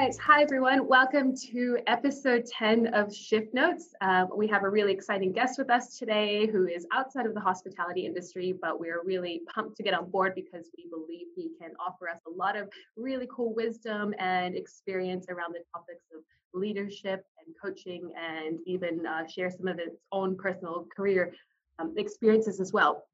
right. 0.00 0.16
Hi, 0.22 0.40
everyone. 0.40 0.88
Welcome 0.88 1.36
to 1.52 1.76
episode 1.86 2.46
10 2.46 2.86
of 2.94 3.14
Shift 3.14 3.52
Notes. 3.52 3.92
Uh, 4.00 4.24
we 4.34 4.46
have 4.46 4.62
a 4.62 4.70
really 4.70 4.94
exciting 4.94 5.30
guest 5.30 5.58
with 5.58 5.68
us 5.68 5.98
today 5.98 6.46
who 6.46 6.66
is 6.66 6.86
outside 6.90 7.26
of 7.26 7.34
the 7.34 7.40
hospitality 7.40 8.06
industry, 8.06 8.54
but 8.62 8.80
we're 8.80 9.04
really 9.04 9.42
pumped 9.54 9.76
to 9.76 9.82
get 9.82 9.92
on 9.92 10.08
board 10.10 10.34
because 10.34 10.70
we 10.74 10.86
believe 10.88 11.26
he 11.36 11.50
can 11.60 11.72
offer 11.78 12.08
us 12.08 12.18
a 12.26 12.30
lot 12.30 12.56
of 12.56 12.70
really 12.96 13.28
cool 13.30 13.52
wisdom 13.54 14.14
and 14.18 14.56
experience 14.56 15.26
around 15.28 15.52
the 15.52 15.60
topics 15.70 16.06
of 16.16 16.22
leadership 16.54 17.26
and 17.44 17.54
coaching 17.62 18.10
and 18.16 18.58
even 18.64 19.04
uh, 19.04 19.26
share 19.26 19.50
some 19.50 19.68
of 19.68 19.76
his 19.76 19.98
own 20.12 20.34
personal 20.34 20.86
career 20.96 21.34
um, 21.78 21.92
experiences 21.98 22.58
as 22.58 22.72
well. 22.72 23.04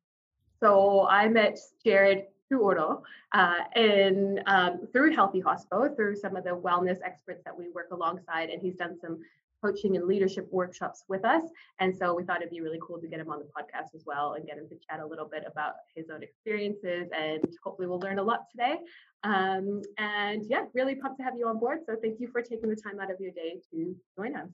So 0.60 1.08
I 1.08 1.28
met 1.28 1.58
Jared 1.84 2.26
through 2.48 2.60
Oro 2.60 3.02
uh, 3.32 3.60
and 3.74 4.42
um, 4.46 4.86
through 4.92 5.14
Healthy 5.14 5.42
Hospo, 5.42 5.94
through 5.96 6.16
some 6.16 6.36
of 6.36 6.44
the 6.44 6.50
wellness 6.50 6.98
experts 7.04 7.42
that 7.44 7.56
we 7.56 7.68
work 7.70 7.88
alongside. 7.90 8.50
And 8.50 8.60
he's 8.60 8.76
done 8.76 8.96
some 9.00 9.18
coaching 9.62 9.96
and 9.96 10.06
leadership 10.06 10.48
workshops 10.52 11.04
with 11.08 11.24
us. 11.24 11.42
And 11.80 11.96
so 11.96 12.14
we 12.14 12.24
thought 12.24 12.42
it'd 12.42 12.50
be 12.50 12.60
really 12.60 12.78
cool 12.86 13.00
to 13.00 13.08
get 13.08 13.20
him 13.20 13.30
on 13.30 13.38
the 13.38 13.46
podcast 13.46 13.94
as 13.94 14.04
well 14.06 14.34
and 14.34 14.46
get 14.46 14.58
him 14.58 14.68
to 14.68 14.76
chat 14.88 15.00
a 15.00 15.06
little 15.06 15.26
bit 15.26 15.44
about 15.46 15.74
his 15.94 16.06
own 16.12 16.22
experiences. 16.22 17.08
And 17.16 17.42
hopefully 17.62 17.88
we'll 17.88 18.00
learn 18.00 18.18
a 18.18 18.22
lot 18.22 18.50
today. 18.50 18.76
Um, 19.24 19.82
and 19.98 20.44
yeah, 20.48 20.64
really 20.74 20.94
pumped 20.94 21.18
to 21.18 21.24
have 21.24 21.36
you 21.36 21.48
on 21.48 21.58
board. 21.58 21.80
So 21.86 21.96
thank 22.00 22.20
you 22.20 22.28
for 22.28 22.42
taking 22.42 22.68
the 22.68 22.76
time 22.76 23.00
out 23.00 23.10
of 23.10 23.20
your 23.20 23.32
day 23.32 23.60
to 23.72 23.96
join 24.16 24.36
us. 24.36 24.48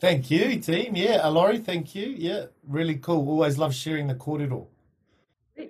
Thank 0.00 0.30
you, 0.30 0.58
team. 0.60 0.96
Yeah, 0.96 1.26
Laurie, 1.28 1.58
thank 1.58 1.94
you. 1.94 2.06
Yeah, 2.06 2.46
really 2.66 2.96
cool. 2.96 3.28
Always 3.28 3.58
love 3.58 3.74
sharing 3.74 4.06
the 4.06 4.14
corridor. 4.14 4.62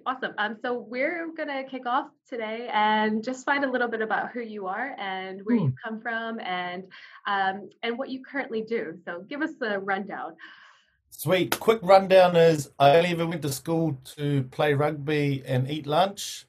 Awesome. 0.06 0.33
Um, 0.38 0.56
so 0.62 0.78
we're 0.78 1.28
gonna 1.36 1.64
kick 1.64 1.86
off 1.86 2.08
today 2.28 2.69
and 2.72 3.22
just 3.24 3.44
find 3.44 3.64
a 3.64 3.70
little 3.70 3.88
bit 3.88 4.02
about 4.02 4.30
who 4.30 4.41
you 4.41 4.66
are 4.66 4.94
and 4.98 5.41
where 5.44 5.56
mm. 5.56 5.64
you 5.64 5.74
come 5.84 6.00
from 6.00 6.38
and 6.41 6.84
um, 7.27 7.70
and 7.82 7.98
what 7.98 8.08
you 8.08 8.22
currently 8.22 8.62
do. 8.62 8.98
So 9.05 9.24
give 9.28 9.42
us 9.42 9.50
the 9.58 9.78
rundown. 9.78 10.34
Sweet. 11.10 11.58
Quick 11.58 11.80
rundown 11.82 12.36
is 12.36 12.70
I 12.78 12.97
only 12.97 13.10
ever 13.10 13.27
went 13.27 13.42
to 13.42 13.52
school 13.52 14.00
to 14.16 14.44
play 14.44 14.74
rugby 14.74 15.42
and 15.44 15.70
eat 15.70 15.86
lunch, 15.86 16.47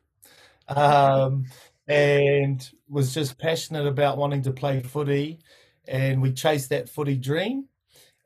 um, 0.67 1.45
and 1.87 2.69
was 2.87 3.13
just 3.13 3.39
passionate 3.39 3.87
about 3.87 4.17
wanting 4.17 4.43
to 4.43 4.51
play 4.51 4.81
footy, 4.81 5.39
and 5.87 6.21
we 6.21 6.31
chased 6.31 6.69
that 6.69 6.89
footy 6.89 7.17
dream 7.17 7.65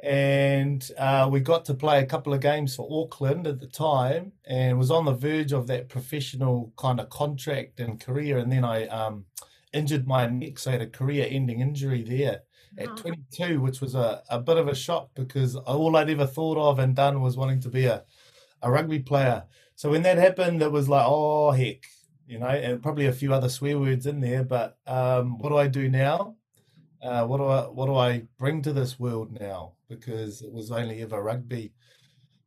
and 0.06 0.88
uh, 1.00 1.28
we 1.32 1.40
got 1.40 1.66
to 1.66 1.74
play 1.74 2.00
a 2.00 2.06
couple 2.06 2.32
of 2.32 2.40
games 2.40 2.76
for 2.76 2.88
Auckland 2.92 3.48
at 3.48 3.60
the 3.60 3.68
time, 3.68 4.32
and 4.46 4.78
was 4.78 4.92
on 4.92 5.06
the 5.06 5.14
verge 5.14 5.52
of 5.52 5.66
that 5.68 5.90
professional 5.90 6.72
kind 6.78 7.00
of 7.00 7.10
contract 7.10 7.80
and 7.80 8.00
career. 8.00 8.38
And 8.38 8.52
then 8.52 8.64
I 8.64 8.86
um, 8.88 9.26
injured 9.74 10.06
my 10.08 10.28
neck, 10.28 10.60
so 10.60 10.70
I 10.70 10.74
had 10.74 10.84
a 10.84 10.88
career-ending 10.88 11.60
injury 11.60 12.04
there 12.04 12.42
at 12.78 12.90
oh. 12.90 12.96
22, 12.96 13.60
which 13.60 13.82
was 13.82 13.96
a, 13.96 14.22
a 14.30 14.40
bit 14.40 14.58
of 14.58 14.68
a 14.68 14.76
shock 14.76 15.10
because 15.16 15.56
all 15.56 15.98
I'd 15.98 16.10
ever 16.12 16.28
thought 16.28 16.60
of 16.60 16.78
and 16.78 16.96
done 16.96 17.22
was 17.22 17.36
wanting 17.36 17.62
to 17.62 17.70
be 17.70 17.86
a, 17.86 18.04
a 18.62 18.72
rugby 18.72 19.00
player. 19.00 19.44
So 19.76 19.90
when 19.90 20.04
that 20.04 20.20
happened, 20.20 20.62
it 20.62 20.72
was 20.72 20.88
like, 20.88 21.06
oh 21.08 21.50
heck, 21.50 21.84
you 22.28 22.38
know, 22.38 22.46
and 22.46 22.84
probably 22.84 23.08
a 23.08 23.12
few 23.12 23.34
other 23.34 23.50
swear 23.50 23.80
words 23.80 24.06
in 24.06 24.20
there. 24.20 24.44
But 24.44 24.78
um, 24.86 25.40
what 25.40 25.50
do 25.50 25.58
I 25.58 25.68
do 25.68 25.90
now? 25.90 26.36
Uh, 27.06 27.26
what 27.26 27.38
do 27.38 27.46
I 27.46 27.62
what 27.62 27.86
do 27.86 27.96
I 27.96 28.24
bring 28.40 28.62
to 28.64 28.74
this 28.74 29.00
world 29.00 29.38
now? 29.40 29.74
Because 29.88 30.42
it 30.42 30.52
was 30.52 30.72
only 30.72 31.04
ever 31.04 31.22
rugby, 31.22 31.72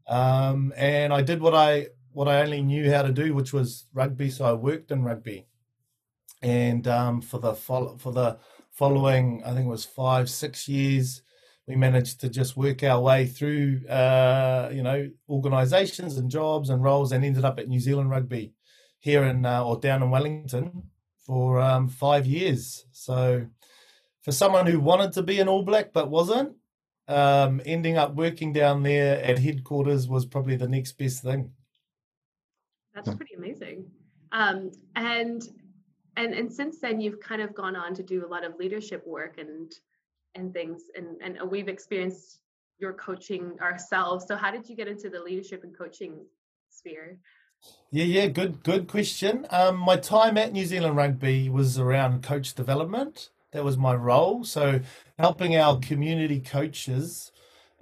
um, 0.08 0.72
and 0.76 1.12
I 1.12 1.22
did 1.22 1.40
what 1.40 1.54
I 1.54 1.88
what 2.12 2.26
I 2.28 2.40
only 2.42 2.62
knew 2.62 2.90
how 2.90 3.02
to 3.02 3.12
do, 3.12 3.34
which 3.34 3.52
was 3.52 3.86
rugby. 3.94 4.30
So 4.30 4.44
I 4.44 4.52
worked 4.54 4.90
in 4.90 5.04
rugby, 5.04 5.46
and 6.42 6.88
um, 6.88 7.20
for 7.20 7.38
the 7.38 7.54
for 7.54 8.12
the 8.12 8.38
following, 8.72 9.42
I 9.46 9.54
think 9.54 9.66
it 9.66 9.70
was 9.70 9.84
five 9.84 10.28
six 10.28 10.66
years, 10.68 11.22
we 11.68 11.76
managed 11.76 12.20
to 12.22 12.28
just 12.28 12.56
work 12.56 12.82
our 12.82 13.00
way 13.00 13.26
through, 13.26 13.86
uh, 13.88 14.70
you 14.72 14.82
know, 14.82 15.08
organisations 15.28 16.16
and 16.16 16.30
jobs 16.30 16.70
and 16.70 16.82
roles, 16.82 17.12
and 17.12 17.24
ended 17.24 17.44
up 17.44 17.60
at 17.60 17.68
New 17.68 17.78
Zealand 17.80 18.10
Rugby 18.10 18.54
here 19.00 19.22
in 19.24 19.44
uh, 19.44 19.64
or 19.64 19.78
down 19.78 20.02
in 20.02 20.10
Wellington 20.10 20.82
for 21.26 21.60
um, 21.60 21.88
five 21.88 22.26
years. 22.26 22.86
So 22.90 23.46
for 24.28 24.32
someone 24.32 24.66
who 24.66 24.78
wanted 24.78 25.10
to 25.10 25.22
be 25.22 25.40
an 25.40 25.48
All 25.48 25.62
Black 25.62 25.90
but 25.94 26.10
wasn't, 26.10 26.54
um, 27.08 27.62
ending 27.64 27.96
up 27.96 28.14
working 28.14 28.52
down 28.52 28.82
there 28.82 29.24
at 29.24 29.38
headquarters 29.38 30.06
was 30.06 30.26
probably 30.26 30.54
the 30.54 30.68
next 30.68 30.98
best 30.98 31.22
thing. 31.22 31.50
That's 32.94 33.14
pretty 33.14 33.36
amazing. 33.36 33.86
Um, 34.32 34.70
and 34.96 35.48
and 36.18 36.34
and 36.34 36.52
since 36.52 36.78
then, 36.78 37.00
you've 37.00 37.20
kind 37.20 37.40
of 37.40 37.54
gone 37.54 37.74
on 37.74 37.94
to 37.94 38.02
do 38.02 38.26
a 38.26 38.28
lot 38.28 38.44
of 38.44 38.56
leadership 38.56 39.02
work 39.06 39.38
and 39.38 39.72
and 40.34 40.52
things, 40.52 40.82
and 40.94 41.16
and 41.22 41.50
we've 41.50 41.68
experienced 41.68 42.40
your 42.78 42.92
coaching 42.92 43.56
ourselves. 43.62 44.26
So, 44.28 44.36
how 44.36 44.50
did 44.50 44.68
you 44.68 44.76
get 44.76 44.88
into 44.88 45.08
the 45.08 45.20
leadership 45.20 45.64
and 45.64 45.74
coaching 45.74 46.18
sphere? 46.68 47.18
Yeah, 47.90 48.04
yeah, 48.04 48.26
good, 48.26 48.62
good 48.62 48.88
question. 48.88 49.46
Um, 49.50 49.78
my 49.78 49.96
time 49.96 50.36
at 50.36 50.52
New 50.52 50.66
Zealand 50.66 50.96
Rugby 50.96 51.48
was 51.48 51.78
around 51.78 52.22
coach 52.22 52.54
development. 52.54 53.30
That 53.58 53.64
was 53.64 53.76
my 53.76 53.96
role. 53.96 54.44
So 54.44 54.78
helping 55.18 55.56
our 55.56 55.80
community 55.80 56.38
coaches 56.38 57.32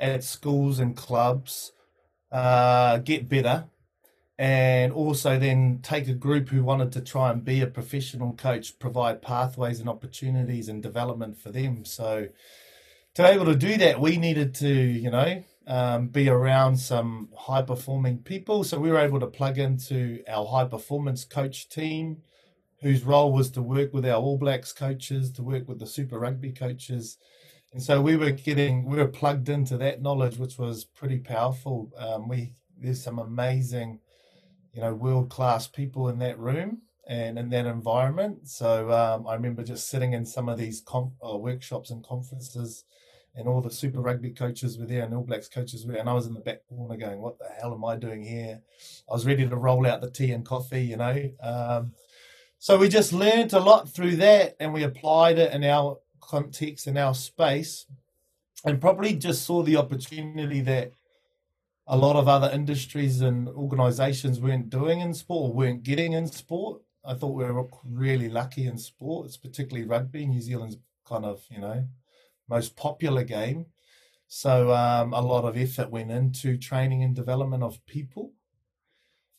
at 0.01 0.25
schools 0.25 0.79
and 0.79 0.97
clubs 0.97 1.73
uh, 2.33 2.97
get 2.97 3.29
better 3.29 3.67
and 4.39 4.91
also 4.91 5.39
then 5.39 5.81
take 5.83 6.09
a 6.09 6.15
group 6.15 6.49
who 6.49 6.65
wanted 6.65 6.93
to 6.93 7.03
try 7.03 7.31
and 7.31 7.45
be 7.45 7.61
a 7.61 7.67
professional 7.67 8.33
coach, 8.33 8.79
provide 8.79 9.21
pathways 9.21 9.79
and 9.79 9.87
opportunities 9.87 10.71
and 10.71 10.83
development 10.83 11.37
for 11.37 11.51
them. 11.51 11.85
So 11.85 12.29
to 13.13 13.23
be 13.23 13.29
able 13.29 13.45
to 13.45 13.55
do 13.55 13.77
that, 13.77 14.01
we 14.01 14.17
needed 14.17 14.55
to, 14.55 14.71
you 14.71 15.11
know, 15.11 15.45
um, 15.67 16.09
be 16.09 16.31
around 16.31 16.79
some 16.79 17.29
high 17.37 17.61
performing 17.61 18.21
people. 18.21 18.65
So 18.65 18.79
we 18.79 18.91
were 18.91 19.01
able 19.01 19.21
to 19.21 19.27
plug 19.27 19.59
into 19.59 20.23
our 20.27 20.47
high 20.47 20.65
performance 20.65 21.27
coach 21.27 21.69
team 21.69 22.23
whose 22.87 23.03
role 23.03 23.33
was 23.33 23.51
to 23.51 23.61
work 23.61 23.93
with 23.93 24.07
our 24.07 24.15
All 24.15 24.39
Blacks 24.39 24.73
coaches, 24.73 25.33
to 25.33 25.43
work 25.43 25.67
with 25.67 25.81
the 25.81 25.87
Super 25.89 26.21
Rugby 26.21 26.53
coaches. 26.53 27.19
And 27.73 27.83
so 27.83 28.01
we 28.01 28.15
were 28.17 28.31
getting, 28.31 28.85
we 28.85 28.99
were 28.99 29.09
plugged 29.09 29.49
into 29.49 29.77
that 29.79 30.03
knowledge, 30.03 30.39
which 30.39 30.57
was 30.57 30.85
pretty 30.85 31.19
powerful. 31.19 31.91
Um, 31.99 32.29
we 32.29 32.53
there's 32.79 33.03
some 33.03 33.19
amazing, 33.19 33.99
you 34.73 34.83
know, 34.83 34.95
world 34.95 35.31
class 35.31 35.67
people 35.67 36.09
in 36.09 36.21
that 36.21 36.39
room 36.39 36.83
and 37.09 37.41
in 37.41 37.49
that 37.51 37.67
environment. 37.67 38.47
So 38.47 38.93
um, 38.93 39.27
I 39.27 39.35
remember 39.35 39.65
just 39.65 39.89
sitting 39.89 40.13
in 40.13 40.25
some 40.25 40.49
of 40.49 40.57
these 40.57 40.85
uh, 40.95 41.37
workshops 41.37 41.91
and 41.91 42.05
conferences, 42.05 42.85
and 43.35 43.49
all 43.49 43.61
the 43.61 43.71
Super 43.71 44.01
Rugby 44.01 44.31
coaches 44.31 44.79
were 44.79 44.87
there, 44.87 45.03
and 45.03 45.13
All 45.13 45.25
Blacks 45.25 45.49
coaches 45.49 45.85
were, 45.85 45.95
there, 45.95 46.01
and 46.03 46.09
I 46.09 46.13
was 46.15 46.29
in 46.29 46.35
the 46.35 46.41
back 46.41 46.61
corner 46.69 46.97
going, 46.97 47.21
"What 47.21 47.41
the 47.41 47.49
hell 47.61 47.75
am 47.75 47.85
I 47.85 47.97
doing 47.97 48.23
here?" 48.23 48.63
I 49.11 49.13
was 49.13 49.27
ready 49.27 49.49
to 49.49 49.57
roll 49.57 49.89
out 49.89 50.03
the 50.03 50.11
tea 50.11 50.31
and 50.31 50.47
coffee, 50.47 50.85
you 50.85 50.97
know. 50.97 51.31
Um, 51.43 51.93
so 52.59 52.79
we 52.79 52.89
just 52.89 53.13
learned 53.13 53.53
a 53.53 53.61
lot 53.61 53.89
through 53.89 54.17
that 54.17 54.57
and 54.61 54.73
we 54.73 54.83
applied 54.83 55.39
it 55.39 55.53
in 55.53 55.65
our 55.65 55.99
context, 56.21 56.87
in 56.87 56.97
our 56.97 57.15
space, 57.15 57.87
and 58.65 58.81
probably 58.81 59.15
just 59.15 59.45
saw 59.45 59.63
the 59.63 59.77
opportunity 59.77 60.61
that 60.63 60.93
a 61.87 61.97
lot 61.97 62.17
of 62.17 62.27
other 62.27 62.51
industries 62.53 63.21
and 63.21 63.49
organizations 63.49 64.41
weren't 64.41 64.71
doing 64.71 65.01
in 65.01 65.15
sport 65.15 65.51
or 65.51 65.55
weren't 65.55 65.85
getting 65.85 66.15
in 66.15 66.27
sport. 66.27 66.83
I 67.05 67.15
thought 67.15 67.35
we 67.35 67.45
were 67.45 67.69
really 67.85 68.29
lucky 68.29 68.67
in 68.67 68.79
sports, 68.79 69.37
particularly 69.37 69.87
rugby. 69.87 70.27
New 70.27 70.41
Zealand's 70.41 70.79
kind 71.05 71.25
of, 71.25 71.45
you 71.49 71.61
know, 71.61 71.87
most 72.49 72.75
popular 72.75 73.23
game. 73.23 73.67
So 74.27 74.73
um, 74.73 75.13
a 75.13 75.21
lot 75.21 75.45
of 75.45 75.57
effort 75.57 75.91
went 75.91 76.11
into 76.11 76.59
training 76.59 77.05
and 77.05 77.15
development 77.15 77.63
of 77.63 77.85
people. 77.87 78.33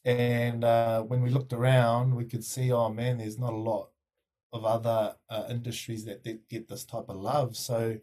And 0.08 0.64
uh, 0.64 1.02
when 1.02 1.22
we 1.22 1.30
looked 1.30 1.52
around, 1.52 2.16
we 2.16 2.24
could 2.24 2.46
see, 2.46 2.72
oh 2.72 2.88
man, 2.88 3.18
there's 3.18 3.38
not 3.38 3.52
a 3.52 3.58
lot 3.58 3.90
of 4.54 4.64
other 4.64 5.16
uh, 5.30 5.44
industries 5.50 6.06
that, 6.06 6.24
that 6.24 6.48
get 6.48 6.70
this 6.70 6.86
type 6.86 7.10
of 7.10 7.18
love. 7.18 7.58
So, 7.58 7.98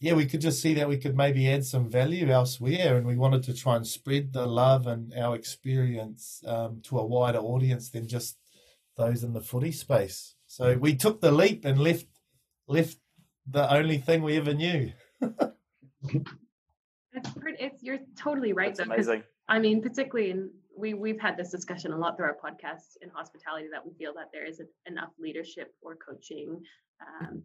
yeah, 0.00 0.14
we 0.14 0.24
could 0.24 0.40
just 0.40 0.62
see 0.62 0.72
that 0.72 0.88
we 0.88 0.96
could 0.96 1.14
maybe 1.14 1.46
add 1.50 1.66
some 1.66 1.90
value 1.90 2.30
elsewhere, 2.30 2.96
and 2.96 3.06
we 3.06 3.16
wanted 3.16 3.42
to 3.42 3.52
try 3.52 3.76
and 3.76 3.86
spread 3.86 4.32
the 4.32 4.46
love 4.46 4.86
and 4.86 5.12
our 5.12 5.36
experience 5.36 6.42
um, 6.46 6.80
to 6.84 6.98
a 6.98 7.04
wider 7.04 7.40
audience 7.40 7.90
than 7.90 8.08
just 8.08 8.38
those 8.96 9.22
in 9.22 9.34
the 9.34 9.42
footy 9.42 9.72
space. 9.72 10.36
So 10.46 10.78
we 10.78 10.96
took 10.96 11.20
the 11.20 11.30
leap 11.30 11.66
and 11.66 11.78
left 11.78 12.06
left 12.66 12.96
the 13.46 13.70
only 13.70 13.98
thing 13.98 14.22
we 14.22 14.38
ever 14.38 14.54
knew. 14.54 14.92
It's 17.12 17.30
pretty, 17.38 17.62
it's 17.62 17.82
you're 17.82 17.98
totally 18.16 18.54
right. 18.54 18.74
That's 18.74 18.88
though, 18.88 18.94
amazing. 18.94 19.24
I 19.46 19.58
mean, 19.58 19.82
particularly 19.82 20.30
in 20.30 20.50
we 20.76 20.94
we've 20.94 21.20
had 21.20 21.36
this 21.36 21.50
discussion 21.50 21.92
a 21.92 21.96
lot 21.96 22.16
through 22.16 22.26
our 22.26 22.36
podcast 22.36 22.96
in 23.02 23.08
hospitality 23.10 23.66
that 23.72 23.84
we 23.84 23.92
feel 23.94 24.12
that 24.14 24.30
there 24.32 24.44
isn't 24.44 24.68
enough 24.86 25.10
leadership 25.18 25.74
or 25.82 25.96
coaching 25.96 26.60
um, 27.00 27.42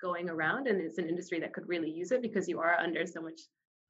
going 0.00 0.28
around, 0.28 0.66
and 0.66 0.80
it's 0.80 0.98
an 0.98 1.08
industry 1.08 1.40
that 1.40 1.52
could 1.52 1.68
really 1.68 1.90
use 1.90 2.12
it 2.12 2.22
because 2.22 2.48
you 2.48 2.60
are 2.60 2.76
under 2.78 3.06
so 3.06 3.20
much 3.20 3.40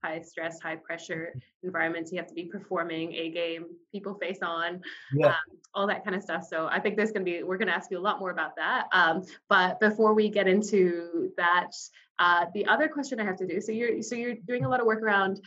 high 0.04 0.20
stress, 0.20 0.60
high 0.60 0.76
pressure 0.76 1.32
environments. 1.62 2.10
You 2.12 2.18
have 2.18 2.26
to 2.26 2.34
be 2.34 2.44
performing 2.44 3.12
a 3.14 3.30
game, 3.30 3.66
people 3.92 4.14
face 4.14 4.38
on, 4.42 4.80
yeah. 5.14 5.28
um, 5.28 5.34
all 5.74 5.86
that 5.86 6.04
kind 6.04 6.16
of 6.16 6.22
stuff. 6.22 6.44
So 6.48 6.66
I 6.66 6.80
think 6.80 6.96
there's 6.96 7.12
going 7.12 7.24
to 7.24 7.30
be, 7.30 7.42
we're 7.42 7.56
going 7.56 7.68
to 7.68 7.74
ask 7.74 7.90
you 7.90 7.98
a 7.98 8.00
lot 8.00 8.18
more 8.18 8.30
about 8.30 8.56
that. 8.56 8.88
Um, 8.92 9.22
but 9.48 9.78
before 9.80 10.14
we 10.14 10.28
get 10.28 10.48
into 10.48 11.30
that, 11.36 11.70
uh, 12.18 12.46
the 12.54 12.66
other 12.66 12.88
question 12.88 13.20
I 13.20 13.24
have 13.24 13.36
to 13.36 13.46
do. 13.46 13.60
So 13.60 13.72
you're 13.72 14.02
so 14.02 14.14
you're 14.14 14.34
doing 14.46 14.64
a 14.64 14.68
lot 14.68 14.80
of 14.80 14.86
work 14.86 15.02
around 15.02 15.40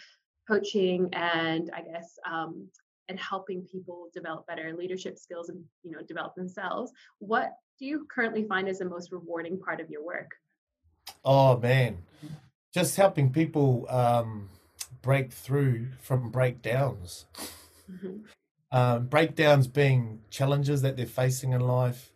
coaching 0.47 1.09
and 1.13 1.71
I 1.75 1.81
guess 1.81 2.17
um, 2.29 2.67
and 3.09 3.19
helping 3.19 3.61
people 3.63 4.09
develop 4.13 4.47
better 4.47 4.73
leadership 4.77 5.17
skills 5.17 5.49
and 5.49 5.63
you 5.83 5.91
know 5.91 6.01
develop 6.07 6.35
themselves. 6.35 6.91
What 7.19 7.53
do 7.79 7.85
you 7.85 8.07
currently 8.09 8.43
find 8.43 8.67
is 8.67 8.79
the 8.79 8.85
most 8.85 9.11
rewarding 9.11 9.59
part 9.59 9.79
of 9.79 9.89
your 9.89 10.03
work? 10.03 10.31
Oh 11.23 11.57
man, 11.57 11.97
just 12.73 12.95
helping 12.95 13.31
people 13.31 13.85
um, 13.89 14.49
break 15.01 15.31
through 15.31 15.87
from 16.01 16.31
breakdowns. 16.31 17.25
Mm-hmm. 17.91 18.17
Um, 18.71 19.05
breakdowns 19.05 19.67
being 19.67 20.21
challenges 20.29 20.81
that 20.81 20.97
they're 20.97 21.05
facing 21.05 21.53
in 21.53 21.61
life, 21.61 22.11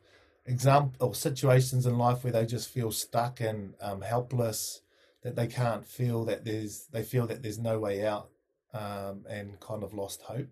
example 0.46 1.08
or 1.08 1.16
situations 1.16 1.86
in 1.86 1.98
life 1.98 2.24
where 2.24 2.34
they 2.34 2.46
just 2.46 2.70
feel 2.70 2.92
stuck 2.92 3.40
and 3.40 3.76
um, 3.80 4.02
helpless, 4.02 4.82
that 5.24 5.36
they 5.36 5.48
can't 5.48 5.86
feel 5.88 6.26
that 6.26 6.46
there's 6.46 6.88
they 6.92 7.04
feel 7.04 7.28
that 7.28 7.44
there's 7.44 7.60
no 7.60 7.80
way 7.80 8.06
out, 8.06 8.30
um, 8.74 9.26
and 9.30 9.60
kind 9.60 9.84
of 9.84 9.94
lost 9.94 10.24
hope. 10.24 10.50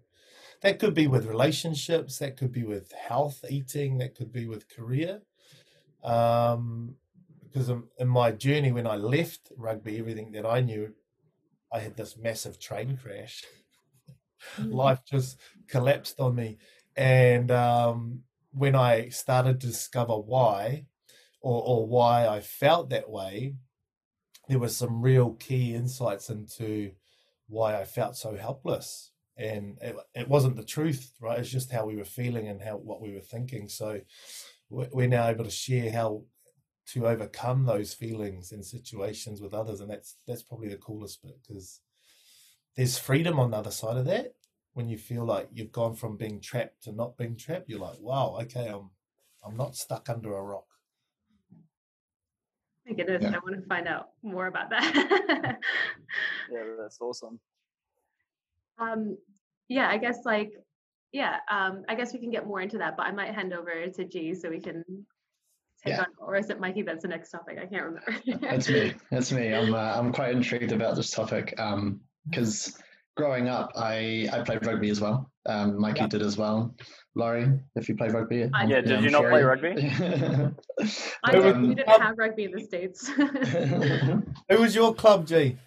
That 0.62 0.80
could 0.80 0.94
be 0.94 1.07
with 1.07 1.27
relationships, 1.27 2.18
that 2.19 2.38
could 2.38 2.51
be 2.51 2.63
with 2.63 2.92
health, 2.92 3.45
eating, 3.50 4.00
that 4.00 4.15
could 4.15 4.31
be 4.31 4.48
with 4.48 4.69
career. 4.69 5.21
Um, 6.04 6.95
because 7.44 7.69
in 7.69 8.07
my 8.07 8.31
journey 8.31 8.71
when 8.71 8.86
I 8.88 8.95
left 8.95 9.51
rugby, 9.57 9.98
everything 10.00 10.31
that 10.33 10.45
I 10.45 10.62
knew, 10.62 10.94
I 11.71 11.80
had 11.80 11.95
this 11.95 12.18
massive 12.18 12.59
train 12.59 12.98
crash. 13.01 13.44
Mm. 14.59 14.71
Life 14.71 15.04
just 15.04 15.39
collapsed 15.68 16.19
on 16.19 16.36
me, 16.36 16.59
and 16.95 17.50
um, 17.50 18.21
when 18.51 18.75
I 18.75 19.09
started 19.09 19.59
to 19.59 19.68
discover 19.68 20.13
why, 20.13 20.86
or, 21.42 21.63
or 21.65 21.88
why 21.88 22.27
I 22.27 22.42
felt 22.42 22.92
that 22.92 23.09
way, 23.09 23.56
there 24.48 24.59
were 24.59 24.69
some 24.69 25.01
real 25.01 25.33
key 25.33 25.74
insights 25.74 26.30
into 26.30 26.92
why 27.48 27.80
I 27.80 27.83
felt 27.83 28.15
so 28.15 28.36
helpless. 28.36 29.12
And 29.38 29.78
it, 29.81 29.95
it 30.16 30.28
wasn't 30.28 30.56
the 30.56 30.63
truth, 30.63 31.12
right? 31.22 31.39
It's 31.39 31.50
just 31.50 31.72
how 31.72 31.86
we 31.86 31.95
were 31.95 32.06
feeling 32.06 32.48
and 32.48 32.62
how 32.62 32.78
what 32.78 33.01
we 33.01 33.13
were 33.13 33.22
thinking. 33.22 33.69
So 33.69 34.01
we're 34.69 35.07
now 35.07 35.28
able 35.28 35.44
to 35.44 35.51
share 35.51 35.92
how 35.92 36.24
to 36.88 37.07
overcome 37.07 37.66
those 37.66 37.94
feelings 37.94 38.51
and 38.51 38.66
situations 38.66 39.42
with 39.42 39.54
others 39.54 39.81
and 39.81 39.92
that's 39.92 40.16
that's 40.25 40.44
probably 40.44 40.69
the 40.69 40.78
coolest 40.78 41.22
bit 41.22 41.38
because 41.45 41.81
there's 42.75 42.98
freedom 42.98 43.39
on 43.39 43.51
the 43.51 43.57
other 43.57 43.72
side 43.72 43.98
of 43.98 44.06
that 44.06 44.34
when 44.74 44.88
you 44.88 44.98
feel 44.98 45.25
like 45.25 45.50
you've 45.51 45.72
gone 45.72 45.95
from 45.95 46.16
being 46.16 46.40
trapped 46.40 46.83
to 46.83 46.92
not 46.92 47.18
being 47.18 47.36
trapped 47.36 47.69
you're 47.69 47.80
like 47.80 48.00
wow 48.00 48.38
okay 48.42 48.68
i'm 48.68 48.90
i'm 49.45 49.57
not 49.57 49.75
stuck 49.75 50.10
under 50.10 50.33
a 50.36 50.42
rock 50.42 50.66
my 52.88 52.94
goodness 52.94 53.24
yeah. 53.24 53.30
i 53.30 53.40
want 53.40 53.56
to 53.56 53.68
find 53.68 53.88
out 53.88 54.10
more 54.24 54.48
about 54.48 54.69
that 54.69 54.94
yeah 56.51 56.63
that's 56.80 57.00
awesome 57.01 57.40
um 58.79 59.18
yeah 59.69 59.89
i 59.89 59.97
guess 59.97 60.19
like 60.25 60.51
yeah 61.12 61.38
um 61.51 61.83
i 61.89 61.95
guess 61.95 62.13
we 62.13 62.19
can 62.19 62.31
get 62.31 62.45
more 62.45 62.62
into 62.62 62.77
that 62.77 62.95
but 62.97 63.06
i 63.06 63.12
might 63.12 63.33
hand 63.33 63.53
over 63.53 63.88
to 63.88 64.06
g 64.06 64.33
so 64.33 64.50
we 64.50 64.59
can 64.59 64.83
take 65.83 65.94
yeah. 65.94 66.01
on, 66.01 66.07
or 66.19 66.35
is 66.35 66.50
it 66.50 66.59
Mikey? 66.59 66.81
That's 66.83 67.03
the 67.03 67.07
next 67.07 67.31
topic. 67.31 67.57
I 67.62 67.65
can't 67.65 67.83
remember. 67.83 68.15
that's 68.41 68.69
me. 68.69 68.94
That's 69.12 69.31
me. 69.31 69.53
I'm 69.53 69.74
uh, 69.74 69.77
I'm 69.77 70.12
quite 70.12 70.31
intrigued 70.31 70.71
about 70.71 70.95
this 70.95 71.12
topic 71.12 71.53
because 72.29 72.68
um, 72.68 72.83
growing 73.15 73.47
up, 73.47 73.71
I 73.75 74.27
I 74.31 74.41
played 74.41 74.65
rugby 74.65 74.89
as 74.89 75.01
well. 75.01 75.31
Um, 75.45 75.80
Mikey 75.80 76.01
yeah. 76.01 76.07
did 76.07 76.21
as 76.21 76.38
well. 76.38 76.75
Laurie, 77.15 77.59
if 77.75 77.89
you 77.89 77.95
played 77.95 78.13
rugby, 78.13 78.50
I, 78.53 78.65
yeah. 78.65 78.81
Did 78.81 79.03
you 79.03 79.09
not 79.09 79.23
play 79.23 79.44
rugby? 79.44 79.69
I 81.23 81.31
did. 81.31 81.45
Um, 81.45 81.69
we 81.69 81.75
didn't 81.75 82.01
have 82.01 82.18
rugby 82.18 82.45
in 82.45 82.51
the 82.51 82.63
states. 82.63 83.07
Who 84.50 84.62
was 84.62 84.75
your 84.75 84.94
club, 84.94 85.27
G? 85.27 85.57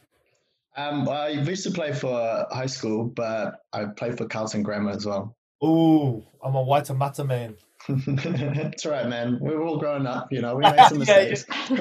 Um, 0.77 1.09
I 1.09 1.29
used 1.29 1.65
to 1.65 1.71
play 1.71 1.93
for 1.93 2.47
high 2.51 2.67
school, 2.67 3.05
but 3.05 3.57
I 3.73 3.87
played 3.87 4.19
for 4.19 4.27
Carlton 4.27 4.63
Grammar 4.63 4.91
as 4.91 5.05
well. 5.05 5.37
Oh, 5.63 6.25
I'm 6.43 6.55
a 6.55 6.65
Waitemata 6.65 7.27
man. 7.27 7.57
That's 7.89 8.87
right, 8.87 9.09
man. 9.09 9.39
We 9.41 9.51
are 9.51 9.63
all 9.63 9.79
growing 9.79 10.07
up, 10.07 10.29
you 10.31 10.41
know. 10.41 10.57
We 10.57 10.63
made 10.63 10.87
some 10.89 10.99
mistakes. 10.99 11.45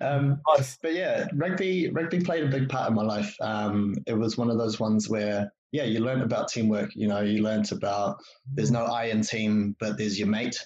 um, 0.00 0.40
but 0.82 0.94
yeah, 0.94 1.26
rugby 1.34 1.90
rugby 1.90 2.20
played 2.20 2.44
a 2.44 2.48
big 2.48 2.68
part 2.68 2.88
in 2.88 2.94
my 2.94 3.02
life. 3.02 3.34
Um, 3.40 3.94
it 4.06 4.14
was 4.14 4.38
one 4.38 4.50
of 4.50 4.58
those 4.58 4.78
ones 4.78 5.08
where 5.08 5.52
yeah, 5.72 5.84
you 5.84 6.00
learn 6.00 6.22
about 6.22 6.48
teamwork. 6.48 6.90
You 6.94 7.08
know, 7.08 7.20
you 7.20 7.42
learned 7.42 7.72
about 7.72 8.18
there's 8.54 8.70
no 8.70 8.84
I 8.84 9.06
in 9.06 9.22
team, 9.22 9.76
but 9.80 9.98
there's 9.98 10.18
your 10.18 10.28
mate, 10.28 10.56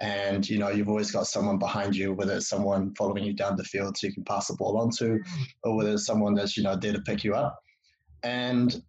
and 0.00 0.48
you 0.48 0.58
know 0.58 0.70
you've 0.70 0.88
always 0.88 1.10
got 1.10 1.26
someone 1.26 1.58
behind 1.58 1.94
you, 1.96 2.12
whether 2.12 2.34
it's 2.34 2.48
someone 2.48 2.94
following 2.94 3.24
you 3.24 3.32
down 3.32 3.56
the 3.56 3.64
field 3.64 3.96
so 3.96 4.06
you 4.06 4.12
can 4.12 4.24
pass 4.24 4.48
the 4.48 4.54
ball 4.54 4.78
on 4.78 4.90
to, 4.98 5.04
mm. 5.04 5.46
or 5.62 5.76
whether 5.76 5.92
it's 5.92 6.06
someone 6.06 6.34
that's 6.34 6.56
you 6.56 6.62
know 6.62 6.76
there 6.76 6.92
to 6.92 7.00
pick 7.02 7.24
you 7.24 7.34
up. 7.34 7.58
And 8.22 8.82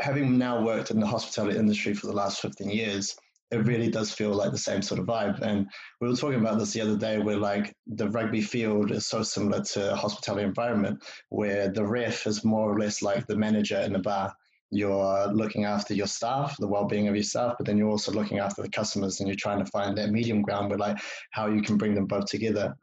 having 0.00 0.38
now 0.38 0.64
worked 0.64 0.90
in 0.90 0.98
the 0.98 1.06
hospitality 1.06 1.58
industry 1.58 1.94
for 1.94 2.06
the 2.06 2.12
last 2.12 2.40
15 2.40 2.70
years, 2.70 3.14
it 3.50 3.66
really 3.66 3.90
does 3.90 4.12
feel 4.12 4.30
like 4.30 4.52
the 4.52 4.58
same 4.58 4.80
sort 4.80 5.00
of 5.00 5.06
vibe. 5.06 5.40
And 5.40 5.66
we 6.00 6.08
were 6.08 6.16
talking 6.16 6.40
about 6.40 6.58
this 6.58 6.72
the 6.72 6.80
other 6.80 6.96
day 6.96 7.18
where 7.18 7.36
like 7.36 7.74
the 7.86 8.08
rugby 8.10 8.40
field 8.40 8.92
is 8.92 9.06
so 9.06 9.22
similar 9.22 9.62
to 9.62 9.92
a 9.92 9.96
hospitality 9.96 10.44
environment 10.44 11.02
where 11.30 11.68
the 11.70 11.84
ref 11.84 12.26
is 12.26 12.44
more 12.44 12.72
or 12.72 12.78
less 12.78 13.02
like 13.02 13.26
the 13.26 13.36
manager 13.36 13.78
in 13.80 13.92
the 13.92 13.98
bar. 13.98 14.32
You're 14.70 15.26
looking 15.32 15.64
after 15.64 15.94
your 15.94 16.06
staff, 16.06 16.56
the 16.58 16.68
well-being 16.68 17.08
of 17.08 17.14
your 17.14 17.24
staff, 17.24 17.56
but 17.58 17.66
then 17.66 17.76
you're 17.76 17.90
also 17.90 18.12
looking 18.12 18.38
after 18.38 18.62
the 18.62 18.68
customers, 18.68 19.18
and 19.18 19.28
you're 19.28 19.36
trying 19.36 19.64
to 19.64 19.70
find 19.70 19.96
that 19.98 20.10
medium 20.10 20.42
ground 20.42 20.68
where, 20.68 20.78
like, 20.78 20.98
how 21.30 21.48
you 21.48 21.60
can 21.60 21.76
bring 21.76 21.94
them 21.94 22.06
both 22.06 22.26
together. 22.26 22.76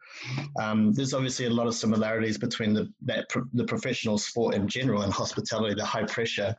Um, 0.59 0.93
there's 0.93 1.13
obviously 1.13 1.45
a 1.45 1.49
lot 1.49 1.67
of 1.67 1.75
similarities 1.75 2.37
between 2.37 2.73
the 2.73 2.91
that 3.03 3.27
the 3.53 3.63
professional 3.65 4.17
sport 4.17 4.55
in 4.55 4.67
general 4.67 5.03
and 5.03 5.13
hospitality, 5.13 5.75
the 5.75 5.85
high 5.85 6.03
pressure, 6.05 6.55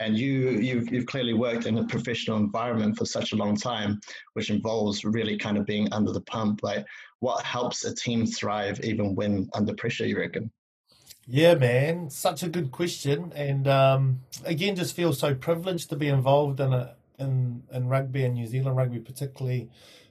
and 0.00 0.18
you 0.18 0.50
you've, 0.50 0.90
you've 0.90 1.06
clearly 1.06 1.34
worked 1.34 1.66
in 1.66 1.78
a 1.78 1.86
professional 1.86 2.38
environment 2.38 2.96
for 2.96 3.04
such 3.04 3.32
a 3.32 3.36
long 3.36 3.54
time 3.54 4.00
which 4.32 4.50
involves 4.50 5.04
really 5.04 5.36
kind 5.36 5.56
of 5.56 5.66
being 5.66 5.92
under 5.92 6.10
the 6.10 6.22
pump. 6.22 6.60
Like 6.62 6.84
what 7.20 7.44
helps 7.44 7.84
a 7.84 7.94
team 7.94 8.26
thrive 8.26 8.80
even 8.82 9.14
when 9.14 9.48
under 9.54 9.74
pressure 9.74 10.06
you 10.06 10.18
reckon 10.18 10.50
yeah 11.30 11.54
man 11.54 12.10
such 12.10 12.42
a 12.42 12.48
good 12.48 12.72
question 12.72 13.32
and 13.36 13.68
um, 13.68 14.20
again 14.44 14.74
just 14.74 14.96
feel 14.96 15.12
so 15.12 15.34
privileged 15.34 15.88
to 15.88 15.96
be 15.96 16.08
involved 16.08 16.60
in 16.60 16.72
a 16.72 16.96
in 17.18 17.62
in 17.72 17.88
rugby 17.88 18.24
and 18.24 18.34
new 18.34 18.46
zealand 18.46 18.76
rugby 18.76 18.98
particularly 18.98 19.68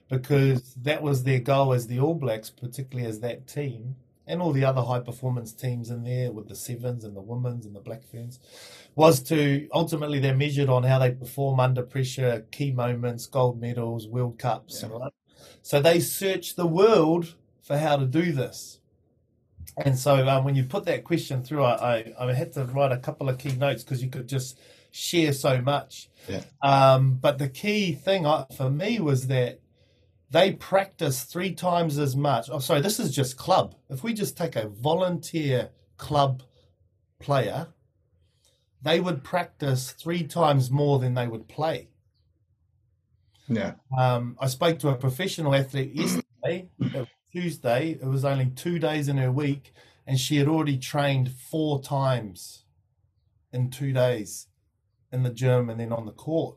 because 0.08 0.74
that 0.74 1.02
was 1.02 1.24
their 1.24 1.38
goal 1.38 1.72
as 1.72 1.86
the 1.86 2.00
all 2.00 2.14
blacks 2.14 2.48
particularly 2.50 3.08
as 3.08 3.20
that 3.20 3.46
team 3.46 3.96
and 4.26 4.40
all 4.40 4.52
the 4.52 4.64
other 4.64 4.82
high 4.82 5.00
performance 5.00 5.52
teams 5.52 5.90
in 5.90 6.04
there 6.04 6.30
with 6.32 6.48
the 6.48 6.54
sevens 6.54 7.04
and 7.04 7.16
the 7.16 7.20
women's 7.20 7.66
and 7.66 7.74
the 7.74 7.80
black 7.80 8.02
ferns 8.04 8.38
was 8.94 9.20
to 9.22 9.68
ultimately 9.72 10.18
they're 10.18 10.36
measured 10.36 10.68
on 10.68 10.84
how 10.84 10.98
they 10.98 11.10
perform 11.10 11.60
under 11.60 11.82
pressure, 11.82 12.46
key 12.50 12.72
moments, 12.72 13.26
gold 13.26 13.60
medals, 13.60 14.06
World 14.06 14.38
Cups. 14.38 14.82
Yeah. 14.82 14.96
Right? 14.96 15.12
So 15.62 15.80
they 15.80 16.00
search 16.00 16.56
the 16.56 16.66
world 16.66 17.34
for 17.62 17.78
how 17.78 17.96
to 17.96 18.06
do 18.06 18.32
this. 18.32 18.79
And 19.84 19.98
so 19.98 20.26
um, 20.28 20.44
when 20.44 20.54
you 20.54 20.64
put 20.64 20.84
that 20.86 21.04
question 21.04 21.42
through, 21.42 21.64
I, 21.64 21.96
I, 22.18 22.28
I 22.28 22.32
had 22.32 22.52
to 22.54 22.64
write 22.64 22.92
a 22.92 22.98
couple 22.98 23.28
of 23.28 23.38
key 23.38 23.52
notes 23.52 23.82
because 23.82 24.02
you 24.02 24.10
could 24.10 24.28
just 24.28 24.58
share 24.90 25.32
so 25.32 25.60
much. 25.60 26.08
Yeah. 26.28 26.42
Um, 26.62 27.14
but 27.14 27.38
the 27.38 27.48
key 27.48 27.92
thing 27.92 28.26
for 28.56 28.70
me 28.70 29.00
was 29.00 29.26
that 29.28 29.60
they 30.30 30.52
practice 30.52 31.24
three 31.24 31.54
times 31.54 31.98
as 31.98 32.14
much. 32.14 32.48
Oh, 32.50 32.58
sorry, 32.58 32.80
this 32.80 33.00
is 33.00 33.14
just 33.14 33.36
club. 33.36 33.74
If 33.88 34.04
we 34.04 34.14
just 34.14 34.36
take 34.36 34.56
a 34.56 34.68
volunteer 34.68 35.70
club 35.96 36.42
player 37.18 37.68
they 38.82 39.00
would 39.00 39.22
practice 39.22 39.92
three 39.92 40.24
times 40.24 40.70
more 40.70 40.98
than 40.98 41.14
they 41.14 41.26
would 41.26 41.48
play. 41.48 41.88
Yeah. 43.48 43.74
Um, 43.96 44.36
I 44.40 44.46
spoke 44.46 44.78
to 44.80 44.88
a 44.88 44.94
professional 44.94 45.54
athlete 45.54 45.94
yesterday, 45.94 46.68
Tuesday. 47.32 47.90
It 47.92 48.06
was 48.06 48.24
only 48.24 48.46
two 48.46 48.78
days 48.78 49.08
in 49.08 49.16
her 49.18 49.32
week, 49.32 49.72
and 50.06 50.18
she 50.18 50.36
had 50.36 50.48
already 50.48 50.78
trained 50.78 51.30
four 51.30 51.80
times 51.82 52.64
in 53.52 53.70
two 53.70 53.92
days 53.92 54.46
in 55.12 55.22
the 55.22 55.30
gym 55.30 55.70
and 55.70 55.80
then 55.80 55.92
on 55.92 56.06
the 56.06 56.12
court. 56.12 56.56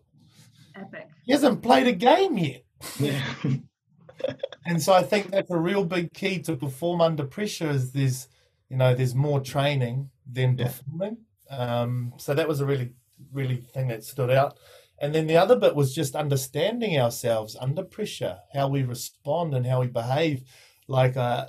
Epic. 0.75 1.07
He 1.25 1.31
hasn't 1.31 1.61
played 1.61 1.87
a 1.87 1.93
game 1.93 2.37
yet. 2.37 2.63
Yeah. 2.99 3.23
and 4.65 4.81
so 4.81 4.93
I 4.93 5.03
think 5.03 5.31
that's 5.31 5.51
a 5.51 5.57
real 5.57 5.85
big 5.85 6.13
key 6.13 6.39
to 6.43 6.55
perform 6.55 7.01
under 7.01 7.25
pressure 7.25 7.69
is 7.69 7.91
there's 7.91 8.27
you 8.69 8.77
know 8.77 8.95
there's 8.95 9.15
more 9.15 9.39
training 9.39 10.09
than 10.31 10.57
yeah. 10.57 10.67
performing. 10.67 11.17
Um, 11.49 12.13
so 12.17 12.33
that 12.33 12.47
was 12.47 12.61
a 12.61 12.65
really, 12.65 12.93
really 13.31 13.57
thing 13.57 13.89
that 13.89 14.03
stood 14.03 14.31
out. 14.31 14.57
And 15.03 15.13
then 15.13 15.27
the 15.27 15.35
other 15.35 15.57
bit 15.57 15.75
was 15.75 15.93
just 15.93 16.15
understanding 16.15 16.97
ourselves 16.97 17.57
under 17.59 17.83
pressure, 17.83 18.39
how 18.53 18.69
we 18.69 18.83
respond 18.83 19.53
and 19.53 19.67
how 19.67 19.81
we 19.81 19.87
behave. 19.87 20.43
Like 20.87 21.17
uh, 21.17 21.47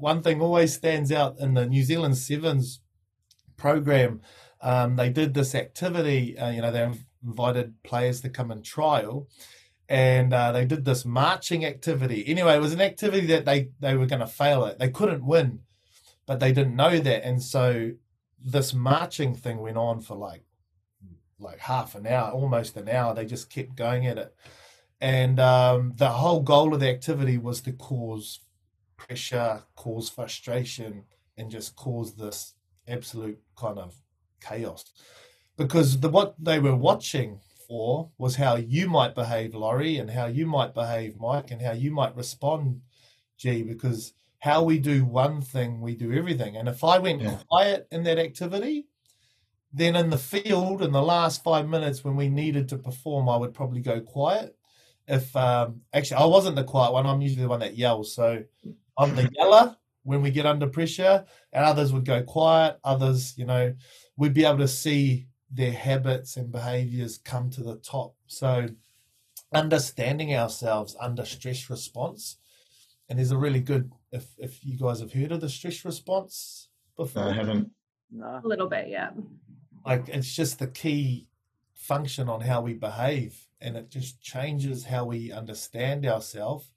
one 0.00 0.20
thing 0.20 0.42
always 0.42 0.74
stands 0.74 1.10
out 1.10 1.38
in 1.38 1.54
the 1.54 1.64
New 1.64 1.82
Zealand 1.82 2.18
Sevens 2.18 2.80
program, 3.56 4.20
um, 4.60 4.96
they 4.96 5.08
did 5.08 5.32
this 5.32 5.54
activity. 5.54 6.36
Uh, 6.36 6.50
you 6.50 6.60
know, 6.60 6.70
they 6.70 6.92
invited 7.24 7.82
players 7.84 8.20
to 8.20 8.28
come 8.28 8.50
and 8.50 8.62
trial, 8.62 9.28
and 9.88 10.34
uh, 10.34 10.52
they 10.52 10.66
did 10.66 10.84
this 10.84 11.06
marching 11.06 11.64
activity. 11.64 12.22
Anyway, 12.26 12.54
it 12.54 12.60
was 12.60 12.74
an 12.74 12.82
activity 12.82 13.26
that 13.28 13.46
they 13.46 13.70
they 13.80 13.96
were 13.96 14.04
going 14.04 14.20
to 14.20 14.26
fail 14.26 14.66
at. 14.66 14.78
They 14.78 14.90
couldn't 14.90 15.24
win, 15.24 15.60
but 16.26 16.38
they 16.38 16.52
didn't 16.52 16.76
know 16.76 16.98
that, 16.98 17.24
and 17.24 17.42
so 17.42 17.92
this 18.38 18.74
marching 18.74 19.34
thing 19.34 19.58
went 19.58 19.78
on 19.78 20.00
for 20.02 20.16
like 20.16 20.44
like 21.40 21.58
half 21.58 21.94
an 21.94 22.06
hour, 22.06 22.30
almost 22.30 22.76
an 22.76 22.88
hour. 22.88 23.14
They 23.14 23.26
just 23.26 23.50
kept 23.50 23.76
going 23.76 24.06
at 24.06 24.18
it, 24.18 24.34
and 25.00 25.40
um, 25.40 25.94
the 25.96 26.08
whole 26.08 26.40
goal 26.40 26.74
of 26.74 26.80
the 26.80 26.88
activity 26.88 27.38
was 27.38 27.60
to 27.62 27.72
cause 27.72 28.40
pressure, 28.96 29.62
cause 29.76 30.08
frustration, 30.08 31.04
and 31.36 31.50
just 31.50 31.76
cause 31.76 32.14
this 32.14 32.54
absolute 32.86 33.38
kind 33.56 33.78
of 33.78 33.94
chaos. 34.40 34.84
Because 35.56 36.00
the 36.00 36.08
what 36.08 36.34
they 36.38 36.58
were 36.58 36.76
watching 36.76 37.40
for 37.68 38.10
was 38.18 38.36
how 38.36 38.56
you 38.56 38.88
might 38.88 39.14
behave, 39.14 39.54
Laurie, 39.54 39.98
and 39.98 40.10
how 40.10 40.26
you 40.26 40.46
might 40.46 40.74
behave, 40.74 41.18
Mike, 41.18 41.50
and 41.50 41.62
how 41.62 41.72
you 41.72 41.90
might 41.90 42.16
respond, 42.16 42.80
G. 43.38 43.62
Because 43.62 44.12
how 44.40 44.62
we 44.62 44.78
do 44.78 45.04
one 45.04 45.40
thing, 45.40 45.80
we 45.80 45.94
do 45.94 46.12
everything. 46.12 46.56
And 46.56 46.68
if 46.68 46.82
I 46.82 46.98
went 46.98 47.22
yeah. 47.22 47.38
quiet 47.48 47.86
in 47.92 48.02
that 48.04 48.18
activity, 48.18 48.86
then 49.72 49.96
in 49.96 50.10
the 50.10 50.18
field, 50.18 50.82
in 50.82 50.92
the 50.92 51.02
last 51.02 51.44
five 51.44 51.68
minutes 51.68 52.04
when 52.04 52.16
we 52.16 52.28
needed 52.28 52.68
to 52.68 52.78
perform, 52.78 53.28
I 53.28 53.36
would 53.36 53.54
probably 53.54 53.80
go 53.80 54.00
quiet. 54.00 54.56
If 55.06 55.34
um, 55.36 55.82
actually 55.92 56.18
I 56.18 56.26
wasn't 56.26 56.56
the 56.56 56.64
quiet 56.64 56.92
one, 56.92 57.06
I'm 57.06 57.20
usually 57.20 57.42
the 57.42 57.48
one 57.48 57.60
that 57.60 57.76
yells. 57.76 58.14
So 58.14 58.42
I'm 58.98 59.14
the 59.14 59.30
yeller 59.32 59.76
when 60.02 60.22
we 60.22 60.30
get 60.30 60.46
under 60.46 60.66
pressure, 60.66 61.24
and 61.52 61.64
others 61.64 61.92
would 61.92 62.04
go 62.04 62.22
quiet. 62.22 62.78
Others, 62.84 63.34
you 63.36 63.44
know, 63.44 63.74
we'd 64.16 64.34
be 64.34 64.44
able 64.44 64.58
to 64.58 64.68
see 64.68 65.26
their 65.50 65.72
habits 65.72 66.36
and 66.36 66.52
behaviors 66.52 67.18
come 67.18 67.50
to 67.50 67.62
the 67.62 67.76
top. 67.76 68.14
So 68.26 68.68
understanding 69.52 70.34
ourselves 70.34 70.96
under 71.00 71.24
stress 71.24 71.68
response, 71.68 72.36
and 73.08 73.18
there's 73.18 73.32
a 73.32 73.38
really 73.38 73.60
good 73.60 73.90
if 74.12 74.26
if 74.38 74.64
you 74.64 74.76
guys 74.76 75.00
have 75.00 75.12
heard 75.12 75.32
of 75.32 75.40
the 75.40 75.48
stress 75.48 75.84
response 75.84 76.68
before. 76.96 77.24
I 77.24 77.32
haven't. 77.32 77.70
No. 78.12 78.40
A 78.42 78.46
little 78.46 78.68
bit, 78.68 78.88
yeah. 78.88 79.10
Like 79.84 80.08
it's 80.08 80.34
just 80.34 80.58
the 80.58 80.66
key 80.66 81.28
function 81.74 82.28
on 82.28 82.40
how 82.40 82.60
we 82.60 82.74
behave, 82.74 83.46
and 83.60 83.76
it 83.76 83.90
just 83.90 84.20
changes 84.20 84.84
how 84.84 85.04
we 85.06 85.32
understand 85.32 86.06
ourselves. 86.06 86.70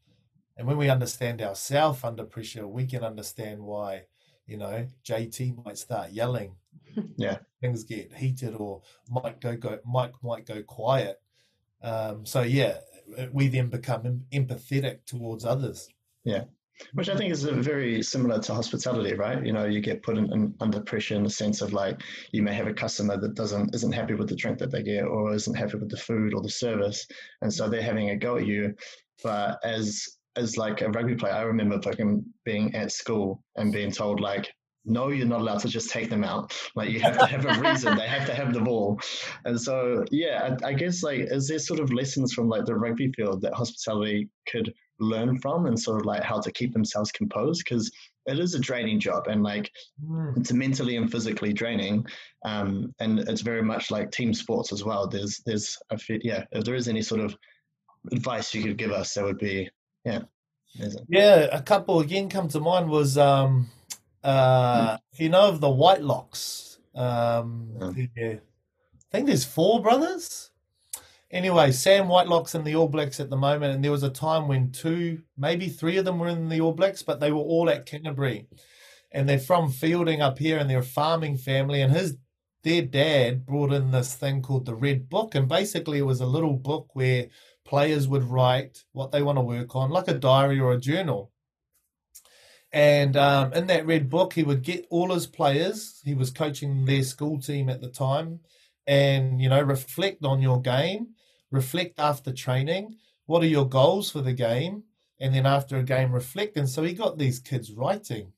And 0.57 0.67
when 0.67 0.77
we 0.77 0.89
understand 0.89 1.41
ourselves 1.41 2.03
under 2.03 2.24
pressure, 2.24 2.67
we 2.67 2.86
can 2.86 3.03
understand 3.03 3.60
why, 3.60 4.03
you 4.45 4.57
know, 4.57 4.88
JT 5.03 5.65
might 5.65 5.77
start 5.77 6.12
yelling. 6.12 6.55
Yeah. 7.17 7.39
Things 7.60 7.83
get 7.83 8.13
heated 8.13 8.53
or 8.55 8.81
might 9.10 9.39
go 9.41 9.55
go 9.55 9.79
Mike 9.86 10.13
might 10.22 10.45
go 10.45 10.62
quiet. 10.62 11.19
Um, 11.81 12.24
so 12.25 12.41
yeah, 12.41 12.79
we 13.31 13.48
then 13.48 13.69
become 13.69 14.25
empathetic 14.31 15.05
towards 15.05 15.43
others. 15.43 15.89
Yeah 16.24 16.43
which 16.94 17.10
I 17.10 17.15
think 17.15 17.32
is 17.32 17.44
very 17.44 18.01
similar 18.01 18.39
to 18.39 18.53
hospitality, 18.53 19.13
right? 19.13 19.44
You 19.46 19.53
know, 19.53 19.65
you 19.65 19.80
get 19.80 20.03
put 20.03 20.18
in, 20.18 20.32
in, 20.34 20.53
under 20.60 20.82
pressure 20.82 21.15
in 21.15 21.24
the 21.24 21.30
sense 21.30 21.62
of 21.62 21.74
like 21.74 22.01
you 22.32 22.42
may 22.42 22.53
have 22.53 22.68
a 22.68 22.74
customer 22.74 23.18
that 23.18 23.36
doesn't 23.36 23.74
isn't 23.74 23.92
happy 23.92 24.13
with 24.15 24.30
the 24.30 24.36
drink 24.36 24.58
that 24.60 24.72
they 24.72 24.84
get 24.84 25.03
or 25.03 25.34
isn't 25.34 25.56
happy 25.56 25.77
with 25.77 25.89
the 25.89 25.98
food 25.98 26.34
or 26.34 26.42
the 26.42 26.50
service, 26.50 27.06
and 27.42 27.53
so 27.53 27.70
they're 27.70 27.82
having 27.82 28.10
a 28.10 28.15
go 28.15 28.38
at 28.38 28.48
you. 28.48 28.74
But 29.24 29.60
as 29.63 30.08
as 30.36 30.58
like 30.58 30.82
a 30.82 30.89
rugby 30.89 31.15
player, 31.15 31.34
I 31.34 31.42
remember 31.42 31.82
fucking 31.82 32.25
being 32.44 32.74
at 32.75 32.92
school 32.92 33.44
and 33.56 33.72
being 33.72 33.92
told 33.92 34.20
like, 34.20 34.51
no, 34.86 35.10
you're 35.10 35.27
not 35.27 35.42
allowed 35.42 35.60
to 35.60 35.70
just 35.70 35.89
take 35.89 36.10
them 36.10 36.24
out. 36.24 36.53
Like 36.75 36.89
you 36.89 37.00
have 37.00 37.18
to 37.18 37.25
have 37.25 37.46
a 37.46 37.62
reason. 37.62 37.96
they 37.96 38.08
have 38.08 38.27
to 38.27 38.34
have 38.34 38.53
the 38.53 38.62
ball. 38.62 39.00
And 39.46 39.60
so, 39.60 40.03
yeah, 40.12 40.58
I, 40.63 40.70
I, 40.70 40.74
guess 40.74 41.03
like, 41.03 41.20
is 41.20 41.48
there 41.48 41.60
sort 41.60 41.80
of 41.80 41.94
lessons 41.94 42.34
from 42.34 42.50
like 42.50 42.65
the 42.65 42.75
rugby 42.75 43.12
field 43.15 43.42
that 43.42 43.53
hospitality 43.53 44.30
could 44.48 44.74
learn 45.03 45.39
from 45.39 45.65
and 45.65 45.79
sort 45.79 46.00
of 46.00 46.05
like 46.05 46.24
how 46.24 46.39
to 46.39 46.51
keep 46.51 46.74
themselves 46.74 47.12
composed 47.12 47.63
because 47.63 47.91
it 48.25 48.39
is 48.39 48.53
a 48.53 48.60
draining 48.60 49.00
job 49.00 49.27
and 49.27 49.43
like 49.43 49.72
mm. 50.03 50.36
it's 50.38 50.53
mentally 50.53 50.95
and 50.98 51.12
physically 51.12 51.53
draining 51.53 52.05
um, 52.45 52.93
and 53.00 53.19
it's 53.19 53.41
very 53.41 53.62
much 53.62 53.91
like 53.91 54.12
team 54.12 54.33
sports 54.33 54.72
as 54.72 54.83
well 54.83 55.07
there's 55.07 55.41
there's 55.45 55.77
a 55.89 55.98
fit 55.98 56.24
yeah 56.24 56.45
if 56.51 56.63
there 56.63 56.75
is 56.75 56.88
any 56.88 57.01
sort 57.01 57.22
of 57.22 57.36
advice 58.12 58.53
you 58.53 58.63
could 58.63 58.77
give 58.77 58.91
us 58.91 59.13
that 59.13 59.24
would 59.24 59.38
be 59.38 59.69
yeah 60.05 60.22
yeah 61.07 61.48
a 61.51 61.62
couple 61.62 62.00
again 62.00 62.29
come 62.29 62.48
to 62.48 62.60
mind 62.60 62.89
was 62.89 63.17
um 63.17 63.69
uh 64.24 64.95
mm. 64.95 65.00
you 65.17 65.29
know 65.29 65.50
of 65.50 65.60
the 65.60 65.67
Whitelocks 65.67 66.77
um 66.95 67.69
yeah. 68.15 68.33
i 68.33 68.39
think 69.12 69.27
there's 69.27 69.45
four 69.45 69.81
brothers 69.81 70.51
Anyway, 71.34 71.72
Sam 71.72 72.08
Whitelock's 72.08 72.54
in 72.54 72.63
the 72.63 72.75
All 72.75 72.88
Blacks 72.88 73.20
at 73.20 73.32
the 73.32 73.36
moment, 73.36 73.74
and 73.74 73.84
there 73.84 73.92
was 73.92 74.04
a 74.04 74.10
time 74.10 74.48
when 74.48 74.72
two, 74.72 75.24
maybe 75.36 75.68
three 75.68 75.98
of 75.98 76.06
them 76.06 76.20
were 76.20 76.28
in 76.28 76.48
the 76.48 76.62
All 76.62 76.74
Blacks, 76.74 77.02
but 77.02 77.20
they 77.20 77.32
were 77.32 77.40
all 77.40 77.72
at 77.72 77.88
Canterbury, 77.88 78.46
and 79.12 79.28
they're 79.28 79.40
from 79.40 79.72
Feilding 79.72 80.22
up 80.22 80.38
here, 80.38 80.60
and 80.60 80.70
they're 80.70 80.80
a 80.80 80.84
farming 80.84 81.38
family, 81.38 81.82
and 81.82 81.92
his 81.92 82.18
their 82.63 82.84
dad 82.84 83.48
brought 83.48 83.74
in 83.74 83.90
this 83.90 84.13
thing 84.13 84.44
called 84.44 84.66
the 84.66 84.75
Red 84.75 85.10
Book, 85.10 85.34
and 85.34 85.50
basically 85.50 85.98
it 85.98 86.06
was 86.06 86.22
a 86.22 86.25
little 86.28 86.54
book 86.54 86.90
where 86.94 87.30
players 87.66 88.08
would 88.08 88.24
write 88.24 88.84
what 88.92 89.12
they 89.12 89.24
want 89.24 89.40
to 89.40 89.42
work 89.42 89.75
on, 89.75 89.90
like 89.90 90.08
a 90.08 90.13
diary 90.13 90.60
or 90.60 90.74
a 90.74 90.80
journal. 90.80 91.32
And 92.72 93.18
um, 93.18 93.54
in 93.54 93.66
that 93.68 93.88
red 93.88 94.08
book, 94.08 94.34
he 94.34 94.44
would 94.44 94.62
get 94.62 94.86
all 94.92 95.12
his 95.12 95.28
players. 95.28 96.00
He 96.06 96.13
was 96.13 96.30
coaching 96.30 96.86
their 96.86 97.04
school 97.04 97.40
team 97.42 97.70
at 97.70 97.82
the 97.82 97.90
time, 97.90 98.40
and 98.86 99.42
you 99.42 99.50
know 99.50 99.62
reflect 99.62 100.24
on 100.24 100.40
your 100.40 100.62
game 100.62 101.08
reflect 101.53 102.00
after 102.00 102.33
training. 102.33 102.98
What 103.27 103.43
are 103.43 103.48
your 103.48 103.69
goals 103.69 104.12
for 104.12 104.22
the 104.22 104.33
game? 104.33 104.83
And 105.19 105.33
then 105.33 105.45
after 105.45 105.77
a 105.77 105.83
game, 105.83 106.12
reflect. 106.12 106.57
And 106.57 106.67
so 106.67 106.83
he 106.83 106.93
got 106.93 107.17
these 107.17 107.39
kids 107.39 107.72
writing. 107.72 108.33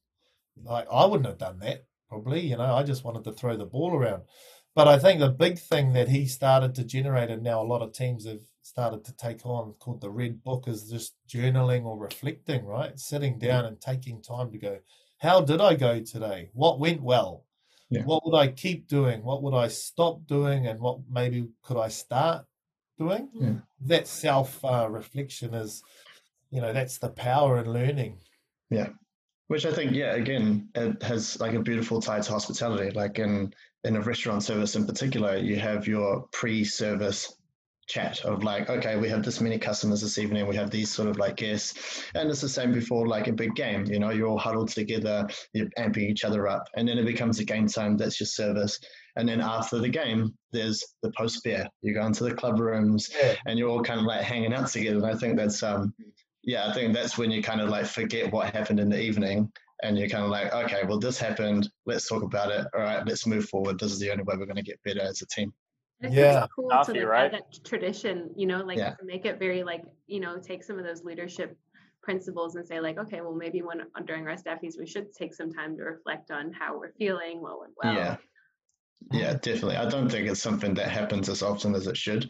Like 0.61 0.87
I 0.91 1.05
wouldn't 1.05 1.27
have 1.27 1.39
done 1.39 1.59
that 1.59 1.85
probably. 2.09 2.41
You 2.41 2.57
know, 2.57 2.75
I 2.75 2.83
just 2.83 3.03
wanted 3.03 3.23
to 3.23 3.31
throw 3.31 3.57
the 3.57 3.65
ball 3.65 3.95
around. 3.95 4.23
But 4.75 4.89
I 4.89 4.99
think 4.99 5.21
the 5.21 5.29
big 5.29 5.57
thing 5.57 5.93
that 5.93 6.09
he 6.09 6.27
started 6.27 6.75
to 6.75 6.83
generate, 6.83 7.31
and 7.31 7.41
now 7.41 7.61
a 7.61 7.63
lot 7.63 7.81
of 7.81 7.93
teams 7.93 8.25
have 8.27 8.41
started 8.61 9.05
to 9.05 9.15
take 9.15 9.45
on, 9.45 9.73
called 9.79 10.01
the 10.01 10.09
Red 10.09 10.43
Book, 10.43 10.67
is 10.67 10.89
just 10.89 11.15
journaling 11.29 11.85
or 11.85 11.97
reflecting, 11.97 12.65
right? 12.65 12.99
Sitting 12.99 13.39
down 13.39 13.63
and 13.63 13.79
taking 13.79 14.21
time 14.21 14.51
to 14.51 14.57
go, 14.57 14.79
how 15.19 15.39
did 15.39 15.61
I 15.61 15.75
go 15.75 16.01
today? 16.01 16.49
What 16.53 16.81
went 16.81 17.01
well? 17.01 17.45
Yeah. 17.89 18.03
What 18.03 18.25
would 18.25 18.37
I 18.37 18.49
keep 18.49 18.89
doing? 18.89 19.23
What 19.23 19.41
would 19.43 19.53
I 19.53 19.69
stop 19.69 20.27
doing? 20.27 20.67
And 20.67 20.81
what 20.81 20.99
maybe 21.09 21.47
could 21.63 21.77
I 21.77 21.87
start 21.87 22.45
doing. 22.97 23.29
Yeah. 23.33 23.53
That 23.81 24.07
self 24.07 24.63
uh, 24.63 24.87
reflection 24.89 25.53
is, 25.53 25.83
you 26.51 26.61
know, 26.61 26.73
that's 26.73 26.97
the 26.97 27.09
power 27.09 27.59
in 27.59 27.71
learning. 27.71 28.17
Yeah. 28.69 28.89
Which 29.47 29.65
I 29.65 29.71
think, 29.71 29.91
yeah, 29.91 30.15
again, 30.15 30.69
it 30.73 31.03
has 31.03 31.39
like 31.39 31.53
a 31.53 31.61
beautiful 31.61 32.01
tie 32.01 32.19
to 32.19 32.31
hospitality. 32.31 32.91
Like 32.91 33.19
in 33.19 33.53
in 33.83 33.95
a 33.95 34.01
restaurant 34.01 34.43
service 34.43 34.75
in 34.75 34.87
particular, 34.87 35.37
you 35.37 35.57
have 35.57 35.87
your 35.87 36.25
pre-service 36.31 37.35
chat 37.87 38.19
of 38.25 38.43
like, 38.43 38.67
okay, 38.69 38.95
we 38.95 39.07
have 39.07 39.23
this 39.23 39.39
many 39.39 39.59
customers 39.59 40.01
this 40.01 40.17
evening, 40.17 40.47
we 40.47 40.55
have 40.55 40.71
these 40.71 40.91
sort 40.91 41.07
of 41.07 41.17
like 41.17 41.35
guests. 41.35 42.03
And 42.15 42.29
it's 42.29 42.41
the 42.41 42.49
same 42.49 42.73
before 42.73 43.07
like 43.07 43.27
a 43.27 43.33
big 43.33 43.55
game, 43.55 43.85
you 43.85 43.99
know, 43.99 44.09
you're 44.09 44.27
all 44.27 44.39
huddled 44.39 44.69
together, 44.69 45.27
you're 45.53 45.69
amping 45.77 46.09
each 46.09 46.23
other 46.23 46.47
up. 46.47 46.67
And 46.75 46.87
then 46.87 46.97
it 46.97 47.05
becomes 47.05 47.39
a 47.39 47.45
game 47.45 47.67
time, 47.67 47.95
that's 47.95 48.19
your 48.19 48.27
service. 48.27 48.79
And 49.17 49.27
then 49.27 49.41
after 49.41 49.79
the 49.79 49.89
game, 49.89 50.33
there's 50.51 50.83
the 51.01 51.11
post 51.11 51.43
beer. 51.43 51.67
You 51.81 51.93
go 51.93 52.05
into 52.05 52.23
the 52.23 52.33
club 52.33 52.59
rooms 52.59 53.09
yeah. 53.17 53.35
and 53.45 53.57
you're 53.57 53.69
all 53.69 53.83
kind 53.83 53.99
of 53.99 54.05
like 54.05 54.21
hanging 54.21 54.53
out 54.53 54.67
together. 54.67 54.97
And 54.97 55.05
I 55.05 55.15
think 55.15 55.37
that's 55.37 55.63
um 55.63 55.93
yeah, 56.43 56.67
I 56.67 56.73
think 56.73 56.93
that's 56.93 57.17
when 57.17 57.31
you 57.31 57.41
kind 57.41 57.61
of 57.61 57.69
like 57.69 57.85
forget 57.85 58.31
what 58.31 58.53
happened 58.53 58.79
in 58.79 58.89
the 58.89 59.01
evening 59.01 59.51
and 59.83 59.97
you're 59.97 60.09
kind 60.09 60.23
of 60.23 60.29
like, 60.29 60.53
okay, 60.53 60.81
well 60.87 60.99
this 60.99 61.17
happened, 61.17 61.69
let's 61.85 62.07
talk 62.07 62.23
about 62.23 62.51
it. 62.51 62.67
All 62.73 62.81
right, 62.81 63.05
let's 63.05 63.25
move 63.25 63.49
forward. 63.49 63.79
This 63.79 63.91
is 63.91 63.99
the 63.99 64.11
only 64.11 64.23
way 64.23 64.35
we're 64.37 64.45
gonna 64.45 64.61
get 64.61 64.81
better 64.83 65.01
as 65.01 65.21
a 65.21 65.27
team. 65.27 65.53
yeah, 66.01 66.43
it's 66.43 66.53
cool 66.53 66.69
Coffee, 66.69 66.93
to 66.93 66.99
like 66.99 67.07
right? 67.07 67.31
that 67.31 67.63
tradition, 67.63 68.29
you 68.35 68.47
know, 68.47 68.63
like 68.63 68.77
yeah. 68.77 68.95
make 69.03 69.25
it 69.25 69.39
very 69.39 69.63
like, 69.63 69.83
you 70.07 70.19
know, 70.19 70.37
take 70.37 70.63
some 70.63 70.77
of 70.77 70.85
those 70.85 71.03
leadership 71.03 71.57
principles 72.03 72.55
and 72.55 72.67
say 72.67 72.79
like, 72.79 72.99
okay, 72.99 73.21
well 73.21 73.33
maybe 73.33 73.61
when 73.61 73.81
during 74.05 74.27
our 74.27 74.35
staffies 74.35 74.77
we 74.77 74.85
should 74.85 75.11
take 75.13 75.33
some 75.33 75.51
time 75.51 75.75
to 75.77 75.83
reflect 75.83 76.31
on 76.31 76.53
how 76.53 76.77
we're 76.77 76.93
feeling, 76.93 77.41
what 77.41 77.59
went 77.59 77.73
well. 77.81 77.93
Yeah. 77.93 78.17
Yeah, 79.11 79.33
definitely. 79.33 79.77
I 79.77 79.87
don't 79.87 80.09
think 80.09 80.27
it's 80.27 80.41
something 80.41 80.73
that 80.75 80.89
happens 80.89 81.29
as 81.29 81.43
often 81.43 81.75
as 81.75 81.87
it 81.87 81.97
should. 81.97 82.29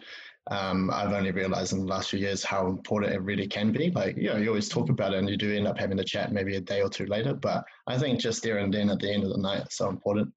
Um, 0.51 0.91
I've 0.91 1.13
only 1.13 1.31
realized 1.31 1.73
in 1.73 1.79
the 1.79 1.85
last 1.85 2.11
few 2.11 2.19
years 2.19 2.43
how 2.43 2.67
important 2.67 3.13
it 3.13 3.21
really 3.21 3.47
can 3.47 3.71
be. 3.71 3.89
Like, 3.89 4.15
you 4.15 4.29
know, 4.29 4.37
you 4.37 4.49
always 4.49 4.69
talk 4.69 4.89
about 4.89 5.13
it 5.13 5.19
and 5.19 5.29
you 5.29 5.37
do 5.37 5.55
end 5.55 5.67
up 5.67 5.79
having 5.79 5.99
a 5.99 6.03
chat 6.03 6.31
maybe 6.31 6.55
a 6.55 6.61
day 6.61 6.81
or 6.81 6.89
two 6.89 7.07
later, 7.07 7.33
but 7.33 7.63
I 7.87 7.97
think 7.97 8.19
just 8.19 8.43
there 8.43 8.59
and 8.59 8.71
then 8.71 8.91
at 8.91 8.99
the 8.99 9.11
end 9.11 9.23
of 9.23 9.31
the 9.31 9.39
night, 9.39 9.63
it's 9.65 9.77
so 9.77 9.89
important. 9.89 10.31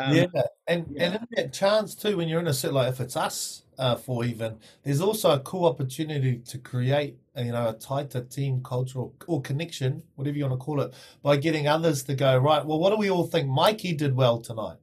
Um, 0.00 0.14
yeah, 0.14 0.26
and 0.66 0.86
yeah. 0.90 1.04
and 1.04 1.14
in 1.16 1.26
that 1.32 1.52
chance 1.52 1.94
too, 1.94 2.16
when 2.16 2.28
you're 2.28 2.40
in 2.40 2.46
a 2.46 2.54
set 2.54 2.72
like 2.72 2.88
if 2.88 3.00
it's 3.00 3.16
us 3.16 3.62
uh, 3.78 3.96
for 3.96 4.24
even, 4.24 4.58
there's 4.84 5.00
also 5.00 5.32
a 5.32 5.40
cool 5.40 5.66
opportunity 5.66 6.38
to 6.38 6.58
create 6.58 7.16
you 7.36 7.52
know 7.52 7.68
a 7.68 7.72
tighter 7.72 8.22
team 8.22 8.62
cultural 8.62 9.14
or 9.26 9.42
connection, 9.42 10.04
whatever 10.14 10.36
you 10.36 10.44
want 10.44 10.60
to 10.60 10.64
call 10.64 10.80
it, 10.80 10.94
by 11.22 11.36
getting 11.36 11.66
others 11.66 12.04
to 12.04 12.14
go 12.14 12.38
right. 12.38 12.64
Well, 12.64 12.78
what 12.78 12.90
do 12.90 12.96
we 12.96 13.10
all 13.10 13.26
think 13.26 13.48
Mikey 13.48 13.92
did 13.94 14.14
well 14.14 14.38
tonight? 14.40 14.76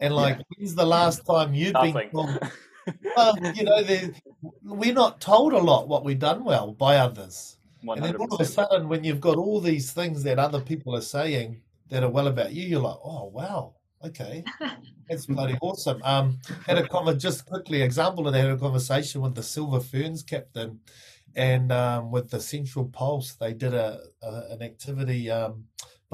And 0.00 0.14
like, 0.14 0.36
yeah. 0.36 0.42
when's 0.56 0.74
the 0.74 0.86
last 0.86 1.24
time 1.24 1.54
you've 1.54 1.72
Nothing. 1.72 1.94
been 1.94 2.10
told? 2.10 2.50
well, 3.16 3.36
you 3.54 3.64
know, 3.64 3.82
we're 4.62 4.94
not 4.94 5.20
told 5.20 5.52
a 5.52 5.58
lot 5.58 5.88
what 5.88 6.04
we've 6.04 6.18
done 6.18 6.44
well 6.44 6.72
by 6.72 6.96
others. 6.96 7.58
100%. 7.84 7.96
And 7.96 8.04
then 8.04 8.16
all 8.16 8.34
of 8.34 8.40
a 8.40 8.44
sudden, 8.44 8.88
when 8.88 9.04
you've 9.04 9.20
got 9.20 9.36
all 9.36 9.60
these 9.60 9.92
things 9.92 10.22
that 10.22 10.38
other 10.38 10.60
people 10.60 10.96
are 10.96 11.02
saying 11.02 11.60
that 11.90 12.02
are 12.02 12.10
well 12.10 12.28
about 12.28 12.52
you, 12.52 12.66
you're 12.66 12.80
like, 12.80 12.96
oh 13.04 13.26
wow, 13.26 13.74
okay, 14.04 14.44
that's 15.08 15.26
bloody 15.26 15.56
awesome. 15.60 16.00
Um, 16.02 16.38
had 16.66 16.78
a 16.78 16.84
conver- 16.84 17.18
just 17.18 17.46
quickly 17.46 17.82
example 17.82 18.26
of 18.26 18.32
that. 18.32 18.40
Had 18.40 18.50
a 18.50 18.56
conversation 18.56 19.20
with 19.20 19.34
the 19.34 19.42
Silver 19.42 19.80
Ferns 19.80 20.22
captain, 20.22 20.80
and 21.36 21.72
um, 21.72 22.10
with 22.10 22.30
the 22.30 22.40
Central 22.40 22.86
Pulse, 22.86 23.34
they 23.34 23.52
did 23.52 23.74
a, 23.74 24.00
a 24.22 24.42
an 24.50 24.62
activity. 24.62 25.30
Um, 25.30 25.64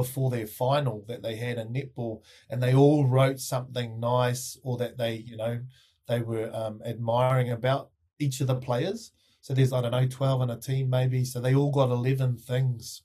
before 0.02 0.30
their 0.30 0.46
final 0.46 1.04
that 1.08 1.22
they 1.22 1.36
had 1.36 1.58
in 1.58 1.68
netball, 1.68 2.22
and 2.48 2.62
they 2.62 2.74
all 2.74 3.06
wrote 3.06 3.38
something 3.38 4.00
nice 4.00 4.58
or 4.62 4.78
that 4.78 4.96
they, 4.96 5.14
you 5.16 5.36
know, 5.36 5.60
they 6.08 6.20
were 6.20 6.50
um, 6.54 6.80
admiring 6.86 7.50
about 7.50 7.90
each 8.18 8.40
of 8.40 8.46
the 8.46 8.56
players. 8.56 9.12
So 9.42 9.54
there's 9.54 9.72
I 9.72 9.80
don't 9.80 9.92
know 9.92 10.06
twelve 10.06 10.42
in 10.42 10.50
a 10.50 10.58
team 10.58 10.90
maybe. 10.90 11.24
So 11.24 11.40
they 11.40 11.54
all 11.54 11.70
got 11.70 11.90
eleven 11.90 12.36
things 12.36 13.02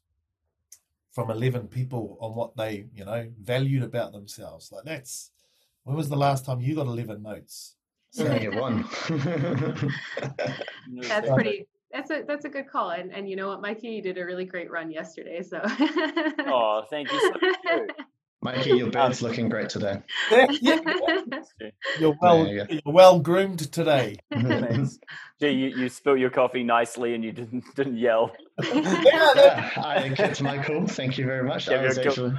from 1.12 1.30
eleven 1.30 1.68
people 1.68 2.18
on 2.20 2.36
what 2.36 2.56
they 2.58 2.88
you 2.94 3.06
know 3.06 3.30
valued 3.42 3.84
about 3.84 4.12
themselves. 4.12 4.72
Like 4.72 4.86
that's 4.86 5.32
when 5.84 5.96
was 5.96 6.10
the 6.10 6.24
last 6.28 6.46
time 6.46 6.62
you 6.62 6.76
got 6.76 6.88
eleven 6.88 7.22
notes? 7.22 7.76
So, 8.12 8.24
yeah, 8.42 8.60
one. 8.60 8.86
that's 11.08 11.32
pretty 11.32 11.68
that's 11.96 12.12
a 12.12 12.24
that's 12.28 12.46
a 12.46 12.50
good 12.50 12.70
call. 12.70 12.92
And 12.92 13.14
and 13.14 13.30
you 13.30 13.36
know 13.36 13.48
what, 13.48 13.62
Mikey, 13.62 13.88
you 13.88 14.02
did 14.02 14.18
a 14.18 14.26
really 14.26 14.46
great 14.46 14.70
run 14.70 14.92
yesterday. 14.92 15.42
So 15.42 15.62
Oh, 16.48 16.84
thank 16.90 17.12
you 17.12 17.20
so 17.20 17.32
much. 17.42 17.90
Mikey, 18.42 18.78
your 18.78 18.92
beard's 18.92 19.24
looking 19.24 19.50
great 19.50 19.70
today. 19.70 20.04
You're 22.00 22.16
well, 22.22 22.46
you 22.46 22.64
you're 22.70 22.82
well 22.86 23.20
groomed 23.20 23.72
today. 23.72 24.18
Thanks. 24.32 25.00
Gee, 25.40 25.50
you, 25.50 25.68
you 25.70 25.90
spilled 25.90 26.20
your 26.20 26.30
coffee 26.30 26.64
nicely 26.64 27.16
and 27.16 27.24
you 27.24 27.32
didn't 27.32 27.64
didn't 27.76 27.98
yell. 27.98 28.32
yeah, 28.62 29.72
I 29.78 30.12
kept 30.16 30.44
my 30.44 30.60
cool. 30.60 30.86
Thank 30.86 31.18
you 31.18 31.26
very 31.26 31.44
much. 31.44 31.70
I 31.70 31.82
was 31.82 31.98
actually, 31.98 32.36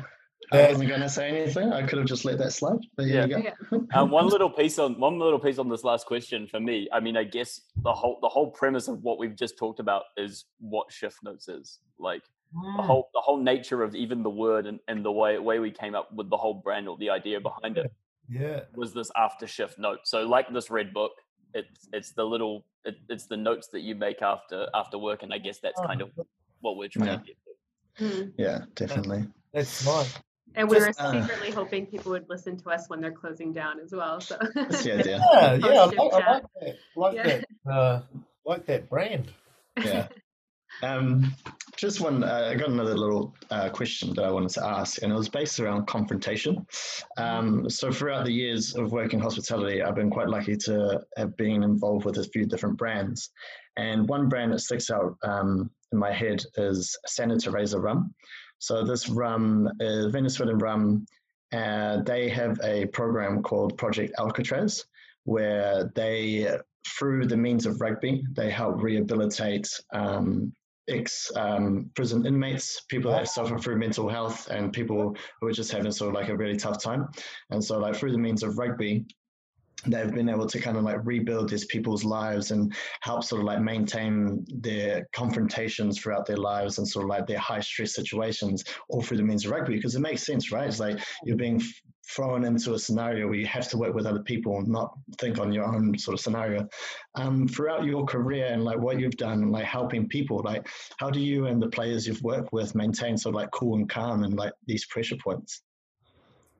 I 0.53 0.69
wasn't 0.69 0.89
going 0.89 1.01
to 1.01 1.09
say 1.09 1.29
anything. 1.29 1.73
I 1.73 1.83
could 1.83 1.99
have 1.99 2.07
just 2.07 2.25
let 2.25 2.39
that 2.39 2.53
slide. 2.53 2.79
But 2.97 3.07
yeah. 3.07 3.27
yeah. 3.27 3.51
um, 3.95 4.11
one 4.11 4.29
little 4.29 4.51
piece 4.51 4.79
on 4.79 4.99
one 5.01 5.19
little 5.19 5.39
piece 5.39 5.59
on 5.59 5.69
this 5.69 5.83
last 5.83 6.07
question 6.07 6.47
for 6.47 6.61
me. 6.61 6.89
I 6.93 7.01
mean, 7.01 7.17
I 7.17 7.25
guess 7.25 7.61
the 7.83 7.93
whole 7.93 8.19
the 8.23 8.29
whole 8.29 8.51
premise 8.51 8.89
of 8.89 9.03
what 9.03 9.19
we've 9.19 9.37
just 9.37 9.59
talked 9.59 9.81
about 9.81 10.05
is 10.17 10.45
what 10.61 10.93
shift 10.93 11.19
notes 11.23 11.49
is 11.49 11.81
like. 11.99 12.23
Mm. 12.57 12.77
The 12.77 12.83
whole 12.83 13.11
the 13.13 13.21
whole 13.21 13.43
nature 13.43 13.83
of 13.83 13.95
even 13.95 14.23
the 14.23 14.31
word 14.31 14.67
and, 14.67 14.79
and 14.87 15.05
the 15.05 15.13
way 15.13 15.39
way 15.39 15.59
we 15.59 15.71
came 15.71 15.95
up 15.95 16.13
with 16.15 16.31
the 16.31 16.37
whole 16.37 16.55
brand 16.55 16.89
or 16.89 16.97
the 16.97 17.11
idea 17.11 17.41
behind 17.41 17.77
it. 17.79 17.93
Yeah. 18.29 18.61
Was 18.75 18.93
this 18.93 19.11
after 19.17 19.47
shift 19.47 19.79
note? 19.79 20.01
So 20.05 20.27
like 20.27 20.53
this 20.53 20.71
red 20.71 20.93
book, 20.93 21.13
it's 21.55 21.89
it's 21.93 22.13
the 22.13 22.25
little 22.25 22.65
it, 22.85 22.97
it's 23.09 23.27
the 23.27 23.37
notes 23.37 23.69
that 23.73 23.81
you 23.81 23.95
make 23.95 24.23
after 24.23 24.69
after 24.75 24.99
work, 24.99 25.23
and 25.23 25.35
I 25.35 25.39
guess 25.39 25.59
that's 25.61 25.81
kind 25.81 26.03
of 26.03 26.11
oh. 26.19 26.27
what 26.61 26.77
we're 26.77 26.89
trying 26.89 27.09
yeah. 27.09 27.17
to 27.17 27.25
get 27.25 27.37
to. 27.45 28.05
Mm. 28.05 28.33
Yeah, 28.37 28.59
definitely. 28.75 29.27
That's 29.57 29.87
nice. 29.87 30.19
And 30.55 30.69
we 30.69 30.77
Just, 30.77 31.01
were 31.01 31.07
uh, 31.07 31.13
secretly 31.13 31.49
uh, 31.49 31.55
hoping 31.55 31.87
people 31.87 32.13
would 32.13 32.27
listen 32.29 32.59
to 32.59 32.69
us 32.69 32.91
when 32.91 33.01
they're 33.01 33.11
closing 33.11 33.55
down 33.55 33.81
as 33.81 33.91
well. 33.91 34.21
So 34.21 34.37
that's 34.55 34.85
the 34.85 34.99
idea. 34.99 35.19
Yeah, 35.33 35.55
yeah, 35.55 35.67
I 35.67 35.85
like, 35.87 35.99
I 35.99 36.03
like 36.03 36.13
that. 36.13 36.77
Like 36.95 37.15
yeah. 37.15 37.41
that. 37.65 37.71
Uh, 37.71 38.03
like 38.45 38.67
that 38.67 38.91
brand. 38.91 39.33
Yeah. 39.83 40.09
Um, 40.83 41.35
just 41.77 42.01
one, 42.01 42.25
uh, 42.25 42.51
I 42.53 42.55
got 42.55 42.71
another 42.71 42.95
little 42.95 43.35
uh, 43.51 43.69
question 43.69 44.15
that 44.15 44.25
I 44.25 44.31
wanted 44.31 44.51
to 44.51 44.65
ask, 44.65 45.03
and 45.03 45.13
it 45.13 45.15
was 45.15 45.29
based 45.29 45.61
around 45.61 45.87
confrontation. 45.87 46.67
Um, 47.19 47.69
so, 47.69 47.91
throughout 47.91 48.25
the 48.25 48.33
years 48.33 48.75
of 48.75 48.93
working 48.93 49.21
hospitality, 49.21 49.83
I've 49.83 49.95
been 49.95 50.11
quite 50.11 50.29
lucky 50.29 50.57
to 50.57 51.03
have 51.17 51.37
been 51.37 51.63
involved 51.63 52.05
with 52.05 52.19
a 52.19 52.25
few 52.25 52.47
different 52.47 52.79
brands. 52.79 53.31
And 53.77 54.09
one 54.09 54.29
brand 54.29 54.53
that 54.53 54.61
sticks 54.61 54.91
out 54.91 55.17
um, 55.23 55.71
in 55.93 55.99
my 55.99 56.13
head 56.13 56.43
is 56.57 56.97
Santa 57.07 57.39
Teresa 57.39 57.79
Rum. 57.79 58.15
So, 58.59 58.85
this 58.85 59.09
rum, 59.09 59.69
uh, 59.81 60.09
Venezuelan 60.09 60.59
rum, 60.59 61.07
uh, 61.53 62.03
they 62.03 62.29
have 62.31 62.59
a 62.63 62.87
program 62.87 63.43
called 63.43 63.77
Project 63.77 64.15
Alcatraz, 64.19 64.85
where 65.25 65.91
they 65.95 66.59
through 66.99 67.27
the 67.27 67.37
means 67.37 67.67
of 67.67 67.81
rugby, 67.81 68.25
they 68.33 68.51
help 68.51 68.81
rehabilitate 68.81 69.69
um, 69.93 70.53
ex 70.89 71.31
um, 71.37 71.91
prison 71.95 72.27
inmates, 72.27 72.83
people 72.89 73.11
that 73.11 73.29
suffer 73.29 73.59
through 73.59 73.79
mental 73.79 74.09
health, 74.09 74.49
and 74.49 74.73
people 74.73 75.17
who 75.41 75.47
are 75.47 75.53
just 75.53 75.73
having 75.73 75.93
sort 75.93 76.09
of 76.09 76.15
like 76.15 76.29
a 76.29 76.37
really 76.37 76.57
tough 76.57 76.83
time. 76.83 77.09
And 77.51 77.63
so, 77.63 77.79
like 77.79 77.97
through 77.97 78.13
the 78.13 78.19
means 78.19 78.43
of 78.43 78.59
rugby, 78.59 79.05
they've 79.87 80.13
been 80.13 80.29
able 80.29 80.47
to 80.47 80.61
kind 80.61 80.77
of 80.77 80.83
like 80.83 80.99
rebuild 81.05 81.49
these 81.49 81.67
people's 81.67 82.05
lives 82.05 82.51
and 82.51 82.75
help 83.03 83.23
sort 83.23 83.41
of 83.41 83.47
like 83.47 83.61
maintain 83.61 84.45
their 84.61 85.07
confrontations 85.13 85.99
throughout 85.99 86.27
their 86.27 86.37
lives 86.37 86.79
and 86.79 86.89
sort 86.89 87.05
of 87.05 87.11
like 87.11 87.27
their 87.27 87.39
high 87.39 87.61
stress 87.61 87.95
situations 87.95 88.65
all 88.89 89.03
through 89.03 89.19
the 89.19 89.23
means 89.23 89.45
of 89.45 89.51
rugby 89.51 89.77
because 89.77 89.95
it 89.95 90.01
makes 90.01 90.25
sense 90.25 90.51
right 90.51 90.67
it's 90.67 90.81
like 90.81 90.99
you're 91.25 91.37
being 91.37 91.63
thrown 92.09 92.45
into 92.45 92.75
a 92.75 92.79
scenario 92.79 93.27
where 93.27 93.37
you 93.37 93.47
have 93.47 93.69
to 93.69 93.77
work 93.77 93.95
with 93.95 94.07
other 94.07 94.23
people 94.23 94.59
and 94.59 94.69
not 94.69 94.97
think 95.19 95.39
on 95.39 95.53
your 95.53 95.65
own 95.65 95.99
sort 95.99 96.15
of 96.15 96.21
scenario. 96.21 96.69
Um, 97.15 97.49
throughout 97.49 97.85
your 97.85 98.05
career 98.05 98.47
and 98.47 98.65
like 98.65 98.79
what 98.79 99.01
you've 99.01 99.17
done, 99.17 99.51
like 99.51 99.65
helping 99.65 100.09
people, 100.09 100.43
like 100.45 100.69
how 100.99 101.11
do 101.11 101.21
you 101.21 101.47
and 101.47 101.61
the 101.61 101.69
players 101.69 102.07
you've 102.07 102.23
worked 102.23 102.53
with 102.53 102.75
maintain 102.75 103.17
sort 103.17 103.35
of 103.35 103.41
like 103.41 103.51
cool 103.51 103.77
and 103.77 103.89
calm 103.89 104.23
and 104.23 104.37
like 104.37 104.53
these 104.67 104.87
pressure 104.87 105.17
points? 105.17 105.63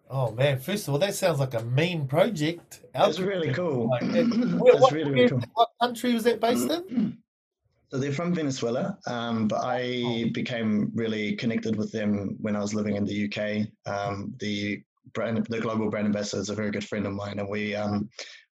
Oh 0.09 0.31
man! 0.33 0.61
First 0.61 0.87
of 0.87 0.95
all, 0.95 1.01
that 1.01 1.17
sounds 1.17 1.41
like 1.41 1.55
a 1.55 1.65
mean 1.65 2.07
project. 2.07 2.83
That's 2.95 3.19
really 3.19 3.53
cool. 3.53 3.89
Like, 3.89 4.03
That's 4.03 4.29
what, 4.37 4.93
really, 4.93 5.11
really 5.11 5.29
cool. 5.29 5.43
What 5.55 5.71
country 5.81 6.15
was 6.15 6.23
that 6.25 6.41
based 6.41 6.71
in? 6.71 7.19
So 7.89 7.99
they're 7.99 8.11
from 8.11 8.35
Venezuela, 8.35 8.99
um, 9.07 9.47
but 9.47 9.65
I 9.65 10.03
oh. 10.05 10.31
became 10.33 10.91
really 10.95 11.37
connected 11.37 11.77
with 11.77 11.93
them 11.93 12.37
when 12.41 12.57
I 12.57 12.61
was 12.61 12.75
living 12.75 12.97
in 12.97 13.05
the 13.05 13.27
UK. 13.27 13.69
Um, 13.87 14.35
the 14.41 14.83
brand, 15.13 15.47
the 15.49 15.61
global 15.61 15.91
brand 15.91 16.07
ambassador 16.07 16.41
is 16.41 16.51
a 16.51 16.55
very 16.55 16.71
good 16.71 16.85
friend 16.85 17.07
of 17.07 17.13
mine, 17.13 17.39
and 17.39 17.49
we 17.49 17.75
um, 17.75 18.09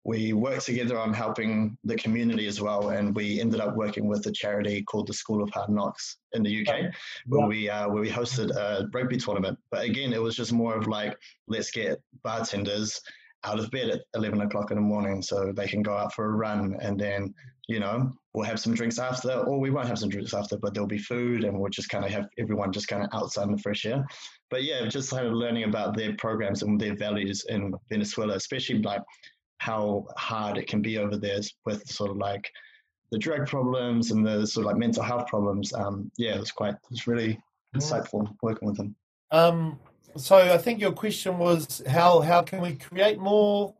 we 0.05 0.33
worked 0.33 0.65
together 0.65 0.97
on 0.97 1.13
helping 1.13 1.77
the 1.85 1.95
community 1.95 2.45
as 2.47 2.59
well. 2.59 2.89
And 2.89 3.15
we 3.15 3.39
ended 3.39 3.61
up 3.61 3.75
working 3.75 4.07
with 4.07 4.25
a 4.27 4.31
charity 4.31 4.83
called 4.83 5.07
the 5.07 5.13
School 5.13 5.41
of 5.41 5.49
Hard 5.51 5.69
Knocks 5.69 6.17
in 6.33 6.43
the 6.43 6.67
UK, 6.67 6.93
where 7.27 7.47
we 7.47 7.69
uh, 7.69 7.87
where 7.89 8.01
we 8.01 8.09
hosted 8.09 8.51
a 8.51 8.87
rugby 8.93 9.17
tournament. 9.17 9.57
But 9.71 9.85
again, 9.85 10.13
it 10.13 10.21
was 10.21 10.35
just 10.35 10.51
more 10.51 10.75
of 10.75 10.87
like 10.87 11.17
let's 11.47 11.71
get 11.71 12.01
bartenders 12.23 12.99
out 13.45 13.59
of 13.59 13.69
bed 13.71 13.89
at 13.89 14.01
11 14.15 14.41
o'clock 14.41 14.71
in 14.71 14.77
the 14.77 14.81
morning 14.81 15.21
so 15.21 15.51
they 15.51 15.67
can 15.67 15.81
go 15.81 15.97
out 15.97 16.13
for 16.13 16.25
a 16.25 16.31
run 16.31 16.77
and 16.81 16.97
then 16.97 17.33
you 17.67 17.79
know 17.79 18.11
we'll 18.33 18.45
have 18.45 18.59
some 18.59 18.73
drinks 18.73 18.99
after 18.99 19.31
or 19.31 19.59
we 19.59 19.69
won't 19.69 19.87
have 19.87 19.97
some 19.97 20.09
drinks 20.09 20.33
after 20.33 20.57
but 20.57 20.73
there'll 20.73 20.87
be 20.87 20.97
food 20.97 21.43
and 21.43 21.57
we'll 21.57 21.69
just 21.69 21.89
kind 21.89 22.03
of 22.03 22.11
have 22.11 22.27
everyone 22.37 22.71
just 22.71 22.87
kind 22.87 23.03
of 23.03 23.09
outside 23.13 23.47
in 23.47 23.55
the 23.55 23.61
fresh 23.61 23.85
air 23.85 24.05
but 24.49 24.63
yeah 24.63 24.85
just 24.87 25.11
kind 25.11 25.25
of 25.25 25.33
learning 25.33 25.63
about 25.63 25.95
their 25.95 26.13
programs 26.17 26.61
and 26.61 26.79
their 26.79 26.95
values 26.95 27.45
in 27.49 27.73
venezuela 27.89 28.35
especially 28.35 28.79
like 28.79 29.01
how 29.59 30.05
hard 30.17 30.57
it 30.57 30.67
can 30.67 30.81
be 30.81 30.97
over 30.97 31.15
there 31.15 31.39
with 31.65 31.85
sort 31.87 32.11
of 32.11 32.17
like 32.17 32.51
the 33.11 33.17
drug 33.17 33.47
problems 33.47 34.11
and 34.11 34.25
the 34.25 34.45
sort 34.45 34.65
of 34.65 34.71
like 34.71 34.77
mental 34.77 35.03
health 35.03 35.27
problems 35.27 35.73
um 35.73 36.11
yeah 36.17 36.35
it 36.35 36.39
was 36.39 36.51
quite 36.51 36.73
it 36.73 36.89
was 36.89 37.07
really 37.07 37.39
insightful 37.75 38.27
working 38.41 38.67
with 38.67 38.77
them 38.77 38.95
um 39.31 39.79
so 40.15 40.37
I 40.37 40.57
think 40.57 40.79
your 40.79 40.91
question 40.91 41.37
was 41.37 41.81
how 41.87 42.21
how 42.21 42.43
can 42.43 42.61
we 42.61 42.75
create 42.75 43.19
more? 43.19 43.73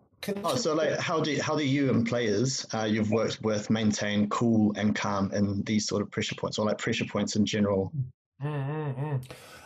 Oh, 0.44 0.56
so 0.56 0.74
like 0.74 0.98
how 1.00 1.20
do 1.20 1.40
how 1.42 1.56
do 1.56 1.66
you 1.66 1.90
and 1.90 2.08
players 2.08 2.66
uh, 2.74 2.84
you've 2.84 3.12
worked 3.12 3.42
with 3.42 3.70
maintain 3.70 4.30
cool 4.30 4.74
and 4.78 4.96
calm 4.96 5.32
in 5.34 5.64
these 5.64 5.88
sort 5.88 6.02
of 6.02 6.12
pressure 6.12 6.36
points 6.36 6.58
or 6.58 6.66
like 6.66 6.78
pressure 6.78 7.06
points 7.06 7.36
in 7.36 7.46
general? 7.46 7.92
Mm-hmm. 8.42 9.18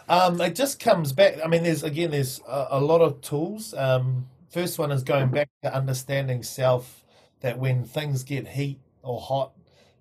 Um, 0.10 0.41
it 0.41 0.56
just 0.56 0.80
comes 0.80 1.12
back. 1.12 1.38
I 1.43 1.48
mean, 1.48 1.63
there's 1.63 1.84
again 1.84 2.12
there's 2.12 2.41
a, 2.48 2.67
a 2.72 2.82
lot 2.82 3.02
of 3.02 3.22
tools. 3.22 3.74
Um, 3.74 4.28
first 4.50 4.80
one 4.80 4.91
is 4.91 5.04
going 5.04 5.30
back 5.30 5.50
to 5.63 5.74
understanding 5.74 6.43
self. 6.43 7.04
That 7.41 7.60
when 7.60 7.84
things 7.84 8.24
get 8.24 8.48
heat 8.48 8.80
or 9.04 9.22
hot, 9.22 9.52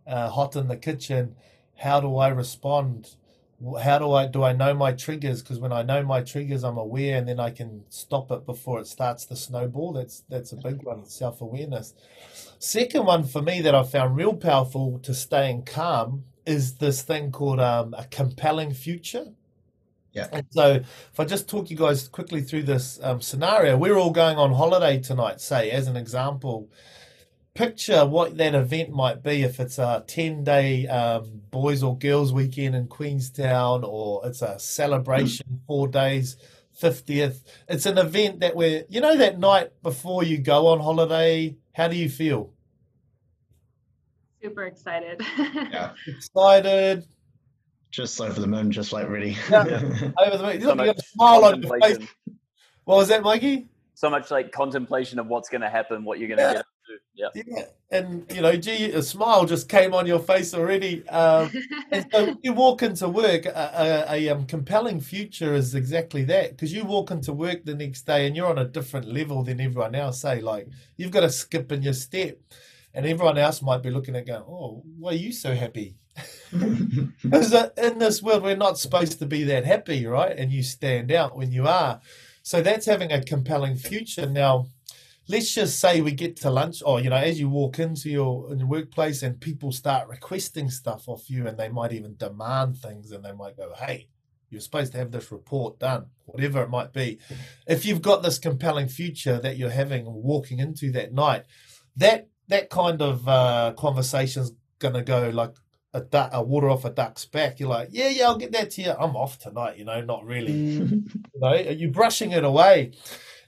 uh, 0.07 0.31
hot 0.31 0.57
in 0.57 0.69
the 0.69 0.77
kitchen, 0.77 1.37
how 1.77 2.01
do 2.01 2.17
I 2.17 2.29
respond? 2.29 3.15
How 3.83 3.99
do 3.99 4.13
I 4.13 4.27
do 4.27 4.43
I 4.43 4.53
know 4.53 4.75
my 4.75 4.93
triggers? 4.93 5.43
Because 5.43 5.59
when 5.59 5.73
I 5.73 5.83
know 5.83 6.03
my 6.03 6.21
triggers, 6.23 6.63
I'm 6.65 6.77
aware, 6.79 7.17
and 7.17 7.29
then 7.29 7.41
I 7.41 7.51
can 7.51 7.85
stop 7.89 8.31
it 8.31 8.45
before 8.47 8.81
it 8.81 8.87
starts 8.87 9.25
to 9.27 9.37
snowball. 9.37 9.93
That's 9.93 10.23
that's 10.29 10.53
a 10.53 10.57
big 10.57 10.83
one, 10.83 11.05
self 11.07 11.41
awareness. 11.41 11.95
Second 12.59 13.07
one 13.07 13.25
for 13.25 13.43
me 13.43 13.61
that 13.63 13.75
I 13.75 13.83
found 13.83 14.17
real 14.17 14.35
powerful 14.35 14.99
to 15.01 15.15
staying 15.15 15.65
calm 15.65 16.25
is 16.45 16.75
this 16.77 17.03
thing 17.03 17.33
called 17.33 17.61
um, 17.61 17.95
a 17.95 18.05
compelling 18.05 18.73
future. 18.73 19.27
Yeah. 20.13 20.29
And 20.33 20.47
so, 20.51 20.75
if 20.77 21.21
I 21.21 21.25
just 21.25 21.49
talk 21.49 21.71
you 21.71 21.77
guys 21.77 22.09
quickly 22.09 22.41
through 22.41 22.63
this 22.65 22.99
um, 23.03 23.21
scenario, 23.21 23.77
we're 23.77 23.97
all 23.99 24.11
going 24.11 24.39
on 24.39 24.53
holiday 24.53 24.99
tonight. 25.01 25.41
Say, 25.43 25.71
as 25.71 25.89
an 25.89 25.97
example, 25.97 26.71
picture 27.57 28.05
what 28.07 28.37
that 28.37 28.55
event 28.55 28.91
might 28.91 29.23
be 29.23 29.43
if 29.43 29.59
it's 29.61 29.79
a 29.79 30.05
10 30.07 30.45
day 30.45 30.87
um, 30.87 31.43
boys 31.51 31.83
or 31.83 31.97
girls 31.99 32.33
weekend 32.33 32.75
in 32.75 32.87
Queenstown 32.87 33.83
or 33.85 34.27
it's 34.27 34.43
a 34.43 34.59
celebration, 34.59 35.61
four 35.67 35.89
days, 35.89 36.37
50th. 36.81 37.43
It's 37.69 37.87
an 37.87 37.99
event 37.99 38.41
that 38.41 38.55
we're, 38.55 38.85
you 38.89 39.01
know, 39.01 39.17
that 39.17 39.39
night 39.39 39.71
before 39.83 40.23
you 40.23 40.39
go 40.39 40.69
on 40.69 40.81
holiday, 40.81 41.57
how 41.73 41.89
do 41.89 41.97
you 41.97 42.09
feel? 42.09 42.53
Super 44.43 44.65
excited. 44.65 45.21
Yeah. 45.39 45.93
Excited, 46.07 47.05
Just 47.91 48.21
over 48.21 48.39
the 48.41 48.47
moon, 48.47 48.71
just 48.71 48.93
like 48.93 49.09
really. 49.09 49.37
Yeah. 49.51 49.65
over 50.19 50.37
the 50.37 50.43
moon. 50.43 50.61
So 50.61 50.69
Look, 50.75 50.79
you 50.79 50.85
got 50.87 50.99
a 50.99 51.03
smile 51.03 51.45
on 51.47 51.63
your 51.63 51.81
face. 51.81 51.99
What 52.85 52.97
was 52.97 53.09
that, 53.09 53.23
Mikey? 53.23 53.67
So 53.95 54.11
much 54.11 54.31
like 54.31 54.53
contemplation 54.53 55.19
of 55.19 55.27
what's 55.27 55.49
going 55.49 55.63
to 55.63 55.71
happen, 55.71 56.05
what 56.05 56.19
you're 56.21 56.29
going 56.29 56.39
to 56.39 56.45
Yeah. 56.45 56.53
get 56.53 56.59
up 56.61 56.67
to. 56.67 56.76
Yeah. 57.15 57.29
Yeah. 57.35 57.65
And, 57.91 58.27
you 58.31 58.41
know, 58.43 58.57
gee, 58.57 58.91
a 58.93 59.03
smile 59.03 59.47
just 59.47 59.69
came 59.69 59.95
on 59.95 60.07
your 60.07 60.19
face 60.19 60.55
already. 60.55 61.07
Um, 61.09 61.51
And 61.91 62.05
so 62.13 62.27
when 62.27 62.39
you 62.43 62.53
walk 62.53 62.83
into 62.83 63.09
work, 63.09 63.47
a, 63.47 64.05
a, 64.11 64.15
a 64.17 64.29
um, 64.31 64.47
compelling 64.47 65.01
future 65.01 65.55
is 65.55 65.75
exactly 65.75 66.25
that. 66.25 66.51
Because 66.51 66.73
you 66.73 66.85
walk 66.85 67.11
into 67.11 67.33
work 67.33 67.65
the 67.65 67.75
next 67.75 68.03
day 68.07 68.27
and 68.27 68.35
you're 68.37 68.49
on 68.49 68.59
a 68.59 68.65
different 68.65 69.07
level 69.09 69.45
than 69.45 69.61
everyone 69.61 69.95
else. 69.95 70.21
Say, 70.21 70.41
like 70.41 70.69
you've 70.97 71.13
got 71.13 71.25
a 71.25 71.31
skip 71.31 71.71
in 71.73 71.83
your 71.83 71.93
step, 71.95 72.39
and 72.95 73.07
everyone 73.07 73.39
else 73.39 73.63
might 73.63 73.83
be 73.83 73.91
looking 73.91 74.17
at 74.17 74.27
going, 74.27 74.43
"Oh, 74.49 74.83
why 74.99 75.11
are 75.13 75.15
you 75.15 75.33
so 75.33 75.55
happy?" 75.55 75.97
Because 77.23 77.53
in 77.77 77.99
this 77.99 78.23
world, 78.23 78.43
we're 78.43 78.57
not 78.57 78.79
supposed 78.79 79.19
to 79.19 79.27
be 79.27 79.45
that 79.45 79.65
happy, 79.65 80.07
right? 80.07 80.37
And 80.37 80.51
you 80.53 80.63
stand 80.63 81.13
out 81.13 81.37
when 81.37 81.53
you 81.53 81.67
are. 81.67 82.01
So 82.43 82.63
that's 82.63 82.87
having 82.87 83.13
a 83.13 83.23
compelling 83.23 83.77
future. 83.77 84.27
Now, 84.27 84.69
let's 85.29 85.53
just 85.53 85.79
say 85.81 86.01
we 86.01 86.13
get 86.13 86.37
to 86.37 86.51
lunch, 86.51 86.83
or 86.85 87.01
you 87.01 87.11
know, 87.11 87.17
as 87.17 87.41
you 87.41 87.49
walk 87.49 87.79
into 87.79 88.11
your, 88.11 88.53
in 88.53 88.59
your 88.59 88.69
workplace, 88.69 89.23
and 89.23 89.41
people 89.41 89.73
start 89.73 90.09
requesting 90.09 90.71
stuff 90.71 91.09
off 91.09 91.29
you, 91.29 91.47
and 91.47 91.59
they 91.59 91.69
might 91.69 91.93
even 91.93 92.17
demand 92.17 92.79
things, 92.79 93.11
and 93.13 93.25
they 93.25 93.33
might 93.33 93.57
go, 93.57 93.73
"Hey, 93.77 94.09
you're 94.51 94.61
supposed 94.61 94.93
to 94.93 94.99
have 94.99 95.11
this 95.11 95.33
report 95.33 95.79
done," 95.79 96.07
whatever 96.25 96.63
it 96.63 96.71
might 96.71 96.93
be. 96.93 97.19
If 97.67 97.85
you've 97.85 98.03
got 98.03 98.23
this 98.23 98.39
compelling 98.39 98.89
future 98.89 99.39
that 99.41 99.57
you're 99.57 99.71
having 99.71 100.05
walking 100.07 100.59
into 100.59 100.93
that 100.93 101.13
night, 101.13 101.45
that 101.97 102.29
that 102.49 102.71
kind 102.71 103.03
of 103.03 103.27
uh, 103.29 103.75
conversation's 103.77 104.53
gonna 104.79 105.03
go 105.03 105.31
like 105.31 105.55
a, 105.95 106.01
duck, 106.03 106.31
a 106.33 106.43
water 106.43 106.69
off 106.69 106.85
a 106.85 106.91
duck's 106.91 107.25
back. 107.25 107.59
You're 107.59 107.71
like, 107.71 107.89
yeah, 107.91 108.09
yeah, 108.09 108.27
I'll 108.27 108.37
get 108.37 108.53
that 108.53 108.71
to 108.73 108.83
you. 108.83 108.91
I'm 108.93 109.17
off 109.17 109.39
tonight, 109.39 109.79
you 109.79 109.85
know, 109.85 110.01
not 110.03 110.25
really. 110.25 110.53
You 110.53 111.41
know, 111.41 111.49
are 111.49 111.73
you 111.73 111.89
brushing 111.91 112.33
it 112.33 112.45
away? 112.45 112.93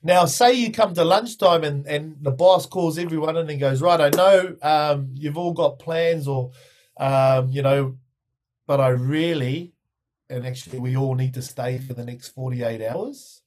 Now, 0.02 0.26
say 0.26 0.52
you 0.52 0.72
come 0.72 0.94
to 0.94 1.04
lunchtime 1.04 1.64
and, 1.64 1.86
and 1.86 2.16
the 2.20 2.30
boss 2.30 2.66
calls 2.66 2.98
everyone 2.98 3.36
in 3.36 3.50
and 3.50 3.60
goes, 3.60 3.82
right, 3.82 4.00
I 4.00 4.10
know 4.10 4.56
um, 4.62 5.10
you've 5.14 5.36
all 5.36 5.52
got 5.52 5.78
plans 5.78 6.28
or, 6.28 6.52
um, 6.98 7.48
you 7.48 7.62
know, 7.62 7.96
but 8.66 8.80
I 8.80 8.88
really, 8.88 9.72
and 10.30 10.46
actually 10.46 10.78
we 10.78 10.96
all 10.96 11.14
need 11.14 11.34
to 11.34 11.42
stay 11.42 11.78
for 11.78 11.94
the 11.94 12.04
next 12.04 12.28
48 12.28 12.82
hours. 12.86 13.42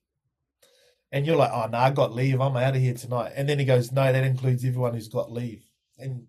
And 1.11 1.25
you're 1.25 1.35
like, 1.35 1.51
oh, 1.53 1.67
no, 1.67 1.77
I 1.77 1.89
got 1.91 2.13
leave. 2.13 2.39
I'm 2.39 2.55
out 2.55 2.75
of 2.75 2.81
here 2.81 2.93
tonight. 2.93 3.33
And 3.35 3.47
then 3.47 3.59
he 3.59 3.65
goes, 3.65 3.91
no, 3.91 4.11
that 4.11 4.23
includes 4.23 4.63
everyone 4.63 4.93
who's 4.93 5.09
got 5.09 5.31
leave. 5.31 5.63
And 5.97 6.27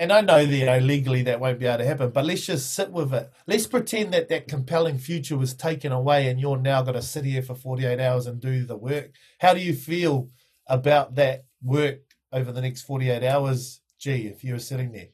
and 0.00 0.14
I 0.14 0.22
know 0.22 0.46
that 0.46 0.56
you 0.56 0.64
know 0.64 0.78
legally 0.78 1.22
that 1.24 1.40
won't 1.40 1.58
be 1.58 1.66
able 1.66 1.78
to 1.78 1.84
happen, 1.84 2.10
but 2.10 2.24
let's 2.24 2.46
just 2.46 2.74
sit 2.74 2.90
with 2.90 3.12
it. 3.12 3.30
Let's 3.46 3.66
pretend 3.66 4.14
that 4.14 4.30
that 4.30 4.48
compelling 4.48 4.96
future 4.96 5.36
was 5.36 5.52
taken 5.52 5.92
away, 5.92 6.28
and 6.28 6.40
you're 6.40 6.56
now 6.56 6.80
going 6.80 6.94
to 6.94 7.02
sit 7.02 7.26
here 7.26 7.42
for 7.42 7.54
48 7.54 8.00
hours 8.00 8.26
and 8.26 8.40
do 8.40 8.64
the 8.64 8.78
work. 8.78 9.10
How 9.40 9.52
do 9.52 9.60
you 9.60 9.74
feel 9.74 10.30
about 10.66 11.16
that 11.16 11.44
work 11.62 11.98
over 12.32 12.50
the 12.50 12.62
next 12.62 12.82
48 12.82 13.22
hours? 13.22 13.82
Gee, 13.98 14.26
if 14.26 14.42
you 14.42 14.54
were 14.54 14.58
sitting 14.58 14.90
there, 14.90 15.08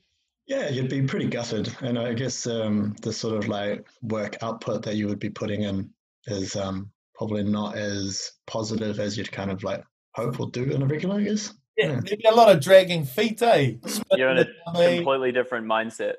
Yeah, 0.47 0.69
you'd 0.69 0.89
be 0.89 1.03
pretty 1.03 1.27
gutted. 1.27 1.75
And 1.81 1.99
I 1.99 2.15
guess 2.15 2.47
um, 2.47 2.95
the 3.03 3.13
sort 3.13 3.37
of 3.37 3.49
like 3.49 3.89
work 4.03 4.41
output 4.41 4.85
that 4.85 4.95
you 4.95 5.09
would 5.09 5.19
be 5.19 5.31
putting 5.31 5.63
in 5.63 5.91
is 6.29 6.55
um, 6.55 6.93
probably 7.17 7.43
not 7.43 7.77
as 7.77 8.31
positive 8.47 9.01
as 9.01 9.19
you'd 9.19 9.33
kind 9.33 9.51
of 9.51 9.65
like 9.65 9.83
hope 10.15 10.39
or 10.39 10.49
do 10.51 10.63
in 10.63 10.83
a 10.83 10.87
regular, 10.87 11.17
I 11.17 11.25
guess. 11.25 11.53
Yeah, 11.77 11.87
Yeah. 11.87 12.01
there'd 12.05 12.19
be 12.19 12.29
a 12.29 12.35
lot 12.35 12.55
of 12.55 12.61
dragging 12.63 13.05
feet, 13.05 13.41
eh? 13.43 13.75
You're 14.13 14.31
in 14.31 14.39
a 14.39 14.47
I 14.67 14.73
mean, 14.79 14.97
completely 14.99 15.33
different 15.33 15.67
mindset. 15.67 16.15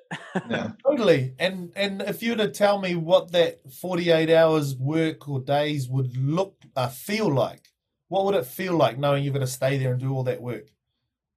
Yeah. 0.49 0.71
Totally. 0.85 1.33
And 1.39 1.71
and 1.75 2.01
if 2.03 2.21
you 2.21 2.31
were 2.31 2.37
to 2.37 2.49
tell 2.49 2.79
me 2.79 2.95
what 2.95 3.31
that 3.31 3.59
48 3.73 4.29
hours 4.29 4.75
work 4.75 5.27
or 5.27 5.39
days 5.39 5.87
would 5.89 6.15
look 6.17 6.55
uh, 6.75 6.87
feel 6.89 7.33
like, 7.33 7.67
what 8.09 8.25
would 8.25 8.35
it 8.35 8.45
feel 8.45 8.75
like 8.75 8.97
knowing 8.97 9.23
you're 9.23 9.33
going 9.33 9.45
to 9.45 9.51
stay 9.51 9.77
there 9.77 9.91
and 9.91 9.99
do 9.99 10.13
all 10.13 10.23
that 10.23 10.41
work 10.41 10.67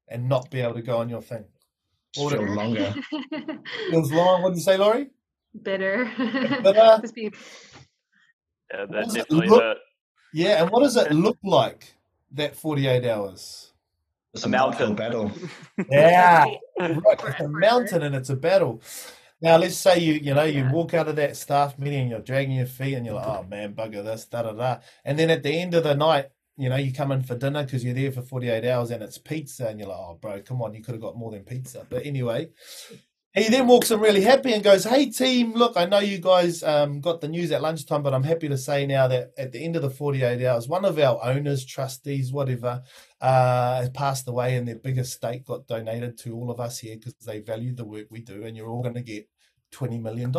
and 0.09 0.29
not 0.29 0.51
be 0.51 0.61
able 0.61 0.75
to 0.75 0.83
go 0.83 0.99
on 0.99 1.09
your 1.09 1.23
thing? 1.23 1.45
Just 2.15 2.25
What 2.25 2.39
would 2.39 2.49
feel 2.49 2.53
it 2.53 2.57
longer. 2.57 2.95
feels 3.91 4.13
long? 4.13 4.43
What 4.43 4.51
did 4.51 4.57
you 4.59 4.63
say, 4.65 4.77
Laurie? 4.77 5.11
Bitter. 5.63 6.11
Bitter. 6.63 6.99
Just 7.03 7.15
be 7.15 7.31
Yeah, 8.73 8.87
that 8.87 9.07
definitely 9.15 9.49
look- 9.49 9.63
hurt. 9.63 9.79
Yeah. 10.33 10.63
And 10.63 10.71
what 10.71 10.83
does 10.85 10.97
it 10.97 11.11
look 11.13 11.39
like 11.43 11.95
that 12.33 12.55
48 12.55 13.05
hours? 13.05 13.70
It's 14.35 14.45
A 14.45 14.47
an 14.47 14.53
mountain. 14.53 14.95
battle. 14.95 15.31
Yeah. 15.91 16.45
Right, 16.81 17.21
it's 17.23 17.41
a 17.41 17.49
mountain 17.49 18.03
and 18.03 18.15
it's 18.15 18.31
a 18.31 18.37
battle. 18.37 18.81
Now 19.43 19.59
let's 19.59 19.77
say 19.77 19.99
you 19.99 20.15
you 20.15 20.33
know 20.35 20.45
you 20.45 20.67
walk 20.71 20.95
out 20.95 21.09
of 21.09 21.17
that 21.17 21.37
staff 21.37 21.79
meeting 21.79 22.01
and 22.03 22.11
you're 22.11 22.21
dragging 22.21 22.57
your 22.57 22.67
feet 22.67 22.95
and 22.95 23.05
you're 23.05 23.15
like, 23.17 23.27
oh 23.27 23.43
man, 23.45 23.75
bugger 23.75 24.03
this, 24.03 24.25
da 24.27 24.43
da 24.43 24.53
da. 24.53 24.79
And 25.05 25.19
then 25.19 25.29
at 25.31 25.43
the 25.43 25.51
end 25.51 25.75
of 25.75 25.85
the 25.85 25.95
night, 25.95 26.29
you 26.57 26.69
know, 26.71 26.77
you 26.77 26.93
come 26.93 27.13
in 27.13 27.23
for 27.23 27.35
dinner 27.37 27.65
because 27.65 27.85
you're 27.85 27.95
there 27.95 28.13
for 28.13 28.23
48 28.23 28.65
hours 28.67 28.91
and 28.91 29.03
it's 29.03 29.19
pizza 29.19 29.67
and 29.69 29.79
you're 29.79 29.89
like, 29.89 29.99
oh 29.99 30.19
bro, 30.21 30.41
come 30.43 30.63
on, 30.63 30.75
you 30.75 30.83
could 30.83 30.95
have 30.95 31.03
got 31.03 31.17
more 31.17 31.31
than 31.31 31.43
pizza. 31.45 31.87
But 31.89 32.07
anyway, 32.07 32.49
he 33.33 33.49
then 33.49 33.69
walks 33.69 33.93
in 33.93 34.01
really 34.01 34.23
happy 34.23 34.53
and 34.53 34.63
goes, 34.63 34.83
hey 34.83 35.09
team, 35.09 35.53
look, 35.53 35.77
I 35.77 35.87
know 35.87 36.01
you 36.01 36.19
guys 36.19 36.65
um, 36.65 37.01
got 37.01 37.21
the 37.21 37.29
news 37.29 37.53
at 37.53 37.63
lunchtime, 37.63 38.03
but 38.03 38.13
I'm 38.13 38.25
happy 38.25 38.49
to 38.49 38.59
say 38.59 38.87
now 38.87 39.07
that 39.07 39.31
at 39.39 39.53
the 39.53 39.65
end 39.65 39.77
of 39.77 39.83
the 39.83 39.91
48 39.91 40.45
hours, 40.45 40.67
one 40.67 40.85
of 40.85 40.99
our 40.99 41.23
owners, 41.23 41.65
trustees, 41.65 42.33
whatever, 42.33 42.83
uh, 43.21 43.77
has 43.77 43.91
passed 43.91 44.27
away 44.27 44.57
and 44.57 44.67
their 44.67 44.77
biggest 44.77 45.13
stake 45.13 45.45
got 45.45 45.69
donated 45.69 46.19
to 46.19 46.35
all 46.35 46.51
of 46.51 46.59
us 46.59 46.81
here 46.81 46.97
because 46.97 47.15
they 47.25 47.39
value 47.39 47.73
the 47.73 47.85
work 47.85 48.07
we 48.11 48.21
do 48.21 48.43
and 48.43 48.57
you're 48.57 48.69
all 48.69 48.83
going 48.83 48.95
to 48.95 49.01
get 49.01 49.29
$20 49.75 50.03
million 50.03 50.35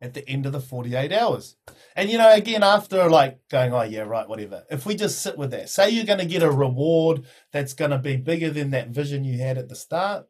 at 0.00 0.14
the 0.14 0.26
end 0.26 0.46
of 0.46 0.52
the 0.52 0.60
48 0.60 1.12
hours. 1.12 1.56
And, 1.94 2.08
you 2.08 2.16
know, 2.16 2.32
again, 2.32 2.62
after 2.62 3.10
like 3.10 3.38
going, 3.50 3.74
oh, 3.74 3.82
yeah, 3.82 4.00
right, 4.00 4.28
whatever, 4.28 4.64
if 4.70 4.86
we 4.86 4.96
just 4.96 5.20
sit 5.20 5.36
with 5.36 5.50
that, 5.50 5.68
say 5.68 5.90
you're 5.90 6.06
going 6.06 6.18
to 6.20 6.24
get 6.24 6.42
a 6.42 6.50
reward 6.50 7.26
that's 7.52 7.74
going 7.74 7.90
to 7.90 7.98
be 7.98 8.16
bigger 8.16 8.48
than 8.48 8.70
that 8.70 8.88
vision 8.88 9.24
you 9.24 9.38
had 9.38 9.58
at 9.58 9.68
the 9.68 9.76
start. 9.76 10.26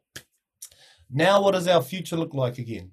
Now, 1.13 1.43
what 1.43 1.53
does 1.53 1.69
our 1.69 1.83
future 1.83 2.17
look 2.17 2.35
like 2.35 2.59
again? 2.59 2.93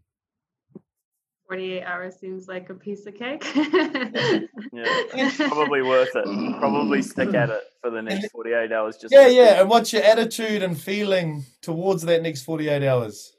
48 1.50 1.84
hours 1.84 2.16
seems 2.20 2.48
like 2.48 2.70
a 2.70 2.76
piece 2.76 3.06
of 3.08 3.16
cake. 3.16 3.44
Yeah, 4.72 5.32
probably 5.38 5.82
worth 5.82 6.16
it. 6.16 6.60
Probably 6.60 7.02
stick 7.02 7.34
at 7.34 7.50
it 7.50 7.64
for 7.82 7.90
the 7.90 8.02
next 8.02 8.30
48 8.32 8.72
hours. 8.72 8.98
Just 8.98 9.14
Yeah, 9.14 9.28
yeah. 9.28 9.60
And 9.60 9.70
what's 9.70 9.92
your 9.92 10.04
attitude 10.04 10.62
and 10.62 10.80
feeling 10.80 11.44
towards 11.62 12.04
that 12.04 12.22
next 12.22 12.44
48 12.44 12.84
hours? 12.84 13.34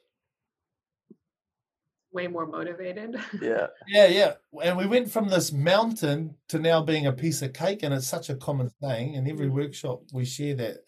Way 2.13 2.27
more 2.27 2.47
motivated. 2.47 3.17
yeah. 3.41 3.69
Yeah, 3.87 4.07
yeah. 4.09 4.33
And 4.63 4.77
we 4.77 4.87
went 4.87 5.11
from 5.11 5.29
this 5.29 5.53
mountain 5.53 6.35
to 6.49 6.59
now 6.59 6.83
being 6.83 7.07
a 7.07 7.13
piece 7.13 7.43
of 7.43 7.53
cake, 7.53 7.85
and 7.85 7.95
it's 7.95 8.09
such 8.09 8.29
a 8.29 8.35
common 8.37 8.71
thing. 8.81 9.15
In 9.15 9.31
every 9.31 9.47
mm. 9.47 9.53
workshop, 9.53 10.03
we 10.13 10.25
share 10.25 10.57
that. 10.57 10.79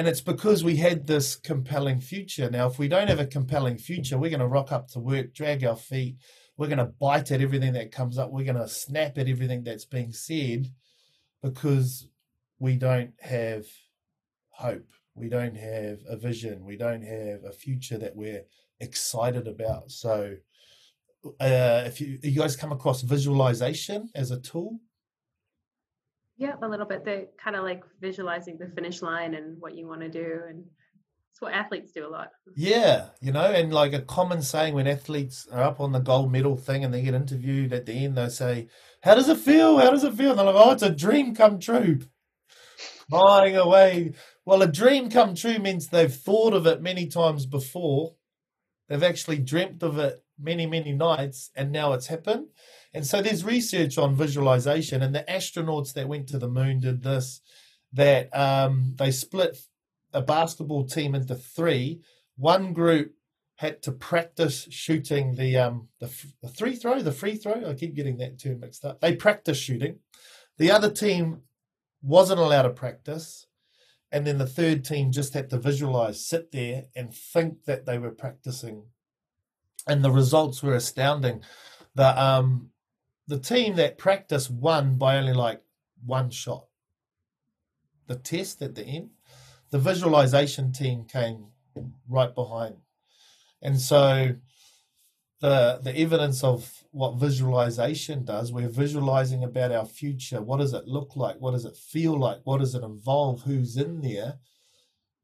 And 0.00 0.08
it's 0.08 0.22
because 0.22 0.64
we 0.64 0.76
had 0.76 1.06
this 1.06 1.36
compelling 1.36 2.00
future. 2.00 2.48
Now, 2.48 2.66
if 2.66 2.78
we 2.78 2.88
don't 2.88 3.08
have 3.08 3.20
a 3.20 3.26
compelling 3.26 3.76
future, 3.76 4.16
we're 4.16 4.30
going 4.30 4.40
to 4.40 4.46
rock 4.46 4.72
up 4.72 4.88
to 4.92 4.98
work, 4.98 5.34
drag 5.34 5.62
our 5.62 5.76
feet, 5.76 6.16
we're 6.56 6.68
going 6.68 6.78
to 6.78 6.86
bite 6.86 7.30
at 7.30 7.42
everything 7.42 7.74
that 7.74 7.92
comes 7.92 8.16
up, 8.16 8.30
we're 8.30 8.46
going 8.46 8.56
to 8.56 8.66
snap 8.66 9.18
at 9.18 9.28
everything 9.28 9.62
that's 9.62 9.84
being 9.84 10.10
said 10.10 10.68
because 11.42 12.08
we 12.58 12.76
don't 12.76 13.12
have 13.20 13.66
hope. 14.48 14.88
We 15.14 15.28
don't 15.28 15.58
have 15.58 15.98
a 16.08 16.16
vision. 16.16 16.64
We 16.64 16.78
don't 16.78 17.02
have 17.02 17.44
a 17.44 17.52
future 17.52 17.98
that 17.98 18.16
we're 18.16 18.44
excited 18.80 19.46
about. 19.46 19.90
So, 19.90 20.36
uh, 21.38 21.82
if 21.84 22.00
you, 22.00 22.18
you 22.22 22.40
guys 22.40 22.56
come 22.56 22.72
across 22.72 23.02
visualization 23.02 24.08
as 24.14 24.30
a 24.30 24.40
tool, 24.40 24.80
yeah, 26.40 26.54
a 26.62 26.68
little 26.68 26.86
bit. 26.86 27.04
They 27.04 27.26
kind 27.42 27.54
of 27.54 27.64
like 27.64 27.84
visualizing 28.00 28.56
the 28.58 28.72
finish 28.74 29.02
line 29.02 29.34
and 29.34 29.60
what 29.60 29.76
you 29.76 29.86
want 29.86 30.00
to 30.00 30.08
do. 30.08 30.40
And 30.48 30.64
it's 31.30 31.40
what 31.40 31.52
athletes 31.52 31.92
do 31.92 32.06
a 32.06 32.08
lot. 32.08 32.30
yeah, 32.56 33.08
you 33.20 33.30
know, 33.30 33.44
and 33.44 33.74
like 33.74 33.92
a 33.92 34.00
common 34.00 34.40
saying 34.40 34.72
when 34.72 34.86
athletes 34.86 35.46
are 35.52 35.62
up 35.62 35.80
on 35.80 35.92
the 35.92 35.98
gold 35.98 36.32
medal 36.32 36.56
thing 36.56 36.82
and 36.82 36.94
they 36.94 37.02
get 37.02 37.12
interviewed 37.12 37.74
at 37.74 37.84
the 37.84 37.92
end, 37.92 38.16
they 38.16 38.30
say, 38.30 38.68
"How 39.02 39.14
does 39.14 39.28
it 39.28 39.36
feel? 39.36 39.76
How 39.78 39.90
does 39.90 40.02
it 40.02 40.14
feel?" 40.14 40.30
And 40.30 40.38
they're 40.38 40.46
like, 40.46 40.66
"Oh, 40.66 40.72
it's 40.72 40.82
a 40.82 40.88
dream 40.90 41.34
come 41.34 41.60
true." 41.60 42.00
Flying 43.10 43.56
away. 43.56 44.14
Well, 44.46 44.62
a 44.62 44.66
dream 44.66 45.10
come 45.10 45.34
true 45.34 45.58
means 45.58 45.88
they've 45.88 46.14
thought 46.14 46.54
of 46.54 46.66
it 46.66 46.80
many 46.80 47.06
times 47.06 47.44
before. 47.44 48.14
They've 48.88 49.02
actually 49.02 49.38
dreamt 49.40 49.82
of 49.82 49.98
it 49.98 50.24
many, 50.38 50.64
many 50.64 50.92
nights, 50.92 51.50
and 51.54 51.70
now 51.70 51.92
it's 51.92 52.06
happened. 52.06 52.46
And 52.92 53.06
so 53.06 53.22
there's 53.22 53.44
research 53.44 53.98
on 53.98 54.16
visualization, 54.16 55.02
and 55.02 55.14
the 55.14 55.24
astronauts 55.28 55.92
that 55.94 56.08
went 56.08 56.28
to 56.28 56.38
the 56.38 56.48
moon 56.48 56.80
did 56.80 57.02
this. 57.02 57.40
That 57.92 58.34
um, 58.36 58.94
they 58.96 59.10
split 59.10 59.58
a 60.12 60.22
basketball 60.22 60.84
team 60.84 61.14
into 61.14 61.34
three. 61.34 62.00
One 62.36 62.72
group 62.72 63.14
had 63.56 63.82
to 63.82 63.92
practice 63.92 64.66
shooting 64.70 65.34
the 65.34 65.56
um 65.58 65.88
the, 65.98 66.10
the 66.42 66.48
three 66.48 66.74
throw, 66.74 67.02
the 67.02 67.12
free 67.12 67.36
throw. 67.36 67.68
I 67.68 67.74
keep 67.74 67.94
getting 67.94 68.16
that 68.18 68.40
term 68.40 68.60
mixed 68.60 68.84
up. 68.84 69.00
They 69.00 69.14
practice 69.14 69.58
shooting. 69.58 69.98
The 70.56 70.70
other 70.70 70.90
team 70.90 71.42
wasn't 72.02 72.40
allowed 72.40 72.62
to 72.62 72.70
practice, 72.70 73.46
and 74.10 74.26
then 74.26 74.38
the 74.38 74.46
third 74.46 74.84
team 74.84 75.12
just 75.12 75.34
had 75.34 75.50
to 75.50 75.58
visualize, 75.58 76.24
sit 76.24 76.52
there, 76.52 76.86
and 76.96 77.14
think 77.14 77.64
that 77.64 77.86
they 77.86 77.98
were 77.98 78.10
practicing. 78.10 78.84
And 79.86 80.02
the 80.02 80.10
results 80.10 80.62
were 80.62 80.74
astounding. 80.74 81.42
The 81.94 82.18
um 82.20 82.70
the 83.30 83.38
team 83.38 83.76
that 83.76 83.98
practiced 83.98 84.50
won 84.50 84.96
by 84.96 85.16
only 85.16 85.32
like 85.32 85.62
one 86.04 86.30
shot. 86.30 86.66
The 88.06 88.16
test 88.16 88.60
at 88.62 88.74
the 88.74 88.84
end, 88.84 89.10
the 89.70 89.78
visualization 89.78 90.72
team 90.72 91.04
came 91.04 91.46
right 92.08 92.34
behind 92.34 92.76
and 93.62 93.80
so 93.80 94.34
the 95.40 95.80
the 95.82 95.96
evidence 95.96 96.44
of 96.44 96.84
what 96.90 97.16
visualization 97.16 98.24
does, 98.24 98.52
we're 98.52 98.68
visualizing 98.68 99.44
about 99.44 99.72
our 99.72 99.86
future. 99.86 100.42
What 100.42 100.58
does 100.58 100.74
it 100.74 100.86
look 100.86 101.16
like? 101.16 101.36
What 101.36 101.52
does 101.52 101.64
it 101.64 101.76
feel 101.76 102.18
like? 102.18 102.40
What 102.44 102.58
does 102.58 102.74
it 102.74 102.82
involve? 102.82 103.42
Who's 103.42 103.76
in 103.76 104.00
there? 104.00 104.38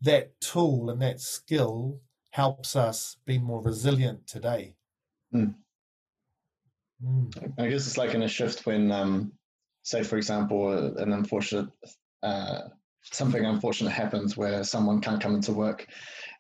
That 0.01 0.41
tool 0.41 0.91
and 0.91 1.03
that 1.03 1.21
skill 1.21 2.01
helps 2.31 2.77
us 2.77 3.17
be 3.27 3.39
more 3.39 3.63
resilient 3.63 4.27
today. 4.27 4.77
Mm. 5.35 5.55
Mm. 7.05 7.53
I 7.59 7.69
guess 7.69 7.87
it's 7.87 7.99
like 7.99 8.15
in 8.15 8.23
a 8.23 8.29
shift 8.29 8.67
when, 8.67 8.91
um, 8.91 9.33
say, 9.83 10.03
for 10.03 10.17
example, 10.17 10.97
an 10.97 11.13
unfortunate 11.13 11.69
uh, 12.23 12.63
something 13.13 13.45
unfortunate 13.45 13.91
happens 13.91 14.37
where 14.37 14.65
someone 14.65 15.01
can't 15.01 15.23
come 15.23 15.35
into 15.35 15.53
work 15.53 15.87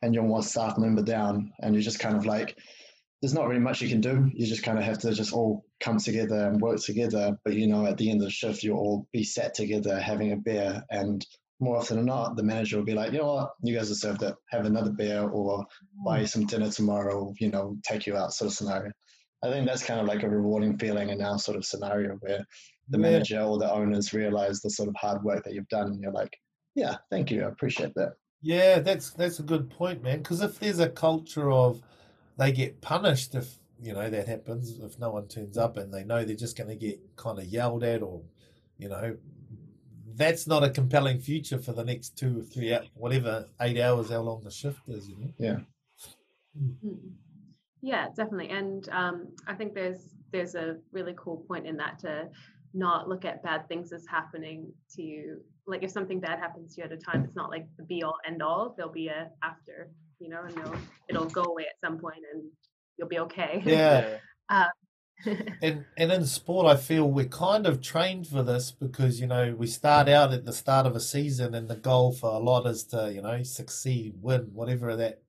and 0.02 0.14
you're 0.14 0.24
one 0.24 0.42
staff 0.42 0.76
member 0.78 1.02
down 1.02 1.52
and 1.60 1.74
you're 1.74 1.82
just 1.82 2.00
kind 2.00 2.16
of 2.16 2.26
like 2.26 2.58
there's 3.22 3.34
not 3.34 3.48
really 3.48 3.60
much 3.60 3.80
you 3.80 3.88
can 3.88 4.00
do. 4.00 4.30
You 4.34 4.46
just 4.46 4.62
kind 4.62 4.78
of 4.78 4.84
have 4.84 4.98
to 4.98 5.12
just 5.12 5.32
all 5.32 5.64
come 5.80 5.98
together 5.98 6.48
and 6.48 6.60
work 6.60 6.80
together. 6.82 7.36
But 7.44 7.54
you 7.54 7.66
know 7.66 7.86
at 7.86 7.96
the 7.96 8.10
end 8.10 8.20
of 8.20 8.26
the 8.26 8.30
shift 8.30 8.62
you'll 8.62 8.78
all 8.78 9.08
be 9.12 9.24
sat 9.24 9.54
together 9.54 9.98
having 9.98 10.32
a 10.32 10.36
beer 10.36 10.82
and 10.90 11.24
more 11.58 11.78
often 11.78 11.96
than 11.96 12.06
not 12.06 12.36
the 12.36 12.42
manager 12.42 12.76
will 12.76 12.84
be 12.84 12.94
like 12.94 13.12
you 13.12 13.18
know 13.18 13.34
what? 13.34 13.50
You 13.62 13.74
guys 13.74 13.88
deserve 13.88 14.20
it. 14.22 14.34
Have 14.50 14.66
another 14.66 14.90
beer 14.90 15.22
or 15.22 15.64
buy 16.04 16.20
you 16.20 16.26
some 16.26 16.46
dinner 16.46 16.70
tomorrow 16.70 17.32
you 17.38 17.50
know 17.50 17.76
take 17.84 18.06
you 18.06 18.16
out 18.16 18.32
sort 18.32 18.50
of 18.50 18.56
scenario 18.56 18.92
i 19.42 19.50
think 19.50 19.66
that's 19.66 19.84
kind 19.84 20.00
of 20.00 20.06
like 20.06 20.22
a 20.22 20.28
rewarding 20.28 20.78
feeling 20.78 21.10
in 21.10 21.22
our 21.22 21.38
sort 21.38 21.56
of 21.56 21.64
scenario 21.64 22.14
where 22.20 22.44
the 22.88 22.98
yeah. 22.98 23.02
manager 23.02 23.40
or 23.40 23.58
the 23.58 23.72
owners 23.72 24.12
realize 24.12 24.60
the 24.60 24.70
sort 24.70 24.88
of 24.88 24.94
hard 24.96 25.22
work 25.22 25.44
that 25.44 25.54
you've 25.54 25.68
done 25.68 25.88
and 25.88 26.00
you're 26.00 26.12
like 26.12 26.36
yeah 26.74 26.96
thank 27.10 27.30
you 27.30 27.42
i 27.44 27.48
appreciate 27.48 27.92
that 27.94 28.12
yeah, 28.42 28.78
that's 28.80 29.10
that's 29.10 29.40
a 29.40 29.42
good 29.42 29.70
point, 29.70 30.02
man. 30.02 30.18
Because 30.18 30.40
if 30.40 30.58
there's 30.58 30.78
a 30.78 30.88
culture 30.88 31.50
of 31.50 31.82
they 32.38 32.52
get 32.52 32.80
punished 32.80 33.34
if 33.34 33.56
you 33.82 33.92
know 33.92 34.08
that 34.08 34.28
happens, 34.28 34.78
if 34.78 34.98
no 34.98 35.10
one 35.10 35.26
turns 35.26 35.58
up 35.58 35.76
and 35.76 35.92
they 35.92 36.04
know 36.04 36.24
they're 36.24 36.36
just 36.36 36.56
going 36.56 36.68
to 36.68 36.76
get 36.76 37.00
kind 37.16 37.38
of 37.38 37.44
yelled 37.46 37.82
at, 37.82 38.02
or 38.02 38.22
you 38.78 38.88
know, 38.88 39.16
that's 40.14 40.46
not 40.46 40.62
a 40.62 40.70
compelling 40.70 41.18
future 41.18 41.58
for 41.58 41.72
the 41.72 41.84
next 41.84 42.16
two 42.16 42.40
or 42.40 42.42
three, 42.42 42.78
whatever 42.94 43.46
eight 43.60 43.80
hours, 43.80 44.10
how 44.10 44.20
long 44.20 44.42
the 44.44 44.50
shift 44.50 44.80
is. 44.88 45.08
You 45.08 45.16
know. 45.16 45.32
Yeah. 45.38 45.56
Mm-hmm. 46.56 46.94
Yeah, 47.86 48.08
definitely, 48.16 48.48
and 48.48 48.88
um, 48.88 49.28
I 49.46 49.54
think 49.54 49.72
there's 49.72 50.16
there's 50.32 50.56
a 50.56 50.76
really 50.90 51.14
cool 51.16 51.44
point 51.46 51.68
in 51.68 51.76
that 51.76 52.00
to 52.00 52.28
not 52.74 53.08
look 53.08 53.24
at 53.24 53.44
bad 53.44 53.68
things 53.68 53.92
as 53.92 54.04
happening 54.10 54.72
to 54.96 55.02
you 55.02 55.40
like 55.68 55.84
if 55.84 55.92
something 55.92 56.18
bad 56.18 56.40
happens 56.40 56.74
to 56.74 56.80
you 56.80 56.84
at 56.86 56.92
a 56.92 56.96
time, 56.96 57.22
it's 57.24 57.36
not 57.36 57.48
like 57.48 57.68
the 57.76 57.84
be 57.84 58.02
all 58.02 58.16
end 58.26 58.42
all. 58.42 58.74
There'll 58.76 58.90
be 58.90 59.06
a 59.06 59.30
after, 59.44 59.88
you 60.18 60.28
know, 60.28 60.42
and 60.42 60.58
it'll 60.58 60.76
it'll 61.08 61.26
go 61.26 61.44
away 61.44 61.62
at 61.62 61.78
some 61.88 61.96
point, 61.98 62.22
and 62.32 62.42
you'll 62.96 63.06
be 63.06 63.20
okay. 63.20 63.62
Yeah. 63.64 64.18
uh, 64.48 64.66
and 65.62 65.84
and 65.96 66.12
in 66.12 66.26
sport, 66.26 66.66
I 66.66 66.76
feel 66.76 67.08
we're 67.08 67.26
kind 67.26 67.68
of 67.68 67.80
trained 67.80 68.26
for 68.26 68.42
this 68.42 68.72
because 68.72 69.20
you 69.20 69.28
know 69.28 69.54
we 69.56 69.68
start 69.68 70.08
out 70.08 70.32
at 70.32 70.44
the 70.44 70.52
start 70.52 70.86
of 70.86 70.96
a 70.96 71.00
season, 71.00 71.54
and 71.54 71.68
the 71.68 71.76
goal 71.76 72.12
for 72.12 72.30
a 72.30 72.38
lot 72.38 72.66
is 72.66 72.82
to 72.86 73.12
you 73.14 73.22
know 73.22 73.44
succeed, 73.44 74.14
win, 74.20 74.50
whatever 74.52 74.96
that. 74.96 75.22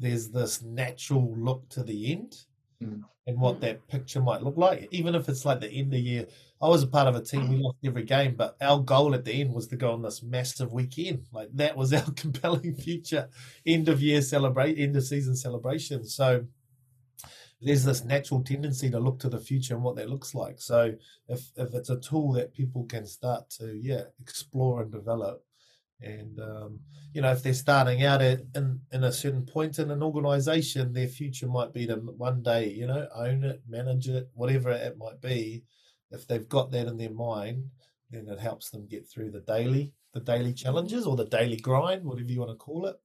There's 0.00 0.30
this 0.30 0.62
natural 0.62 1.34
look 1.36 1.68
to 1.70 1.82
the 1.82 2.12
end, 2.12 2.36
mm. 2.82 3.02
and 3.26 3.40
what 3.40 3.60
that 3.60 3.86
picture 3.86 4.20
might 4.20 4.42
look 4.42 4.56
like, 4.56 4.88
even 4.90 5.14
if 5.14 5.28
it's 5.28 5.44
like 5.44 5.60
the 5.60 5.70
end 5.70 5.88
of 5.88 5.92
the 5.92 6.00
year 6.00 6.26
I 6.62 6.68
was 6.68 6.82
a 6.82 6.86
part 6.86 7.08
of 7.08 7.16
a 7.16 7.22
team. 7.22 7.48
We 7.48 7.56
lost 7.56 7.78
every 7.84 8.02
game, 8.02 8.34
but 8.36 8.56
our 8.60 8.78
goal 8.80 9.14
at 9.14 9.24
the 9.24 9.32
end 9.32 9.54
was 9.54 9.66
to 9.68 9.76
go 9.76 9.92
on 9.92 10.02
this 10.02 10.22
massive 10.22 10.72
weekend. 10.72 11.24
Like 11.32 11.48
that 11.54 11.76
was 11.76 11.92
our 11.94 12.10
compelling 12.12 12.74
future 12.74 13.28
end 13.66 13.88
of 13.88 14.02
year 14.02 14.20
celebrate, 14.20 14.78
end 14.78 14.96
of 14.96 15.04
season 15.04 15.36
celebration. 15.36 16.04
So 16.04 16.44
there's 17.62 17.84
this 17.84 18.04
natural 18.04 18.42
tendency 18.42 18.90
to 18.90 18.98
look 18.98 19.18
to 19.20 19.30
the 19.30 19.40
future 19.40 19.74
and 19.74 19.82
what 19.82 19.96
that 19.96 20.10
looks 20.10 20.34
like. 20.34 20.60
So 20.60 20.94
if 21.28 21.50
if 21.56 21.74
it's 21.74 21.90
a 21.90 21.98
tool 21.98 22.32
that 22.32 22.52
people 22.52 22.84
can 22.84 23.06
start 23.06 23.48
to 23.58 23.74
yeah 23.74 24.02
explore 24.20 24.82
and 24.82 24.92
develop, 24.92 25.42
and 26.02 26.40
um, 26.40 26.80
you 27.12 27.20
know 27.20 27.32
if 27.32 27.42
they're 27.42 27.54
starting 27.54 28.04
out 28.04 28.22
at 28.22 28.40
in, 28.54 28.80
in 28.92 29.04
a 29.04 29.12
certain 29.12 29.44
point 29.44 29.78
in 29.78 29.90
an 29.90 30.02
organization, 30.02 30.92
their 30.92 31.08
future 31.08 31.48
might 31.48 31.72
be 31.72 31.86
to 31.86 31.96
one 31.96 32.42
day 32.42 32.68
you 32.68 32.86
know 32.86 33.06
own 33.14 33.44
it, 33.44 33.62
manage 33.68 34.08
it, 34.08 34.28
whatever 34.34 34.70
it 34.70 34.98
might 34.98 35.20
be 35.20 35.62
if 36.10 36.26
they've 36.26 36.48
got 36.48 36.70
that 36.72 36.86
in 36.86 36.96
their 36.96 37.10
mind, 37.10 37.64
then 38.10 38.26
it 38.28 38.40
helps 38.40 38.70
them 38.70 38.86
get 38.86 39.08
through 39.08 39.30
the 39.30 39.40
daily 39.40 39.92
the 40.12 40.20
daily 40.20 40.52
challenges 40.52 41.06
or 41.06 41.14
the 41.14 41.26
daily 41.26 41.56
grind, 41.56 42.04
whatever 42.04 42.28
you 42.28 42.40
want 42.40 42.50
to 42.50 42.56
call 42.56 42.86
it. 42.86 42.96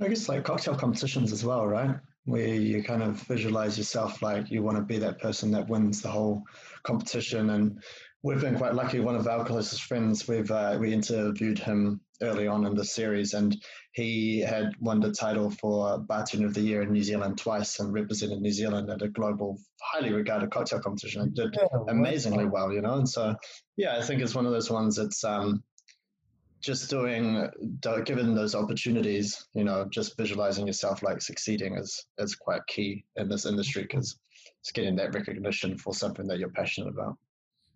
I 0.00 0.08
guess 0.08 0.28
like 0.28 0.44
cocktail 0.44 0.76
competitions 0.76 1.32
as 1.32 1.44
well, 1.44 1.66
right? 1.66 1.96
Where 2.24 2.54
you 2.54 2.82
kind 2.82 3.02
of 3.02 3.14
visualize 3.22 3.78
yourself 3.78 4.20
like 4.20 4.50
you 4.50 4.62
want 4.62 4.76
to 4.76 4.82
be 4.82 4.98
that 4.98 5.18
person 5.18 5.50
that 5.52 5.66
wins 5.66 6.02
the 6.02 6.10
whole 6.10 6.44
competition. 6.82 7.50
And 7.50 7.82
we've 8.22 8.40
been 8.40 8.56
quite 8.56 8.74
lucky. 8.74 9.00
One 9.00 9.16
of 9.16 9.26
our 9.26 9.44
closest 9.44 9.84
friends, 9.84 10.26
we've 10.26 10.50
uh, 10.50 10.76
we 10.80 10.92
interviewed 10.92 11.58
him 11.58 12.00
early 12.20 12.46
on 12.46 12.66
in 12.66 12.74
the 12.74 12.84
series, 12.84 13.34
and 13.34 13.56
he 13.92 14.40
had 14.40 14.72
won 14.80 15.00
the 15.00 15.12
title 15.12 15.50
for 15.50 15.98
Bartender 15.98 16.46
of 16.46 16.54
the 16.54 16.60
Year 16.60 16.82
in 16.82 16.92
New 16.92 17.02
Zealand 17.02 17.38
twice 17.38 17.78
and 17.80 17.92
represented 17.92 18.40
New 18.40 18.52
Zealand 18.52 18.90
at 18.90 19.02
a 19.02 19.08
global, 19.08 19.58
highly 19.80 20.12
regarded 20.12 20.50
cocktail 20.50 20.80
competition 20.80 21.22
and 21.22 21.34
did 21.34 21.54
yeah, 21.54 21.78
amazingly 21.88 22.44
well, 22.44 22.72
you 22.72 22.80
know. 22.80 22.94
And 22.94 23.08
so, 23.08 23.34
yeah, 23.76 23.96
I 23.96 24.02
think 24.02 24.20
it's 24.20 24.34
one 24.34 24.46
of 24.46 24.52
those 24.52 24.70
ones 24.70 24.96
that's 24.96 25.22
um, 25.22 25.62
just 26.60 26.90
doing, 26.90 27.48
given 28.04 28.34
those 28.34 28.54
opportunities, 28.54 29.46
you 29.54 29.64
know, 29.64 29.86
just 29.90 30.16
visualizing 30.16 30.66
yourself 30.66 31.02
like 31.02 31.22
succeeding 31.22 31.76
is 31.76 32.04
is 32.18 32.34
quite 32.34 32.66
key 32.66 33.04
in 33.16 33.28
this 33.28 33.46
industry 33.46 33.82
because 33.82 34.18
it's 34.60 34.72
getting 34.72 34.96
that 34.96 35.14
recognition 35.14 35.78
for 35.78 35.94
something 35.94 36.26
that 36.26 36.38
you're 36.38 36.50
passionate 36.50 36.88
about. 36.88 37.16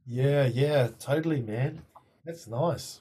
Yeah, 0.07 0.47
yeah, 0.47 0.88
totally, 0.99 1.43
man. 1.43 1.83
That's 2.25 2.47
nice. 2.47 3.01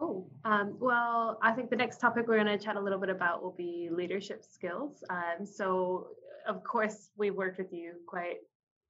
Oh, 0.00 0.26
um, 0.44 0.76
well, 0.80 1.38
I 1.42 1.52
think 1.52 1.70
the 1.70 1.76
next 1.76 1.98
topic 1.98 2.26
we're 2.26 2.42
going 2.42 2.58
to 2.58 2.62
chat 2.62 2.76
a 2.76 2.80
little 2.80 2.98
bit 2.98 3.10
about 3.10 3.42
will 3.42 3.54
be 3.56 3.88
leadership 3.90 4.44
skills. 4.48 5.02
Um, 5.08 5.46
so, 5.46 6.08
of 6.46 6.62
course, 6.64 7.10
we've 7.16 7.34
worked 7.34 7.58
with 7.58 7.72
you 7.72 7.92
quite 8.06 8.38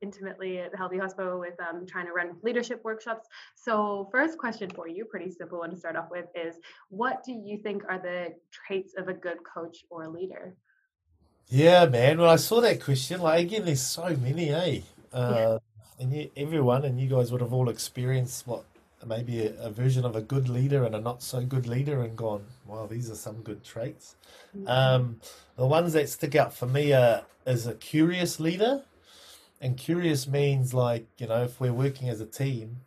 intimately 0.03 0.59
at 0.59 0.71
the 0.71 0.77
Healthy 0.77 0.97
Hospo 0.97 1.39
with 1.39 1.55
um, 1.61 1.87
trying 1.87 2.07
to 2.07 2.13
run 2.13 2.37
leadership 2.43 2.81
workshops. 2.85 3.29
So, 3.55 4.09
first 4.11 4.39
question 4.39 4.71
for 4.71 4.89
you, 4.89 5.05
pretty 5.05 5.31
simple 5.31 5.59
one 5.59 5.71
to 5.71 5.77
start 5.77 5.97
off 5.97 6.09
with, 6.11 6.27
is 6.35 6.57
what 6.89 7.23
do 7.25 7.33
you 7.33 7.59
think 7.59 7.83
are 7.89 7.99
the 7.99 8.35
traits 8.51 8.95
of 8.97 9.09
a 9.09 9.15
good 9.15 9.39
coach 9.45 9.85
or 9.91 10.09
leader? 10.09 10.55
Yeah, 11.49 11.87
man. 11.87 12.19
When 12.19 12.29
I 12.29 12.37
saw 12.37 12.61
that 12.63 12.83
question, 12.83 13.21
like 13.21 13.47
again, 13.47 13.67
there's 13.67 13.83
so 13.83 14.17
many, 14.17 14.51
eh? 14.51 14.81
Uh, 15.13 15.35
yeah. 15.35 15.59
And 15.99 16.13
you, 16.13 16.31
everyone, 16.37 16.85
and 16.85 17.01
you 17.01 17.09
guys 17.09 17.31
would 17.31 17.41
have 17.41 17.53
all 17.53 17.69
experienced 17.69 18.47
what 18.47 18.65
maybe 19.07 19.47
a, 19.47 19.55
a, 19.61 19.71
version 19.71 20.05
of 20.05 20.17
a 20.17 20.21
good 20.21 20.49
leader 20.49 20.85
and 20.85 20.95
a 20.95 21.01
not 21.01 21.23
so 21.23 21.45
good 21.45 21.67
leader 21.67 22.03
and 22.03 22.17
gone, 22.17 22.45
well, 22.67 22.87
these 22.87 23.11
are 23.11 23.15
some 23.15 23.43
good 23.43 23.63
traits. 23.63 24.17
Mm-hmm. 24.57 24.69
Um, 24.69 25.21
the 25.57 25.67
ones 25.67 25.93
that 25.93 26.09
stick 26.09 26.35
out 26.35 26.55
for 26.55 26.67
me 26.67 26.93
are 26.93 27.25
is 27.47 27.67
a 27.67 27.75
curious 27.75 28.41
leader. 28.41 28.83
And 29.61 29.77
curious 29.77 30.27
means 30.27 30.75
like, 30.75 31.07
you 31.19 31.27
know, 31.27 31.45
if 31.45 31.61
we're 31.61 31.73
working 31.73 32.09
as 32.09 32.21
a 32.21 32.27
team, 32.27 32.81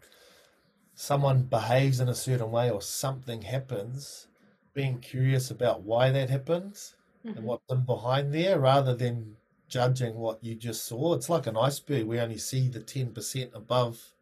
someone 0.95 1.43
behaves 1.43 1.99
in 1.99 2.09
a 2.09 2.15
certain 2.15 2.51
way 2.51 2.69
or 2.69 2.81
something 2.81 3.43
happens, 3.43 4.27
being 4.73 4.99
curious 4.99 5.49
about 5.49 5.81
why 5.81 6.11
that 6.11 6.29
happens 6.29 6.95
mm-hmm. 7.25 7.37
and 7.37 7.47
what's 7.47 7.71
in 7.71 7.83
behind 7.83 8.33
there 8.33 8.59
rather 8.59 8.95
than 8.95 9.35
judging 9.67 10.15
what 10.15 10.43
you 10.43 10.55
just 10.55 10.85
saw. 10.85 11.13
It's 11.13 11.29
like 11.29 11.47
an 11.47 11.57
iceberg. 11.57 12.05
We 12.05 12.19
only 12.19 12.37
see 12.37 12.67
the 12.67 12.79
10% 12.79 13.55
above 13.55 14.13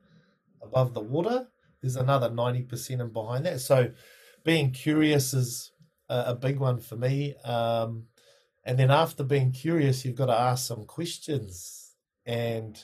above 0.62 0.94
the 0.96 1.02
water 1.02 1.48
there's 1.86 1.96
another 1.98 2.32
90% 2.32 3.00
and 3.00 3.14
behind 3.14 3.46
that. 3.46 3.62
So 3.62 3.92
being 4.44 4.72
curious 4.72 5.36
is 5.36 5.72
a, 6.10 6.24
a 6.28 6.36
big 6.36 6.58
one 6.58 6.80
for 6.80 6.96
me. 6.96 7.36
Um, 7.44 8.06
and 8.64 8.80
then 8.80 8.90
after 8.90 9.24
being 9.24 9.52
curious, 9.52 10.04
you've 10.04 10.16
got 10.16 10.26
to 10.26 10.40
ask 10.40 10.66
some 10.66 10.86
questions. 10.86 11.94
And 12.26 12.84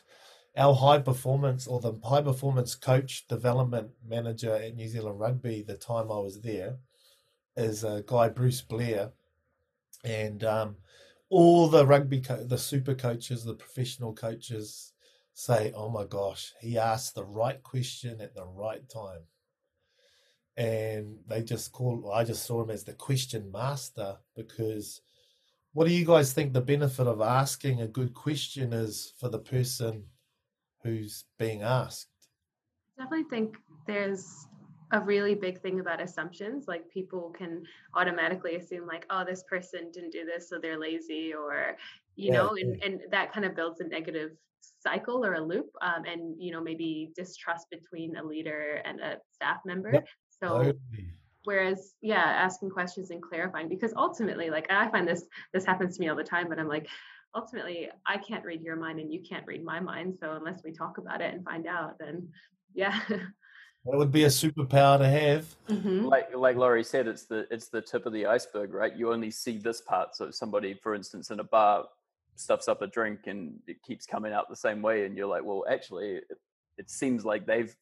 our 0.56 0.76
high 0.76 1.00
performance 1.00 1.65
or 1.65 1.80
the 1.80 1.93
high 2.04 2.21
performance 2.21 2.76
coach 2.76 3.28
development 3.28 3.89
manager 4.08 4.54
at 4.56 4.76
New 4.76 4.88
Zealand 4.88 5.19
Rugby, 5.19 5.63
the 5.63 5.74
time 5.74 6.12
I 6.12 6.19
was 6.19 6.41
there, 6.41 6.76
is 7.58 7.84
a 7.84 8.04
guy, 8.06 8.30
Bruce 8.30 8.62
Blair. 8.62 9.13
And 10.04 10.43
um, 10.43 10.76
all 11.32 11.67
the 11.70 11.86
rugby, 11.88 12.22
co- 12.22 12.44
the 12.44 12.58
super 12.58 12.94
coaches, 12.96 13.44
the 13.44 13.56
professional 13.56 14.13
coaches 14.13 14.94
say, 15.34 15.72
"Oh 15.74 15.89
my 15.89 16.06
gosh, 16.06 16.54
he 16.62 16.78
asked 16.78 17.15
the 17.15 17.26
right 17.26 17.62
question 17.63 18.22
at 18.22 18.36
the 18.36 18.46
right 18.46 18.88
time," 18.89 19.24
and 20.58 21.20
they 21.28 21.44
just 21.44 21.72
call. 21.72 22.12
I 22.12 22.24
just 22.24 22.46
saw 22.46 22.63
him 22.63 22.70
as 22.70 22.84
the 22.84 22.94
question 22.94 23.52
master 23.52 24.20
because. 24.36 25.02
What 25.74 25.88
do 25.88 25.94
you 25.94 26.06
guys 26.06 26.34
think 26.34 26.54
the 26.54 26.62
benefit 26.62 27.08
of 27.08 27.22
asking 27.22 27.82
a 27.82 27.88
good 27.88 28.13
question 28.13 28.74
is 28.74 29.13
for 29.17 29.30
the 29.30 29.39
person 29.39 30.06
who's 30.84 31.26
being 31.38 31.62
asked? 31.62 32.10
definitely 32.98 33.30
think 33.30 33.58
there's 33.88 34.48
a 34.91 34.99
really 35.01 35.36
big 35.36 35.62
thing 35.62 35.80
about 35.80 36.01
assumptions 36.01 36.65
like 36.67 36.89
people 36.89 37.34
can 37.38 37.63
automatically 37.95 38.56
assume 38.56 38.86
like 38.88 39.06
oh 39.10 39.23
this 39.25 39.43
person 39.43 39.89
didn't 39.93 40.12
do 40.12 40.25
this 40.25 40.49
so 40.49 40.60
they're 40.60 40.80
lazy 40.80 41.34
or 41.34 41.77
you 42.15 42.32
Yeah, 42.32 42.32
know 42.32 42.56
and, 42.56 42.82
and 42.84 43.01
that 43.12 43.32
kind 43.32 43.45
of 43.45 43.56
builds 43.56 43.80
a 43.82 43.88
negative 43.88 44.32
cycle 44.80 45.25
or 45.25 45.34
a 45.36 45.41
loop 45.41 45.69
um, 45.82 46.04
and 46.06 46.36
you 46.39 46.51
know 46.51 46.62
maybe 46.62 47.12
distrust 47.15 47.67
between 47.71 48.15
a 48.17 48.23
leader 48.23 48.82
and 48.86 48.99
a 48.99 49.17
staff 49.32 49.60
member. 49.65 49.91
Yep, 49.91 50.08
so 50.30 50.73
whereas 51.43 51.95
yeah 52.01 52.23
asking 52.23 52.69
questions 52.69 53.10
and 53.12 53.21
clarifying 53.21 53.67
because 53.67 53.93
ultimately 53.95 54.49
like 54.49 54.65
i 54.69 54.89
find 54.89 55.08
this 55.08 55.25
this 55.54 55.65
happens 55.65 55.95
to 55.95 56.01
me 56.01 56.08
all 56.10 56.15
the 56.15 56.23
time 56.23 56.47
but 56.49 56.60
i'm 56.60 56.67
like 56.67 56.88
ultimately 57.36 57.89
i 58.06 58.17
can't 58.17 58.45
read 58.45 58.62
your 58.62 58.75
mind 58.75 58.99
and 58.99 59.12
you 59.12 59.21
can't 59.27 59.45
read 59.47 59.63
my 59.63 59.80
mind 59.80 60.15
so 60.19 60.34
unless 60.34 60.63
we 60.63 60.71
talk 60.71 60.97
about 60.97 61.21
it 61.21 61.34
and 61.34 61.43
find 61.43 61.65
out 61.67 61.97
then 61.99 62.27
yeah 62.73 62.99
That 63.86 63.98
would 63.98 64.12
be 64.12 64.24
a 64.26 64.28
superpower 64.28 65.00
to 65.00 65.08
have. 65.10 65.56
Mhm. 65.70 66.06
like 66.10 66.36
like 66.36 66.56
Laurie 66.56 66.84
said, 66.84 67.08
it's 67.08 67.26
the 67.26 67.48
it's 67.52 67.70
the 67.70 67.82
tip 67.82 68.06
of 68.06 68.13
the 68.13 68.26
iceberg, 68.26 68.74
right? 68.74 68.96
You 68.96 69.12
only 69.12 69.32
see 69.32 69.58
this 69.58 69.82
part. 69.82 70.15
So 70.15 70.26
if 70.26 70.36
somebody, 70.36 70.74
for 70.74 70.94
instance, 70.96 71.32
in 71.32 71.39
a 71.39 71.44
bar 71.44 71.88
stuffs 72.36 72.67
up 72.67 72.82
a 72.82 72.88
drink 72.88 73.28
and 73.28 73.60
it 73.67 73.82
keeps 73.84 74.06
coming 74.06 74.34
out 74.34 74.50
the 74.50 74.56
same 74.56 74.82
way, 74.82 75.06
and 75.06 75.15
you're 75.17 75.28
like, 75.28 75.44
well, 75.44 75.65
actually, 75.70 76.15
it, 76.17 76.26
it 76.78 76.89
seems 76.89 77.26
like 77.26 77.46
they've 77.46 77.76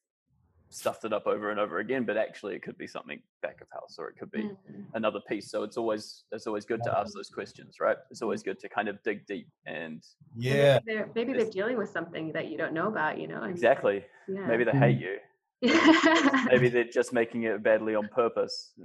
stuffed 0.70 1.06
it 1.06 1.14
up 1.14 1.28
over 1.28 1.52
and 1.52 1.60
over 1.60 1.80
again, 1.80 2.06
but 2.06 2.18
actually, 2.18 2.56
it 2.56 2.64
could 2.64 2.78
be 2.78 2.88
something 2.88 3.22
back 3.42 3.62
of 3.62 3.68
house, 3.72 3.96
or 4.00 4.10
it 4.10 4.18
could 4.18 4.32
be 4.32 4.44
Mhm. 4.44 4.86
another 4.94 5.22
piece. 5.28 5.50
So 5.52 5.64
it's 5.64 5.78
always 5.78 6.26
it's 6.32 6.48
always 6.48 6.66
good 6.66 6.84
to 6.84 6.98
ask 6.98 7.14
those 7.16 7.30
questions, 7.30 7.80
right? 7.80 7.98
It's 8.12 8.22
always 8.22 8.44
good 8.44 8.60
to 8.60 8.70
kind 8.70 8.88
of 8.90 9.02
dig 9.04 9.26
deep 9.26 9.50
and 9.66 10.04
And 10.46 10.60
Yeah. 10.60 10.80
maybe 10.80 10.84
they're, 10.86 11.12
maybe 11.16 11.34
they're 11.34 11.50
dealing 11.52 11.78
with 11.78 11.90
something 11.90 12.32
that 12.34 12.48
you 12.50 12.58
don't 12.58 12.74
know 12.74 12.88
about 12.88 13.20
you 13.20 13.28
know 13.28 13.44
and 13.44 13.52
exactly. 13.54 14.06
yeah 14.28 14.48
Maybe 14.48 14.64
they 14.66 14.72
hate 14.74 15.00
you. 15.00 15.20
Maybe 15.62 16.69
they're 16.74 16.86
just 16.86 17.12
making 17.12 17.43
it 17.43 17.62
badly 17.62 17.95
on 17.95 18.08
purpose. 18.10 18.72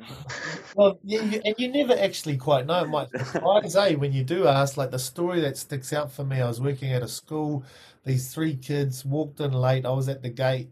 Well, 0.77 0.99
yeah, 1.05 1.23
you, 1.23 1.41
and 1.45 1.55
you 1.57 1.69
never 1.69 1.97
actually 1.97 2.37
quite 2.37 2.67
know. 2.67 2.83
It 2.83 2.89
might 2.89 3.09
surprise, 3.11 3.77
eh, 3.77 3.95
when 3.95 4.13
you 4.13 4.25
do 4.25 4.49
ask. 4.49 4.77
Like 4.77 4.91
the 4.91 4.99
story 4.99 5.41
that 5.43 5.57
sticks 5.57 5.93
out 5.93 6.11
for 6.11 6.25
me, 6.25 6.41
I 6.41 6.49
was 6.49 6.61
working 6.61 6.93
at 6.93 7.01
a 7.01 7.07
school. 7.07 7.63
These 8.05 8.35
three 8.35 8.57
kids 8.57 9.05
walked 9.05 9.39
in 9.39 9.53
late. 9.53 9.87
I 9.87 9.93
was 9.93 10.09
at 10.09 10.23
the 10.23 10.31
gate 10.31 10.71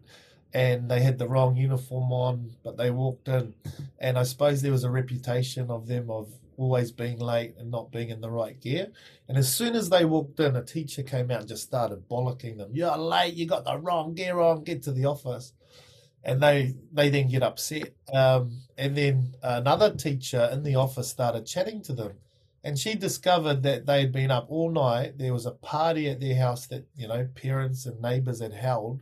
and 0.53 0.91
they 0.91 1.01
had 1.01 1.17
the 1.17 1.27
wrong 1.29 1.55
uniform 1.55 2.11
on, 2.11 2.51
but 2.65 2.75
they 2.75 2.91
walked 2.91 3.29
in. 3.29 3.53
And 3.99 4.17
I 4.19 4.23
suppose 4.23 4.61
there 4.61 4.73
was 4.73 4.83
a 4.83 4.91
reputation 4.91 5.71
of 5.71 5.87
them 5.87 6.11
of 6.11 6.27
always 6.57 6.91
being 6.91 7.19
late 7.19 7.55
and 7.57 7.71
not 7.71 7.93
being 7.93 8.09
in 8.09 8.19
the 8.19 8.29
right 8.29 8.59
gear. 8.59 8.87
And 9.29 9.37
as 9.37 9.55
soon 9.55 9.73
as 9.73 9.89
they 9.89 10.03
walked 10.03 10.37
in, 10.41 10.57
a 10.57 10.63
teacher 10.65 11.01
came 11.01 11.31
out 11.31 11.39
and 11.39 11.47
just 11.47 11.63
started 11.63 12.09
bollocking 12.09 12.57
them. 12.57 12.71
You're 12.73 12.97
late. 12.97 13.35
You 13.35 13.45
got 13.45 13.63
the 13.63 13.77
wrong 13.77 14.15
gear 14.15 14.41
on. 14.41 14.65
Get 14.65 14.83
to 14.83 14.91
the 14.91 15.05
office 15.05 15.53
and 16.23 16.41
they 16.41 16.75
they 16.91 17.09
then 17.09 17.29
get 17.29 17.43
upset. 17.43 17.93
Um, 18.13 18.61
and 18.77 18.95
then 18.95 19.35
another 19.43 19.95
teacher 19.95 20.49
in 20.51 20.63
the 20.63 20.75
office 20.75 21.09
started 21.09 21.45
chatting 21.45 21.81
to 21.83 21.93
them, 21.93 22.13
and 22.63 22.77
she 22.79 22.95
discovered 22.95 23.63
that 23.63 23.85
they 23.85 24.01
had 24.01 24.11
been 24.11 24.31
up 24.31 24.47
all 24.49 24.71
night. 24.71 25.17
There 25.17 25.33
was 25.33 25.45
a 25.45 25.51
party 25.51 26.09
at 26.09 26.19
their 26.19 26.37
house 26.37 26.67
that 26.67 26.87
you 26.95 27.07
know 27.07 27.27
parents 27.35 27.85
and 27.85 28.01
neighbors 28.01 28.41
had 28.41 28.53
held, 28.53 29.01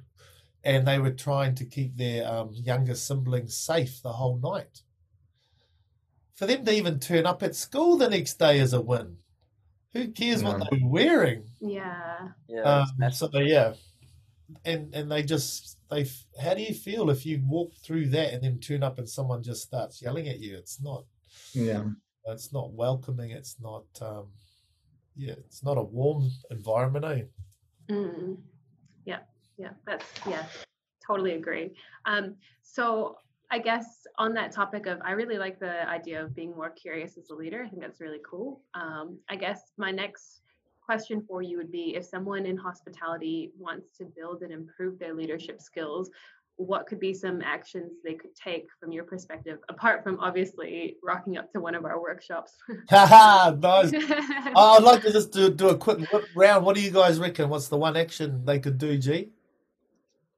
and 0.63 0.87
they 0.87 0.99
were 0.99 1.11
trying 1.11 1.55
to 1.55 1.65
keep 1.65 1.97
their 1.97 2.27
um, 2.31 2.51
younger 2.53 2.95
siblings 2.95 3.57
safe 3.57 4.01
the 4.01 4.13
whole 4.13 4.37
night. 4.37 4.83
For 6.35 6.45
them 6.47 6.65
to 6.65 6.73
even 6.73 6.99
turn 6.99 7.25
up 7.25 7.43
at 7.43 7.55
school 7.55 7.97
the 7.97 8.09
next 8.09 8.39
day 8.39 8.59
is 8.59 8.73
a 8.73 8.81
win. 8.81 9.17
Who 9.93 10.11
cares 10.11 10.43
what 10.43 10.59
they're 10.59 10.79
wearing? 10.83 11.51
yeah 11.59 12.29
Yeah, 12.47 12.61
Um, 12.63 12.87
massive. 12.97 13.31
so 13.33 13.39
yeah, 13.39 13.73
and 14.65 14.93
and 14.95 15.11
they 15.11 15.23
just 15.23 15.77
they. 15.91 16.01
f- 16.01 16.25
How 16.41 16.53
do 16.53 16.61
you 16.61 16.73
feel 16.73 17.09
if 17.09 17.25
you 17.25 17.41
walk 17.45 17.73
through 17.83 18.07
that 18.09 18.33
and 18.33 18.43
then 18.43 18.59
turn 18.59 18.81
up 18.81 18.97
and 18.97 19.07
someone 19.07 19.43
just 19.43 19.61
starts 19.61 20.01
yelling 20.01 20.27
at 20.27 20.39
you? 20.39 20.57
It's 20.57 20.81
not. 20.81 21.03
Yeah. 21.53 21.83
It's 22.25 22.53
not 22.53 22.71
welcoming. 22.73 23.31
It's 23.31 23.57
not. 23.61 23.85
Um, 24.01 24.27
yeah, 25.15 25.33
it's 25.33 25.63
not 25.63 25.77
a 25.77 25.83
warm 25.83 26.29
environment, 26.49 27.05
eh? 27.05 27.23
Mm. 27.93 28.37
Yeah, 29.05 29.19
yeah, 29.57 29.71
that's 29.85 30.05
yeah, 30.27 30.45
totally 31.05 31.33
agree. 31.33 31.73
Um, 32.05 32.35
so 32.63 33.17
I 33.51 33.59
guess 33.59 34.07
on 34.17 34.33
that 34.35 34.51
topic 34.53 34.85
of, 34.85 34.99
I 35.03 35.11
really 35.11 35.37
like 35.37 35.59
the 35.59 35.87
idea 35.89 36.23
of 36.23 36.33
being 36.33 36.51
more 36.51 36.69
curious 36.69 37.17
as 37.17 37.29
a 37.29 37.35
leader. 37.35 37.63
I 37.65 37.69
think 37.69 37.81
that's 37.81 37.99
really 37.99 38.21
cool. 38.29 38.61
Um, 38.73 39.19
I 39.29 39.35
guess 39.35 39.71
my 39.77 39.91
next 39.91 40.41
question 40.81 41.23
for 41.27 41.41
you 41.41 41.57
would 41.57 41.71
be 41.71 41.95
if 41.95 42.05
someone 42.05 42.45
in 42.45 42.57
hospitality 42.57 43.51
wants 43.57 43.87
to 43.97 44.05
build 44.05 44.41
and 44.41 44.51
improve 44.51 44.99
their 44.99 45.13
leadership 45.13 45.61
skills, 45.61 46.09
what 46.57 46.85
could 46.85 46.99
be 46.99 47.13
some 47.13 47.41
actions 47.41 47.93
they 48.03 48.13
could 48.13 48.35
take 48.35 48.67
from 48.79 48.91
your 48.91 49.03
perspective, 49.03 49.59
apart 49.69 50.03
from 50.03 50.19
obviously 50.19 50.97
rocking 51.03 51.37
up 51.37 51.51
to 51.51 51.59
one 51.59 51.75
of 51.75 51.85
our 51.85 52.01
workshops? 52.01 52.53
Haha, 52.89 53.51
nice. 53.61 53.91
Oh, 54.53 54.77
I'd 54.77 54.83
like 54.83 55.01
to 55.03 55.11
just 55.11 55.31
do 55.31 55.49
do 55.49 55.69
a 55.69 55.77
quick 55.77 56.11
whip 56.11 56.25
round. 56.35 56.65
What 56.65 56.75
do 56.75 56.81
you 56.81 56.91
guys 56.91 57.19
reckon? 57.19 57.49
What's 57.49 57.69
the 57.69 57.77
one 57.77 57.95
action 57.95 58.43
they 58.45 58.59
could 58.59 58.77
do, 58.77 58.97
G? 58.97 59.29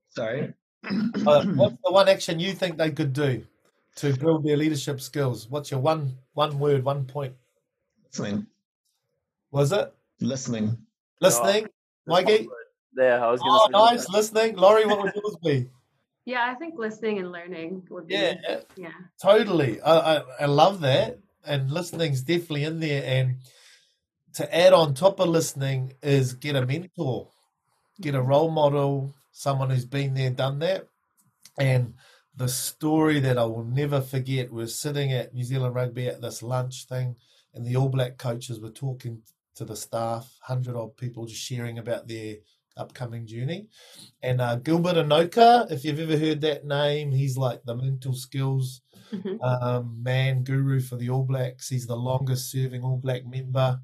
Sorry. 0.09 0.53
Uh, 0.85 1.45
what's 1.45 1.77
the 1.83 1.91
one 1.91 2.07
action 2.09 2.39
you 2.39 2.53
think 2.53 2.77
they 2.77 2.91
could 2.91 3.13
do 3.13 3.43
to 3.95 4.13
build 4.17 4.45
their 4.45 4.57
leadership 4.57 5.01
skills? 5.01 5.49
What's 5.49 5.71
your 5.71 5.79
one 5.79 6.17
one 6.33 6.59
word, 6.59 6.83
one 6.83 7.05
point? 7.05 7.33
Listening. 8.11 8.45
Was 9.51 9.71
it 9.71 9.93
Listening. 10.19 10.77
listening, 11.21 11.67
Mikey? 12.05 12.47
Yeah, 12.95 13.25
I 13.25 13.31
was 13.31 13.41
going 13.41 13.71
to 13.71 13.77
Oh, 13.77 13.87
say. 13.87 13.95
nice 13.95 14.09
listening, 14.09 14.55
Laurie. 14.55 14.85
What 14.85 15.03
would 15.03 15.13
yours 15.15 15.37
be? 15.43 15.69
yeah, 16.25 16.45
I 16.49 16.55
think 16.55 16.77
listening 16.77 17.19
and 17.19 17.31
learning 17.31 17.87
would 17.89 18.07
be, 18.07 18.15
Yeah, 18.15 18.61
yeah. 18.75 18.91
totally. 19.21 19.81
I, 19.81 20.17
I 20.17 20.21
I 20.41 20.45
love 20.45 20.81
that, 20.81 21.19
and 21.45 21.71
listening's 21.71 22.21
definitely 22.21 22.63
in 22.65 22.79
there. 22.79 23.03
And 23.05 23.37
to 24.35 24.55
add 24.55 24.73
on 24.73 24.93
top 24.93 25.19
of 25.19 25.29
listening 25.29 25.93
is 26.01 26.33
get 26.33 26.55
a 26.55 26.65
mentor, 26.65 27.29
get 28.01 28.15
a 28.15 28.19
mm-hmm. 28.19 28.27
role 28.27 28.51
model, 28.51 29.13
someone 29.31 29.69
who's 29.69 29.85
been 29.85 30.13
there, 30.13 30.29
done 30.29 30.59
that. 30.59 30.87
And 31.57 31.95
the 32.35 32.47
story 32.47 33.19
that 33.19 33.37
I 33.37 33.45
will 33.45 33.63
never 33.63 34.01
forget 34.01 34.51
was 34.51 34.79
sitting 34.79 35.11
at 35.11 35.33
New 35.33 35.43
Zealand 35.43 35.75
Rugby 35.75 36.07
at 36.07 36.21
this 36.21 36.41
lunch 36.41 36.85
thing, 36.85 37.15
and 37.53 37.65
the 37.65 37.75
All 37.75 37.89
Black 37.89 38.17
coaches 38.17 38.59
were 38.59 38.71
talking 38.71 39.21
to 39.55 39.65
the 39.65 39.75
staff, 39.75 40.31
hundred 40.41 40.75
odd 40.75 40.95
people, 40.97 41.25
just 41.25 41.41
sharing 41.41 41.77
about 41.79 42.07
their 42.07 42.37
upcoming 42.75 43.25
journey. 43.27 43.67
And 44.23 44.41
uh, 44.41 44.55
Gilbert 44.55 44.95
Enoka, 44.95 45.71
if 45.71 45.85
you've 45.85 45.99
ever 45.99 46.17
heard 46.17 46.41
that 46.41 46.65
name, 46.65 47.11
he's 47.11 47.37
like 47.37 47.61
the 47.65 47.75
mental 47.75 48.13
skills 48.13 48.81
Mhm. 49.11 49.37
um, 49.43 50.01
man 50.01 50.43
guru 50.43 50.79
for 50.79 50.95
the 50.95 51.09
All 51.11 51.23
Blacks. 51.23 51.69
He's 51.69 51.85
the 51.85 51.95
longest 51.95 52.49
serving 52.49 52.81
All 52.83 52.97
Black 52.97 53.25
member. 53.27 53.79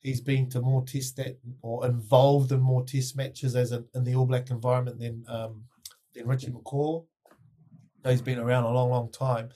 He's 0.00 0.22
been 0.22 0.48
to 0.50 0.60
more 0.62 0.82
test 0.82 1.16
that 1.16 1.38
or 1.60 1.84
involved 1.86 2.52
in 2.52 2.60
more 2.60 2.82
test 2.82 3.14
matches 3.14 3.54
as 3.54 3.72
a, 3.72 3.84
in 3.94 4.02
the 4.04 4.14
All 4.14 4.24
Black 4.24 4.50
environment 4.50 4.98
than 4.98 5.24
um, 5.28 5.64
than 6.14 6.26
Richie 6.26 6.50
McCaw. 6.52 7.04
He's 8.06 8.22
been 8.22 8.38
around 8.38 8.64
a 8.64 8.70
long, 8.72 8.88
long 8.90 9.12
time. 9.12 9.50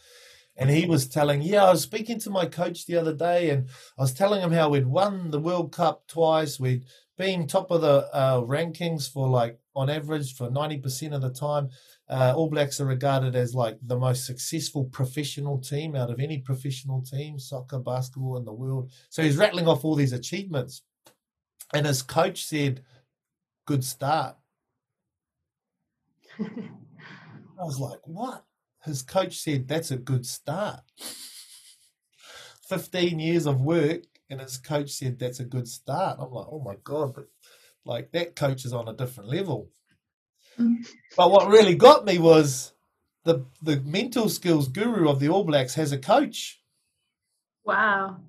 And 0.57 0.71
he 0.71 0.87
was 0.87 1.07
telling, 1.07 1.43
yeah, 1.43 1.65
I 1.65 1.71
was 1.71 1.83
speaking 1.83 2.19
to 2.21 2.31
my 2.31 2.47
coach 2.47 2.87
the 2.87 2.97
other 2.97 3.15
day, 3.15 3.51
and 3.51 3.69
I 3.99 4.03
was 4.03 4.15
telling 4.15 4.41
him 4.41 4.53
how 4.53 4.71
we'd 4.71 4.87
won 4.87 5.31
the 5.31 5.41
World 5.41 5.73
Cup 5.73 6.07
twice. 6.09 6.59
We'd 6.59 6.85
been 7.19 7.47
top 7.47 7.71
of 7.71 7.83
the 7.83 8.09
uh, 8.15 8.41
rankings 8.41 9.11
for 9.11 9.29
like 9.29 9.59
on 9.75 9.91
average 9.91 10.35
for 10.35 10.51
ninety 10.51 10.79
percent 10.79 11.13
of 11.13 11.21
the 11.21 11.31
time. 11.31 11.69
Uh, 12.09 12.33
All 12.35 12.49
Blacks 12.49 12.81
are 12.81 12.87
regarded 12.87 13.37
as 13.37 13.55
like 13.55 13.79
the 13.83 13.99
most 13.99 14.25
successful 14.25 14.85
professional 14.85 15.59
team 15.59 15.95
out 15.95 16.11
of 16.11 16.21
any 16.21 16.39
professional 16.39 17.03
team, 17.03 17.39
soccer, 17.39 17.79
basketball 17.79 18.39
in 18.39 18.45
the 18.45 18.53
world. 18.53 18.91
So 19.11 19.23
he's 19.23 19.37
rattling 19.37 19.69
off 19.69 19.85
all 19.85 19.95
these 19.95 20.13
achievements, 20.15 20.83
and 21.75 21.85
his 21.85 22.01
coach 22.03 22.45
said, 22.45 22.83
"Good 23.67 23.85
start." 23.85 24.37
I 27.59 27.65
was 27.65 27.79
like, 27.79 28.01
what? 28.05 28.45
His 28.87 29.03
coach 29.03 29.39
said, 29.39 29.69
that's 29.69 29.91
a 29.91 29.97
good 29.97 30.25
start. 30.25 30.81
15 32.69 33.19
years 33.19 33.47
of 33.47 33.61
work, 33.61 34.05
and 34.31 34.41
his 34.41 34.59
coach 34.59 34.91
said, 34.91 35.19
that's 35.19 35.41
a 35.41 35.45
good 35.45 35.69
start. 35.69 36.19
I'm 36.21 36.31
like, 36.31 36.47
oh 36.51 36.61
my 36.65 36.77
God, 36.83 37.15
but 37.15 37.29
like 37.85 38.13
that 38.13 38.35
coach 38.35 38.65
is 38.65 38.73
on 38.73 38.89
a 38.89 38.93
different 38.93 39.31
level. 39.31 39.71
but 40.59 41.31
what 41.31 41.49
really 41.49 41.75
got 41.75 42.05
me 42.05 42.19
was 42.19 42.73
the, 43.25 43.45
the 43.63 43.81
mental 43.81 44.29
skills 44.29 44.69
guru 44.69 45.09
of 45.09 45.21
the 45.21 45.29
All 45.29 45.45
Blacks 45.45 45.75
has 45.75 45.93
a 45.93 45.99
coach. 45.99 46.61
Wow. 47.65 48.21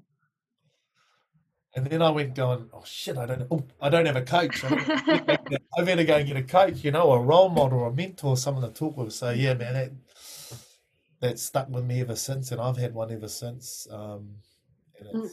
And 1.76 1.86
then 1.86 2.02
I 2.02 2.10
went 2.10 2.34
going, 2.34 2.70
oh 2.74 2.84
shit, 2.86 3.18
I 3.18 3.28
don't, 3.28 3.48
oh, 3.52 3.64
I 3.80 3.90
don't 3.90 4.08
have 4.08 4.16
a 4.16 4.24
coach. 4.24 4.64
I 4.66 5.84
better 5.84 6.04
go 6.04 6.16
and 6.16 6.28
get 6.28 6.38
a 6.38 6.42
coach, 6.42 6.84
you 6.84 6.90
know, 6.90 7.12
a 7.12 7.22
role 7.22 7.50
model, 7.50 7.80
or 7.80 7.90
a 7.90 7.94
mentor, 7.94 8.36
someone 8.36 8.64
to 8.64 8.72
talk 8.72 8.98
with. 8.98 9.14
So 9.14 9.30
yeah, 9.30 9.54
man, 9.54 9.74
that 9.76 9.92
that 11.20 11.40
stuck 11.40 11.70
with 11.70 11.86
me 11.86 12.02
ever 12.02 12.16
since, 12.16 12.52
and 12.52 12.62
I've 12.62 12.78
had 12.78 12.94
one 12.94 13.12
ever 13.12 13.28
since. 13.28 13.88
Um, 13.92 14.36
and 15.00 15.30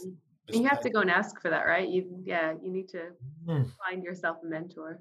you 0.49 0.65
have 0.65 0.81
to 0.81 0.91
go 0.91 1.01
and 1.01 1.11
ask 1.11 1.41
for 1.41 1.51
that, 1.51 1.67
right? 1.67 1.89
You, 1.89 2.07
yeah, 2.25 2.55
you 2.63 2.71
need 2.71 2.89
to 2.91 3.11
mm. 3.47 3.71
find 3.79 4.03
yourself 4.03 4.39
a 4.43 4.47
mentor. 4.47 5.01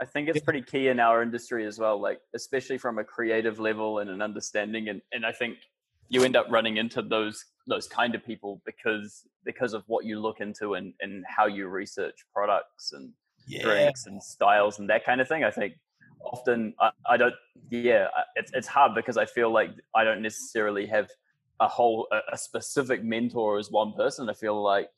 I 0.00 0.04
think 0.04 0.28
it's 0.28 0.40
pretty 0.40 0.62
key 0.62 0.88
in 0.88 1.00
our 1.00 1.22
industry 1.22 1.66
as 1.66 1.78
well, 1.78 2.00
like 2.00 2.20
especially 2.34 2.78
from 2.78 2.98
a 2.98 3.04
creative 3.04 3.58
level 3.58 4.00
and 4.00 4.10
an 4.10 4.20
understanding. 4.20 4.88
And, 4.88 5.00
and 5.12 5.24
I 5.24 5.32
think 5.32 5.56
you 6.08 6.22
end 6.22 6.36
up 6.36 6.46
running 6.50 6.76
into 6.76 7.02
those 7.02 7.44
those 7.68 7.88
kind 7.88 8.14
of 8.14 8.24
people 8.24 8.62
because 8.64 9.26
because 9.44 9.72
of 9.72 9.82
what 9.86 10.04
you 10.04 10.20
look 10.20 10.40
into 10.40 10.74
and, 10.74 10.92
and 11.00 11.24
how 11.26 11.46
you 11.46 11.66
research 11.66 12.14
products 12.32 12.92
and 12.92 13.12
yeah. 13.48 13.62
drinks 13.62 14.06
and 14.06 14.22
styles 14.22 14.78
and 14.78 14.88
that 14.90 15.04
kind 15.04 15.20
of 15.20 15.28
thing. 15.28 15.44
I 15.44 15.50
think 15.50 15.74
often 16.24 16.74
I, 16.80 16.90
I 17.08 17.16
don't 17.16 17.34
yeah 17.70 18.08
it's 18.34 18.50
it's 18.54 18.66
hard 18.66 18.94
because 18.94 19.16
I 19.16 19.26
feel 19.26 19.52
like 19.52 19.70
I 19.94 20.04
don't 20.04 20.22
necessarily 20.22 20.86
have 20.86 21.08
a 21.60 21.68
whole 21.68 22.06
a, 22.12 22.34
a 22.34 22.38
specific 22.38 23.02
mentor 23.02 23.58
as 23.58 23.70
one 23.70 23.92
person. 23.94 24.28
I 24.28 24.34
feel 24.34 24.62
like 24.62 24.90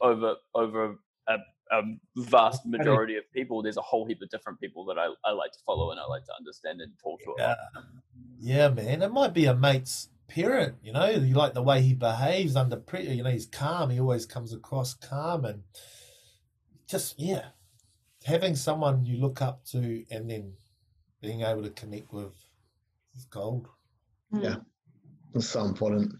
over 0.00 0.34
over 0.54 0.96
a, 1.28 1.36
a 1.70 1.82
vast 2.16 2.66
majority 2.66 3.16
of 3.16 3.24
people, 3.32 3.62
there's 3.62 3.76
a 3.76 3.82
whole 3.82 4.06
heap 4.06 4.20
of 4.22 4.30
different 4.30 4.60
people 4.60 4.84
that 4.86 4.98
I, 4.98 5.08
I 5.24 5.32
like 5.32 5.52
to 5.52 5.58
follow 5.64 5.90
and 5.90 6.00
I 6.00 6.04
like 6.04 6.24
to 6.24 6.34
understand 6.36 6.80
and 6.80 6.92
talk 7.02 7.20
to. 7.22 7.34
Yeah, 7.38 7.54
yeah, 8.38 8.68
man. 8.68 9.02
It 9.02 9.12
might 9.12 9.32
be 9.32 9.46
a 9.46 9.54
mate's 9.54 10.08
parent, 10.30 10.76
you 10.82 10.92
know, 10.92 11.08
you 11.08 11.34
like 11.34 11.54
the 11.54 11.62
way 11.62 11.82
he 11.82 11.94
behaves 11.94 12.56
under 12.56 12.76
pressure, 12.76 13.12
you 13.12 13.22
know, 13.22 13.30
he's 13.30 13.46
calm, 13.46 13.90
he 13.90 14.00
always 14.00 14.26
comes 14.26 14.52
across 14.52 14.94
calm 14.94 15.44
and 15.44 15.62
just 16.86 17.18
yeah. 17.18 17.46
Having 18.24 18.56
someone 18.56 19.04
you 19.04 19.18
look 19.18 19.40
up 19.40 19.64
to 19.66 20.04
and 20.10 20.28
then 20.28 20.52
being 21.20 21.42
able 21.42 21.62
to 21.62 21.70
connect 21.70 22.12
with 22.12 22.32
is 23.16 23.24
gold. 23.26 23.68
Yeah. 24.32 24.56
That's 25.32 25.48
so 25.48 25.64
important. 25.64 26.12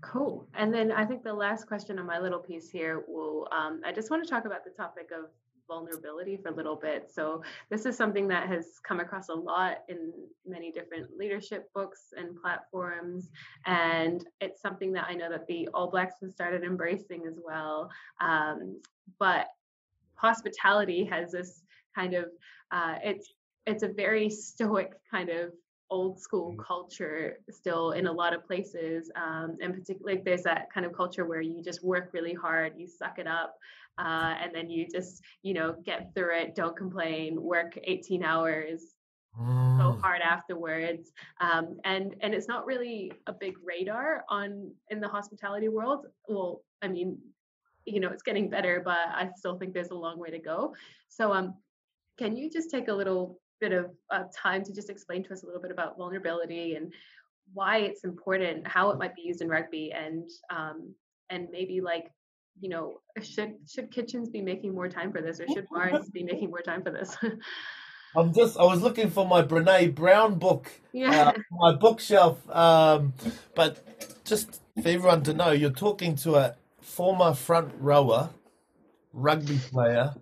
Cool. 0.00 0.46
And 0.54 0.72
then 0.74 0.92
I 0.92 1.04
think 1.04 1.22
the 1.22 1.32
last 1.32 1.66
question 1.66 1.98
on 1.98 2.06
my 2.06 2.18
little 2.18 2.38
piece 2.38 2.70
here 2.70 3.04
will 3.06 3.48
um, 3.52 3.80
I 3.84 3.92
just 3.92 4.10
want 4.10 4.22
to 4.24 4.28
talk 4.28 4.44
about 4.44 4.64
the 4.64 4.70
topic 4.70 5.10
of 5.16 5.30
vulnerability 5.68 6.36
for 6.36 6.48
a 6.48 6.54
little 6.54 6.76
bit. 6.76 7.10
So, 7.12 7.42
this 7.70 7.86
is 7.86 7.96
something 7.96 8.28
that 8.28 8.48
has 8.48 8.80
come 8.86 9.00
across 9.00 9.28
a 9.28 9.34
lot 9.34 9.78
in 9.88 10.12
many 10.46 10.70
different 10.70 11.16
leadership 11.16 11.70
books 11.74 12.12
and 12.16 12.36
platforms. 12.40 13.30
And 13.64 14.26
it's 14.40 14.60
something 14.60 14.92
that 14.92 15.06
I 15.08 15.14
know 15.14 15.30
that 15.30 15.46
the 15.46 15.68
All 15.72 15.90
Blacks 15.90 16.16
have 16.20 16.32
started 16.32 16.64
embracing 16.64 17.22
as 17.26 17.38
well. 17.44 17.90
Um, 18.20 18.80
but 19.18 19.46
hospitality 20.22 21.04
has 21.04 21.32
this 21.32 21.62
kind 21.94 22.14
of, 22.14 22.26
uh, 22.70 22.94
it's 23.02 23.32
it's 23.66 23.82
a 23.82 23.88
very 23.88 24.28
stoic 24.28 24.92
kind 25.10 25.28
of 25.28 25.52
old 25.90 26.18
school 26.18 26.52
mm. 26.52 26.64
culture 26.64 27.38
still 27.50 27.92
in 27.92 28.06
a 28.06 28.12
lot 28.12 28.32
of 28.32 28.44
places 28.46 29.10
um, 29.14 29.56
and 29.60 29.74
particularly 29.74 30.16
like 30.16 30.24
there's 30.24 30.42
that 30.42 30.72
kind 30.72 30.86
of 30.86 30.92
culture 30.92 31.26
where 31.26 31.42
you 31.42 31.62
just 31.62 31.84
work 31.84 32.10
really 32.12 32.32
hard 32.32 32.72
you 32.76 32.88
suck 32.88 33.18
it 33.18 33.26
up 33.26 33.54
uh, 33.98 34.34
and 34.42 34.54
then 34.54 34.70
you 34.70 34.86
just 34.90 35.22
you 35.42 35.52
know 35.52 35.76
get 35.84 36.10
through 36.14 36.34
it 36.34 36.54
don't 36.54 36.76
complain 36.76 37.40
work 37.40 37.78
18 37.84 38.24
hours 38.24 38.94
mm. 39.38 39.78
go 39.78 39.92
hard 40.00 40.22
afterwards 40.22 41.12
um, 41.42 41.76
and 41.84 42.14
and 42.22 42.32
it's 42.32 42.48
not 42.48 42.64
really 42.64 43.12
a 43.26 43.32
big 43.32 43.54
radar 43.62 44.24
on 44.30 44.72
in 44.88 44.98
the 44.98 45.08
hospitality 45.08 45.68
world 45.68 46.06
well 46.26 46.62
i 46.80 46.88
mean 46.88 47.18
you 47.84 48.00
know 48.00 48.08
it's 48.08 48.22
getting 48.22 48.48
better 48.48 48.80
but 48.84 48.98
i 49.14 49.28
still 49.36 49.58
think 49.58 49.74
there's 49.74 49.90
a 49.90 49.94
long 49.94 50.18
way 50.18 50.30
to 50.30 50.38
go 50.38 50.74
so 51.08 51.32
um 51.32 51.54
can 52.18 52.36
you 52.36 52.50
just 52.50 52.70
take 52.70 52.88
a 52.88 52.92
little 52.92 53.40
bit 53.60 53.72
of 53.72 53.90
uh, 54.10 54.24
time 54.36 54.64
to 54.64 54.72
just 54.72 54.90
explain 54.90 55.22
to 55.24 55.32
us 55.32 55.44
a 55.44 55.46
little 55.46 55.62
bit 55.62 55.70
about 55.70 55.96
vulnerability 55.96 56.74
and 56.74 56.92
why 57.54 57.78
it's 57.78 58.04
important, 58.04 58.66
how 58.66 58.90
it 58.90 58.98
might 58.98 59.14
be 59.14 59.22
used 59.22 59.40
in 59.40 59.48
rugby, 59.48 59.92
and 59.92 60.28
um, 60.50 60.94
and 61.30 61.48
maybe 61.50 61.80
like 61.80 62.10
you 62.60 62.68
know 62.68 63.00
should 63.22 63.54
should 63.68 63.90
kitchens 63.90 64.28
be 64.28 64.40
making 64.40 64.74
more 64.74 64.88
time 64.88 65.12
for 65.12 65.20
this, 65.20 65.40
or 65.40 65.46
should 65.48 65.66
bars 65.70 66.08
be 66.10 66.22
making 66.22 66.50
more 66.50 66.60
time 66.60 66.82
for 66.82 66.90
this? 66.90 67.16
I'm 68.16 68.34
just 68.34 68.58
I 68.58 68.64
was 68.64 68.82
looking 68.82 69.10
for 69.10 69.26
my 69.26 69.42
Brene 69.42 69.94
Brown 69.94 70.38
book, 70.38 70.70
yeah, 70.92 71.28
uh, 71.28 71.32
my 71.50 71.74
bookshelf. 71.74 72.38
Um, 72.50 73.14
but 73.54 74.24
just 74.24 74.60
for 74.82 74.88
everyone 74.88 75.22
to 75.24 75.34
know, 75.34 75.50
you're 75.50 75.70
talking 75.70 76.16
to 76.16 76.36
a 76.36 76.56
former 76.82 77.34
front 77.34 77.72
rower, 77.78 78.30
rugby 79.12 79.58
player, 79.70 80.14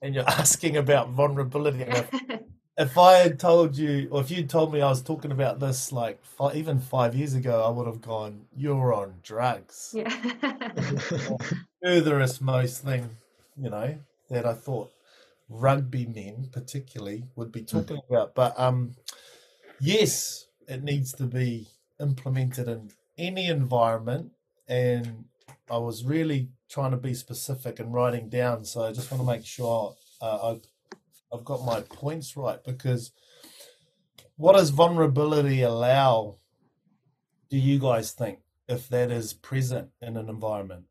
and 0.00 0.14
you're 0.14 0.24
asking 0.28 0.76
about 0.76 1.10
vulnerability 1.10 1.84
if 2.78 2.96
I 2.96 3.14
had 3.14 3.40
told 3.40 3.76
you, 3.76 4.08
or 4.12 4.20
if 4.20 4.30
you'd 4.30 4.48
told 4.48 4.72
me 4.72 4.80
I 4.80 4.88
was 4.88 5.02
talking 5.02 5.32
about 5.32 5.58
this 5.58 5.90
like 5.90 6.24
five, 6.24 6.54
even 6.54 6.78
five 6.78 7.14
years 7.14 7.34
ago, 7.34 7.64
I 7.64 7.70
would 7.70 7.88
have 7.88 8.00
gone, 8.00 8.46
"You're 8.56 8.94
on 8.94 9.14
drugs." 9.22 9.92
Yeah. 9.94 10.08
Furthest 11.82 12.40
most 12.40 12.84
thing, 12.84 13.10
you 13.56 13.68
know, 13.68 13.98
that 14.30 14.46
I 14.46 14.54
thought 14.54 14.92
rugby 15.48 16.06
men 16.06 16.50
particularly 16.52 17.24
would 17.34 17.50
be 17.50 17.62
talking 17.62 17.96
mm. 17.96 18.10
about. 18.10 18.36
But 18.36 18.58
um, 18.58 18.94
yes, 19.80 20.46
it 20.68 20.84
needs 20.84 21.12
to 21.14 21.24
be 21.24 21.66
implemented 22.00 22.68
in 22.68 22.92
any 23.18 23.48
environment, 23.48 24.30
and 24.68 25.24
I 25.70 25.78
was 25.78 26.04
really 26.04 26.48
trying 26.70 26.92
to 26.92 26.96
be 26.96 27.14
specific 27.14 27.80
and 27.80 27.92
writing 27.92 28.28
down. 28.28 28.64
So 28.64 28.84
I 28.84 28.92
just 28.92 29.10
want 29.10 29.22
to 29.22 29.26
make 29.26 29.44
sure 29.44 29.94
uh, 30.20 30.54
I 30.54 30.60
I've 31.32 31.44
got 31.44 31.64
my 31.64 31.80
points 31.80 32.36
right 32.36 32.62
because 32.64 33.12
what 34.36 34.54
does 34.54 34.70
vulnerability 34.70 35.62
allow? 35.62 36.36
Do 37.50 37.58
you 37.58 37.78
guys 37.78 38.12
think 38.12 38.40
if 38.68 38.88
that 38.88 39.10
is 39.10 39.32
present 39.32 39.90
in 40.00 40.16
an 40.16 40.28
environment? 40.28 40.84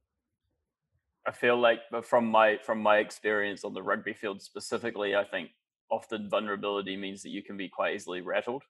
I 1.25 1.32
feel 1.32 1.59
like 1.59 1.80
from 2.03 2.28
my 2.28 2.57
from 2.63 2.80
my 2.80 2.97
experience 2.97 3.63
on 3.63 3.73
the 3.73 3.84
rugby 3.84 4.13
field 4.13 4.41
specifically, 4.41 5.15
I 5.15 5.23
think 5.23 5.49
often 5.91 6.30
vulnerability 6.30 6.95
means 6.97 7.23
that 7.23 7.30
you 7.30 7.43
can 7.43 7.57
be 7.57 7.69
quite 7.69 7.95
easily 7.95 8.21
rattled. 8.21 8.63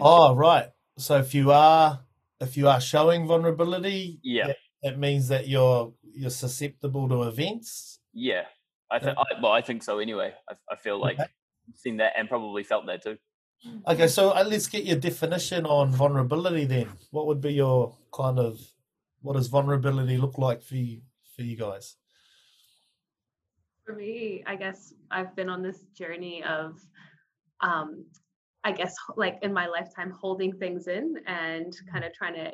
oh, 0.00 0.34
right. 0.34 0.68
So 0.96 1.18
if 1.18 1.34
you 1.34 1.52
are 1.52 2.00
if 2.40 2.56
you 2.56 2.68
are 2.68 2.80
showing 2.80 3.26
vulnerability, 3.26 4.20
yeah, 4.22 4.48
it, 4.48 4.56
it 4.82 4.98
means 4.98 5.28
that 5.28 5.48
you're 5.48 5.92
you're 6.02 6.30
susceptible 6.30 7.08
to 7.08 7.24
events. 7.24 8.00
Yeah, 8.12 8.44
I 8.90 8.98
think. 8.98 9.16
Yeah. 9.16 9.40
well, 9.42 9.52
I 9.52 9.60
think 9.60 9.82
so. 9.82 9.98
Anyway, 9.98 10.32
I, 10.48 10.54
I 10.70 10.76
feel 10.76 11.00
like 11.00 11.18
okay. 11.18 11.28
seen 11.74 11.98
that 11.98 12.12
and 12.16 12.28
probably 12.28 12.62
felt 12.62 12.86
that 12.86 13.02
too. 13.02 13.18
Okay, 13.88 14.06
so 14.06 14.30
uh, 14.30 14.44
let's 14.46 14.68
get 14.68 14.84
your 14.84 14.98
definition 14.98 15.66
on 15.66 15.90
vulnerability. 15.90 16.64
Then, 16.64 16.88
what 17.10 17.26
would 17.26 17.40
be 17.40 17.54
your 17.54 17.96
kind 18.12 18.38
of 18.38 18.60
what 19.22 19.34
does 19.34 19.48
vulnerability 19.48 20.16
look 20.16 20.38
like 20.38 20.62
for 20.62 20.76
you 20.76 21.00
for 21.34 21.42
you 21.42 21.56
guys? 21.56 21.96
For 23.84 23.94
me, 23.94 24.44
I 24.46 24.56
guess 24.56 24.92
I've 25.10 25.34
been 25.34 25.48
on 25.48 25.62
this 25.62 25.80
journey 25.96 26.44
of, 26.44 26.78
um, 27.62 28.04
I 28.64 28.72
guess, 28.72 28.94
like 29.16 29.38
in 29.42 29.52
my 29.52 29.66
lifetime, 29.66 30.10
holding 30.10 30.52
things 30.52 30.88
in 30.88 31.16
and 31.26 31.72
kind 31.90 32.04
of 32.04 32.12
trying 32.12 32.34
to 32.34 32.52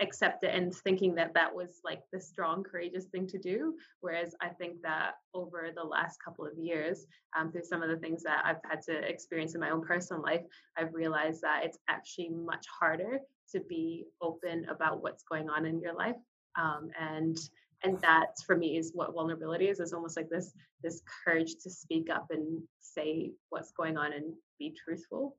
accept 0.00 0.44
it 0.44 0.54
and 0.54 0.74
thinking 0.74 1.14
that 1.14 1.32
that 1.32 1.54
was 1.54 1.80
like 1.82 2.02
the 2.12 2.20
strong 2.20 2.62
courageous 2.62 3.06
thing 3.06 3.26
to 3.26 3.38
do. 3.38 3.74
Whereas 4.00 4.34
i 4.42 4.48
think 4.48 4.82
that 4.82 5.12
over 5.32 5.70
the 5.74 5.82
last 5.82 6.18
couple 6.22 6.44
of 6.44 6.52
years 6.58 7.06
um, 7.34 7.50
through 7.50 7.64
some 7.64 7.82
of 7.82 7.88
the 7.88 7.96
things 7.96 8.22
that 8.22 8.42
i've 8.44 8.60
had 8.70 8.82
to 8.82 8.92
experience 9.08 9.54
in 9.54 9.60
my 9.62 9.70
own 9.70 9.82
personal 9.82 10.22
life 10.22 10.42
i've 10.76 10.92
realized 10.92 11.40
that 11.40 11.62
it's 11.64 11.78
actually 11.88 12.28
much 12.28 12.66
harder 12.78 13.20
to 13.52 13.60
be 13.60 14.04
open 14.20 14.66
about 14.68 15.02
what's 15.02 15.22
going 15.22 15.48
on 15.48 15.66
in 15.66 15.80
your 15.80 15.94
life. 15.94 16.16
Um, 16.58 16.88
and 16.98 17.36
and 17.82 18.00
that 18.00 18.28
for 18.46 18.56
me 18.56 18.78
is 18.78 18.92
what 18.94 19.12
vulnerability 19.12 19.68
is 19.68 19.80
is 19.80 19.92
almost 19.92 20.16
like 20.16 20.30
this 20.30 20.52
this 20.82 21.02
courage 21.24 21.56
to 21.62 21.70
speak 21.70 22.08
up 22.10 22.26
and 22.30 22.62
say 22.80 23.32
what's 23.50 23.72
going 23.72 23.98
on 23.98 24.14
and 24.14 24.32
be 24.58 24.74
truthful 24.82 25.36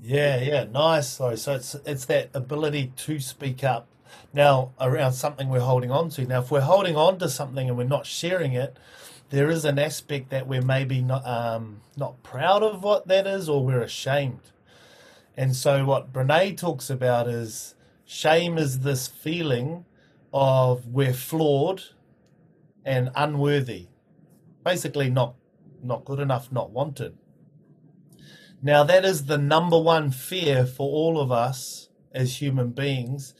yeah 0.00 0.40
yeah 0.40 0.64
nice 0.64 1.08
so 1.08 1.34
so 1.34 1.54
it's 1.54 1.74
it's 1.84 2.04
that 2.04 2.30
ability 2.34 2.92
to 2.96 3.18
speak 3.20 3.64
up 3.64 3.88
now 4.32 4.72
around 4.80 5.12
something 5.12 5.48
we're 5.48 5.60
holding 5.60 5.90
on 5.90 6.10
to. 6.10 6.24
Now, 6.26 6.40
if 6.40 6.50
we're 6.50 6.60
holding 6.60 6.96
on 6.96 7.18
to 7.18 7.28
something 7.28 7.68
and 7.68 7.76
we're 7.76 7.84
not 7.84 8.06
sharing 8.06 8.52
it, 8.52 8.76
there 9.30 9.50
is 9.50 9.64
an 9.64 9.78
aspect 9.78 10.30
that 10.30 10.46
we're 10.46 10.62
maybe 10.62 11.02
not 11.02 11.26
um, 11.26 11.80
not 11.96 12.22
proud 12.22 12.62
of 12.62 12.82
what 12.82 13.08
that 13.08 13.26
is, 13.26 13.48
or 13.48 13.64
we're 13.64 13.82
ashamed. 13.82 14.40
And 15.36 15.54
so, 15.54 15.84
what 15.84 16.12
Brene 16.12 16.56
talks 16.56 16.88
about 16.90 17.28
is 17.28 17.74
shame 18.04 18.56
is 18.58 18.80
this 18.80 19.06
feeling 19.06 19.84
of 20.32 20.86
we're 20.86 21.12
flawed 21.12 21.82
and 22.84 23.10
unworthy, 23.14 23.88
basically 24.64 25.10
not 25.10 25.34
not 25.82 26.04
good 26.04 26.20
enough, 26.20 26.50
not 26.50 26.70
wanted. 26.70 27.16
Now, 28.62 28.84
that 28.84 29.04
is 29.04 29.26
the 29.26 29.38
number 29.38 29.78
one 29.78 30.10
fear 30.10 30.66
for 30.66 30.88
all 30.90 31.20
of 31.20 31.30
us 31.30 31.88
as 32.12 32.40
human 32.40 32.70
beings 32.70 33.34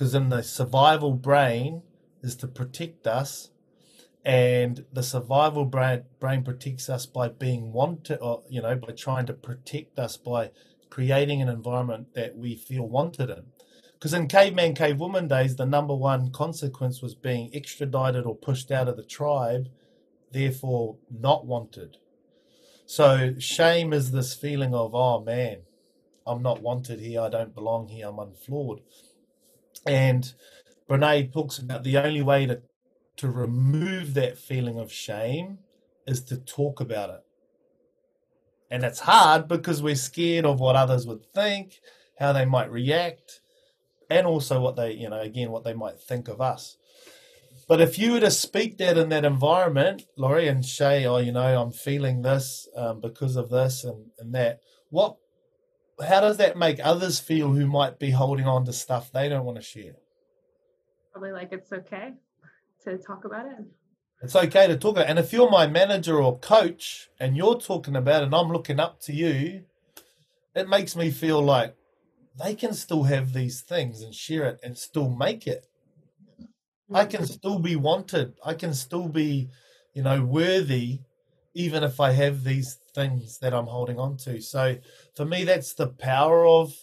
because 0.00 0.14
in 0.14 0.30
the 0.30 0.42
survival 0.42 1.12
brain, 1.12 1.82
is 2.22 2.34
to 2.36 2.48
protect 2.48 3.06
us, 3.06 3.50
and 4.24 4.86
the 4.92 5.02
survival 5.02 5.66
brain, 5.66 6.04
brain 6.18 6.42
protects 6.42 6.88
us 6.88 7.04
by 7.04 7.28
being 7.28 7.72
wanted, 7.72 8.18
or 8.20 8.42
you 8.48 8.62
know, 8.62 8.76
by 8.76 8.92
trying 8.92 9.26
to 9.26 9.34
protect 9.34 9.98
us 9.98 10.16
by 10.16 10.50
creating 10.88 11.42
an 11.42 11.50
environment 11.50 12.14
that 12.14 12.36
we 12.36 12.56
feel 12.56 12.88
wanted 12.88 13.28
in. 13.28 13.44
Because 13.92 14.14
in 14.14 14.26
caveman, 14.26 14.74
cavewoman 14.74 15.28
days, 15.28 15.56
the 15.56 15.66
number 15.66 15.94
one 15.94 16.30
consequence 16.32 17.02
was 17.02 17.14
being 17.14 17.50
extradited 17.54 18.24
or 18.24 18.34
pushed 18.34 18.70
out 18.70 18.88
of 18.88 18.96
the 18.96 19.04
tribe, 19.04 19.68
therefore 20.32 20.96
not 21.10 21.44
wanted. 21.44 21.98
So 22.90 23.34
shame 23.38 23.92
is 23.92 24.10
this 24.10 24.34
feeling 24.34 24.74
of, 24.74 24.96
oh 24.96 25.20
man, 25.20 25.58
I'm 26.26 26.42
not 26.42 26.60
wanted 26.60 26.98
here, 26.98 27.20
I 27.20 27.28
don't 27.28 27.54
belong 27.54 27.86
here, 27.86 28.08
I'm 28.08 28.18
unflawed. 28.18 28.80
And 29.86 30.34
Brene 30.88 31.32
talks 31.32 31.58
about 31.58 31.84
the 31.84 31.98
only 31.98 32.20
way 32.20 32.46
to, 32.46 32.62
to 33.18 33.30
remove 33.30 34.14
that 34.14 34.36
feeling 34.38 34.80
of 34.80 34.90
shame 34.90 35.58
is 36.04 36.20
to 36.24 36.36
talk 36.36 36.80
about 36.80 37.10
it. 37.10 37.20
And 38.72 38.82
it's 38.82 38.98
hard 38.98 39.46
because 39.46 39.80
we're 39.80 39.94
scared 39.94 40.44
of 40.44 40.58
what 40.58 40.74
others 40.74 41.06
would 41.06 41.24
think, 41.32 41.78
how 42.18 42.32
they 42.32 42.44
might 42.44 42.72
react, 42.72 43.40
and 44.10 44.26
also 44.26 44.60
what 44.60 44.74
they, 44.74 44.94
you 44.94 45.08
know, 45.08 45.20
again, 45.20 45.52
what 45.52 45.62
they 45.62 45.74
might 45.74 46.00
think 46.00 46.26
of 46.26 46.40
us. 46.40 46.76
But 47.70 47.80
if 47.80 48.00
you 48.00 48.10
were 48.10 48.20
to 48.20 48.32
speak 48.32 48.78
that 48.78 48.98
in 48.98 49.10
that 49.10 49.24
environment, 49.24 50.02
Laurie, 50.16 50.48
and 50.48 50.66
Shay, 50.66 51.06
oh, 51.06 51.18
you 51.18 51.30
know, 51.30 51.62
I'm 51.62 51.70
feeling 51.70 52.20
this 52.20 52.68
um, 52.76 53.00
because 53.00 53.36
of 53.36 53.48
this 53.48 53.84
and, 53.84 54.06
and 54.18 54.34
that, 54.34 54.58
what, 54.88 55.18
how 56.04 56.20
does 56.20 56.38
that 56.38 56.58
make 56.58 56.80
others 56.82 57.20
feel 57.20 57.52
who 57.52 57.68
might 57.68 58.00
be 58.00 58.10
holding 58.10 58.48
on 58.48 58.64
to 58.64 58.72
stuff 58.72 59.12
they 59.12 59.28
don't 59.28 59.44
want 59.44 59.56
to 59.56 59.62
share? 59.62 59.92
Probably 61.12 61.30
like 61.30 61.52
it's 61.52 61.72
okay 61.72 62.14
to 62.82 62.98
talk 62.98 63.24
about 63.24 63.46
it. 63.46 63.64
It's 64.20 64.34
okay 64.34 64.66
to 64.66 64.76
talk 64.76 64.96
about. 64.96 65.06
It. 65.06 65.10
And 65.10 65.20
if 65.20 65.32
you're 65.32 65.48
my 65.48 65.68
manager 65.68 66.20
or 66.20 66.40
coach 66.40 67.08
and 67.20 67.36
you're 67.36 67.60
talking 67.60 67.94
about 67.94 68.22
it 68.22 68.26
and 68.26 68.34
I'm 68.34 68.50
looking 68.50 68.80
up 68.80 69.00
to 69.02 69.12
you, 69.12 69.62
it 70.56 70.68
makes 70.68 70.96
me 70.96 71.12
feel 71.12 71.40
like 71.40 71.76
they 72.36 72.56
can 72.56 72.74
still 72.74 73.04
have 73.04 73.32
these 73.32 73.60
things 73.60 74.02
and 74.02 74.12
share 74.12 74.46
it 74.46 74.58
and 74.64 74.76
still 74.76 75.08
make 75.08 75.46
it. 75.46 75.66
I 76.92 77.04
can 77.04 77.24
Mm-hmm. 77.24 77.26
still 77.26 77.58
be 77.58 77.76
wanted. 77.76 78.38
I 78.44 78.54
can 78.54 78.74
still 78.74 79.08
be, 79.08 79.50
you 79.94 80.02
know, 80.02 80.24
worthy, 80.24 81.00
even 81.54 81.82
if 81.84 82.00
I 82.00 82.12
have 82.12 82.44
these 82.44 82.74
things 82.94 83.38
that 83.38 83.54
I'm 83.54 83.66
holding 83.66 83.98
on 83.98 84.16
to. 84.18 84.40
So 84.40 84.76
for 85.14 85.24
me, 85.24 85.44
that's 85.44 85.74
the 85.74 85.88
power 85.88 86.46
of 86.46 86.74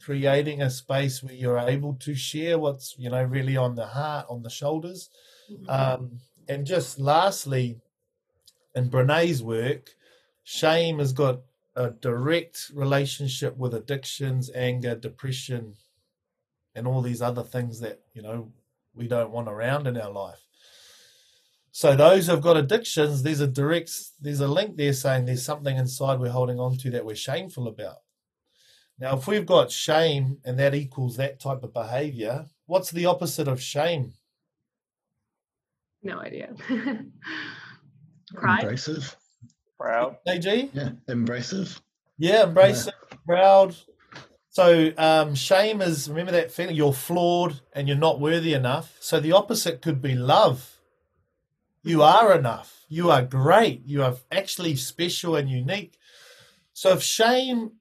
creating 0.00 0.62
a 0.62 0.70
space 0.70 1.22
where 1.22 1.34
you're 1.34 1.58
able 1.58 1.94
to 1.94 2.14
share 2.14 2.58
what's, 2.58 2.96
you 2.98 3.10
know, 3.10 3.22
really 3.22 3.56
on 3.56 3.74
the 3.76 3.86
heart, 3.86 4.26
on 4.28 4.42
the 4.42 4.50
shoulders. 4.50 5.10
Mhm. 5.48 5.68
Um, 5.68 6.20
and 6.48 6.66
just 6.66 6.98
lastly, 6.98 7.80
in 8.74 8.88
Brene's 8.90 9.42
work, 9.42 9.90
shame 10.44 10.98
has 10.98 11.12
got 11.12 11.42
a 11.76 11.90
direct 11.90 12.70
relationship 12.74 13.56
with 13.56 13.74
addictions, 13.74 14.50
anger, 14.54 14.94
depression, 14.94 15.76
and 16.74 16.86
all 16.86 17.02
these 17.02 17.22
other 17.22 17.42
things 17.42 17.80
that, 17.80 18.02
you 18.14 18.22
know, 18.22 18.52
we 18.94 19.08
don't 19.08 19.30
want 19.30 19.48
around 19.48 19.86
in 19.86 19.96
our 19.96 20.10
life. 20.10 20.40
So 21.70 21.96
those 21.96 22.26
who've 22.26 22.40
got 22.40 22.58
addictions, 22.58 23.22
there's 23.22 23.40
a 23.40 23.46
direct 23.46 23.90
there's 24.20 24.40
a 24.40 24.48
link 24.48 24.76
there 24.76 24.92
saying 24.92 25.24
there's 25.24 25.44
something 25.44 25.76
inside 25.76 26.20
we're 26.20 26.30
holding 26.30 26.60
on 26.60 26.76
to 26.78 26.90
that 26.90 27.04
we're 27.04 27.16
shameful 27.16 27.66
about. 27.68 27.96
Now, 28.98 29.16
if 29.16 29.26
we've 29.26 29.46
got 29.46 29.70
shame 29.70 30.38
and 30.44 30.58
that 30.58 30.74
equals 30.74 31.16
that 31.16 31.40
type 31.40 31.62
of 31.62 31.72
behavior, 31.72 32.46
what's 32.66 32.90
the 32.90 33.06
opposite 33.06 33.48
of 33.48 33.60
shame? 33.60 34.12
no 36.02 36.18
idea. 36.20 36.54
Pride. 38.34 38.64
Embracive. 38.64 39.14
Proud. 39.78 40.16
AG? 40.26 40.70
Yeah, 40.72 40.90
embracive. 41.08 41.80
Yeah, 42.18 42.44
embrace 42.44 42.86
it, 42.86 42.94
proud. 43.26 43.74
So 44.52 44.92
um, 44.98 45.34
shame 45.34 45.80
is 45.80 46.10
remember 46.10 46.32
that 46.32 46.52
feeling 46.52 46.76
you're 46.76 46.92
flawed 46.92 47.62
and 47.72 47.88
you're 47.88 47.96
not 47.96 48.20
worthy 48.20 48.52
enough. 48.52 48.98
So 49.00 49.18
the 49.18 49.32
opposite 49.32 49.80
could 49.80 50.02
be 50.02 50.14
love. 50.14 50.78
You 51.82 52.02
are 52.02 52.36
enough. 52.36 52.84
You 52.86 53.10
are 53.10 53.22
great. 53.22 53.80
You 53.86 54.02
are 54.02 54.16
actually 54.30 54.76
special 54.76 55.36
and 55.36 55.48
unique. 55.48 55.98
So 56.74 56.90
if 56.92 57.02
shame 57.02 57.72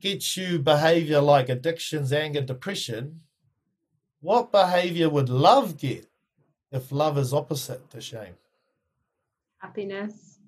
gets 0.00 0.34
you 0.34 0.58
behavior 0.58 1.20
like 1.20 1.50
addictions, 1.50 2.10
anger, 2.10 2.40
depression, 2.40 3.20
what 4.22 4.50
behavior 4.50 5.10
would 5.10 5.28
love 5.28 5.76
get 5.76 6.08
if 6.70 6.90
love 6.90 7.18
is 7.18 7.34
opposite 7.34 7.90
to 7.90 8.00
shame? 8.00 8.36
Happiness. 9.58 10.38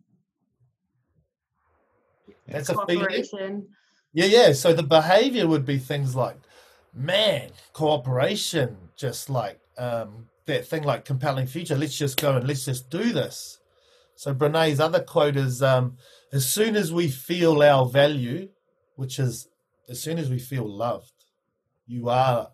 That's 2.48 2.70
a 2.70 2.86
feeling. 2.86 3.66
Yeah, 4.14 4.26
yeah. 4.26 4.52
So 4.52 4.72
the 4.72 4.84
behavior 4.84 5.48
would 5.48 5.66
be 5.66 5.78
things 5.78 6.14
like, 6.14 6.38
man, 6.94 7.50
cooperation, 7.72 8.76
just 8.96 9.28
like 9.28 9.60
um, 9.76 10.28
that 10.46 10.66
thing 10.66 10.84
like 10.84 11.04
compelling 11.04 11.48
future. 11.48 11.76
Let's 11.76 11.98
just 11.98 12.20
go 12.20 12.36
and 12.36 12.46
let's 12.46 12.64
just 12.64 12.90
do 12.90 13.12
this. 13.12 13.58
So 14.14 14.32
Brene's 14.32 14.78
other 14.78 15.00
quote 15.02 15.36
is, 15.36 15.62
um, 15.62 15.96
as 16.32 16.48
soon 16.48 16.76
as 16.76 16.92
we 16.92 17.08
feel 17.08 17.60
our 17.62 17.86
value, 17.86 18.50
which 18.94 19.18
is 19.18 19.48
as 19.88 20.00
soon 20.00 20.18
as 20.18 20.30
we 20.30 20.38
feel 20.38 20.66
loved, 20.68 21.12
you 21.86 22.08
are 22.08 22.50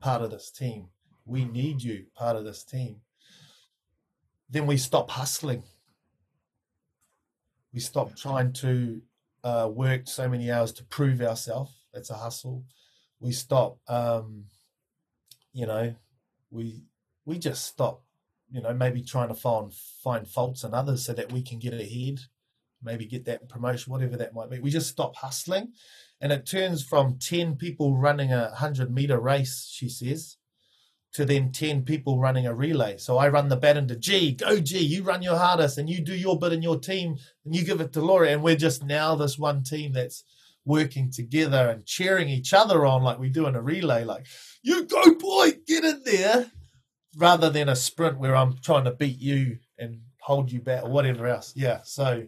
part 0.00 0.20
of 0.20 0.30
this 0.30 0.50
team. 0.50 0.88
We 1.24 1.46
need 1.46 1.82
you 1.82 2.06
part 2.14 2.36
of 2.36 2.44
this 2.44 2.62
team. 2.62 3.00
Then 4.50 4.66
we 4.66 4.76
stop 4.76 5.10
hustling. 5.10 5.62
We 7.72 7.80
stop 7.80 8.16
trying 8.16 8.52
to 8.54 9.00
uh, 9.44 9.68
work 9.72 10.02
so 10.06 10.28
many 10.28 10.50
hours 10.50 10.72
to 10.74 10.84
prove 10.84 11.20
ourselves. 11.20 11.72
That's 11.92 12.10
a 12.10 12.14
hustle. 12.14 12.64
We 13.20 13.32
stop, 13.32 13.78
um, 13.88 14.44
you 15.52 15.66
know, 15.66 15.94
we 16.50 16.84
we 17.24 17.38
just 17.38 17.64
stop, 17.66 18.02
you 18.50 18.62
know, 18.62 18.72
maybe 18.74 19.02
trying 19.02 19.28
to 19.28 19.34
find 19.34 19.72
find 20.02 20.26
faults 20.26 20.64
in 20.64 20.74
others 20.74 21.04
so 21.04 21.12
that 21.12 21.32
we 21.32 21.42
can 21.42 21.58
get 21.58 21.74
ahead, 21.74 22.20
maybe 22.82 23.06
get 23.06 23.24
that 23.26 23.48
promotion, 23.48 23.92
whatever 23.92 24.16
that 24.16 24.34
might 24.34 24.50
be. 24.50 24.58
We 24.58 24.70
just 24.70 24.88
stop 24.88 25.16
hustling, 25.16 25.72
and 26.20 26.32
it 26.32 26.46
turns 26.46 26.82
from 26.82 27.18
ten 27.18 27.56
people 27.56 27.96
running 27.96 28.32
a 28.32 28.54
hundred 28.54 28.92
meter 28.92 29.18
race, 29.20 29.68
she 29.70 29.88
says, 29.88 30.36
to 31.12 31.24
then 31.24 31.50
10 31.52 31.82
people 31.82 32.18
running 32.18 32.46
a 32.46 32.54
relay. 32.54 32.96
So 32.96 33.18
I 33.18 33.28
run 33.28 33.48
the 33.48 33.56
baton 33.56 33.88
to 33.88 33.96
G, 33.96 34.32
go 34.32 34.60
G, 34.60 34.78
you 34.78 35.02
run 35.02 35.22
your 35.22 35.36
hardest 35.36 35.76
and 35.78 35.90
you 35.90 36.00
do 36.00 36.14
your 36.14 36.38
bit 36.38 36.52
in 36.52 36.62
your 36.62 36.78
team 36.78 37.16
and 37.44 37.54
you 37.54 37.64
give 37.64 37.80
it 37.80 37.92
to 37.94 38.00
Laura. 38.00 38.28
And 38.28 38.42
we're 38.42 38.56
just 38.56 38.84
now 38.84 39.14
this 39.16 39.38
one 39.38 39.62
team 39.64 39.92
that's 39.92 40.22
working 40.64 41.10
together 41.10 41.68
and 41.68 41.86
cheering 41.86 42.28
each 42.28 42.52
other 42.52 42.86
on 42.86 43.02
like 43.02 43.18
we 43.18 43.28
do 43.28 43.46
in 43.46 43.56
a 43.56 43.62
relay, 43.62 44.04
like, 44.04 44.26
you 44.62 44.84
go, 44.84 45.14
boy, 45.14 45.52
get 45.66 45.84
in 45.84 46.02
there, 46.04 46.52
rather 47.16 47.50
than 47.50 47.68
a 47.68 47.76
sprint 47.76 48.18
where 48.18 48.36
I'm 48.36 48.56
trying 48.62 48.84
to 48.84 48.92
beat 48.92 49.18
you 49.18 49.58
and 49.78 50.00
hold 50.20 50.52
you 50.52 50.60
back 50.60 50.84
or 50.84 50.90
whatever 50.90 51.26
else. 51.26 51.52
Yeah. 51.56 51.80
So 51.82 52.26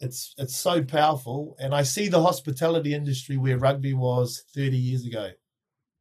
it's 0.00 0.34
it's 0.36 0.56
so 0.56 0.82
powerful. 0.82 1.56
And 1.58 1.74
I 1.74 1.82
see 1.82 2.08
the 2.08 2.22
hospitality 2.22 2.92
industry 2.92 3.36
where 3.36 3.58
rugby 3.58 3.94
was 3.94 4.44
30 4.54 4.76
years 4.76 5.06
ago. 5.06 5.30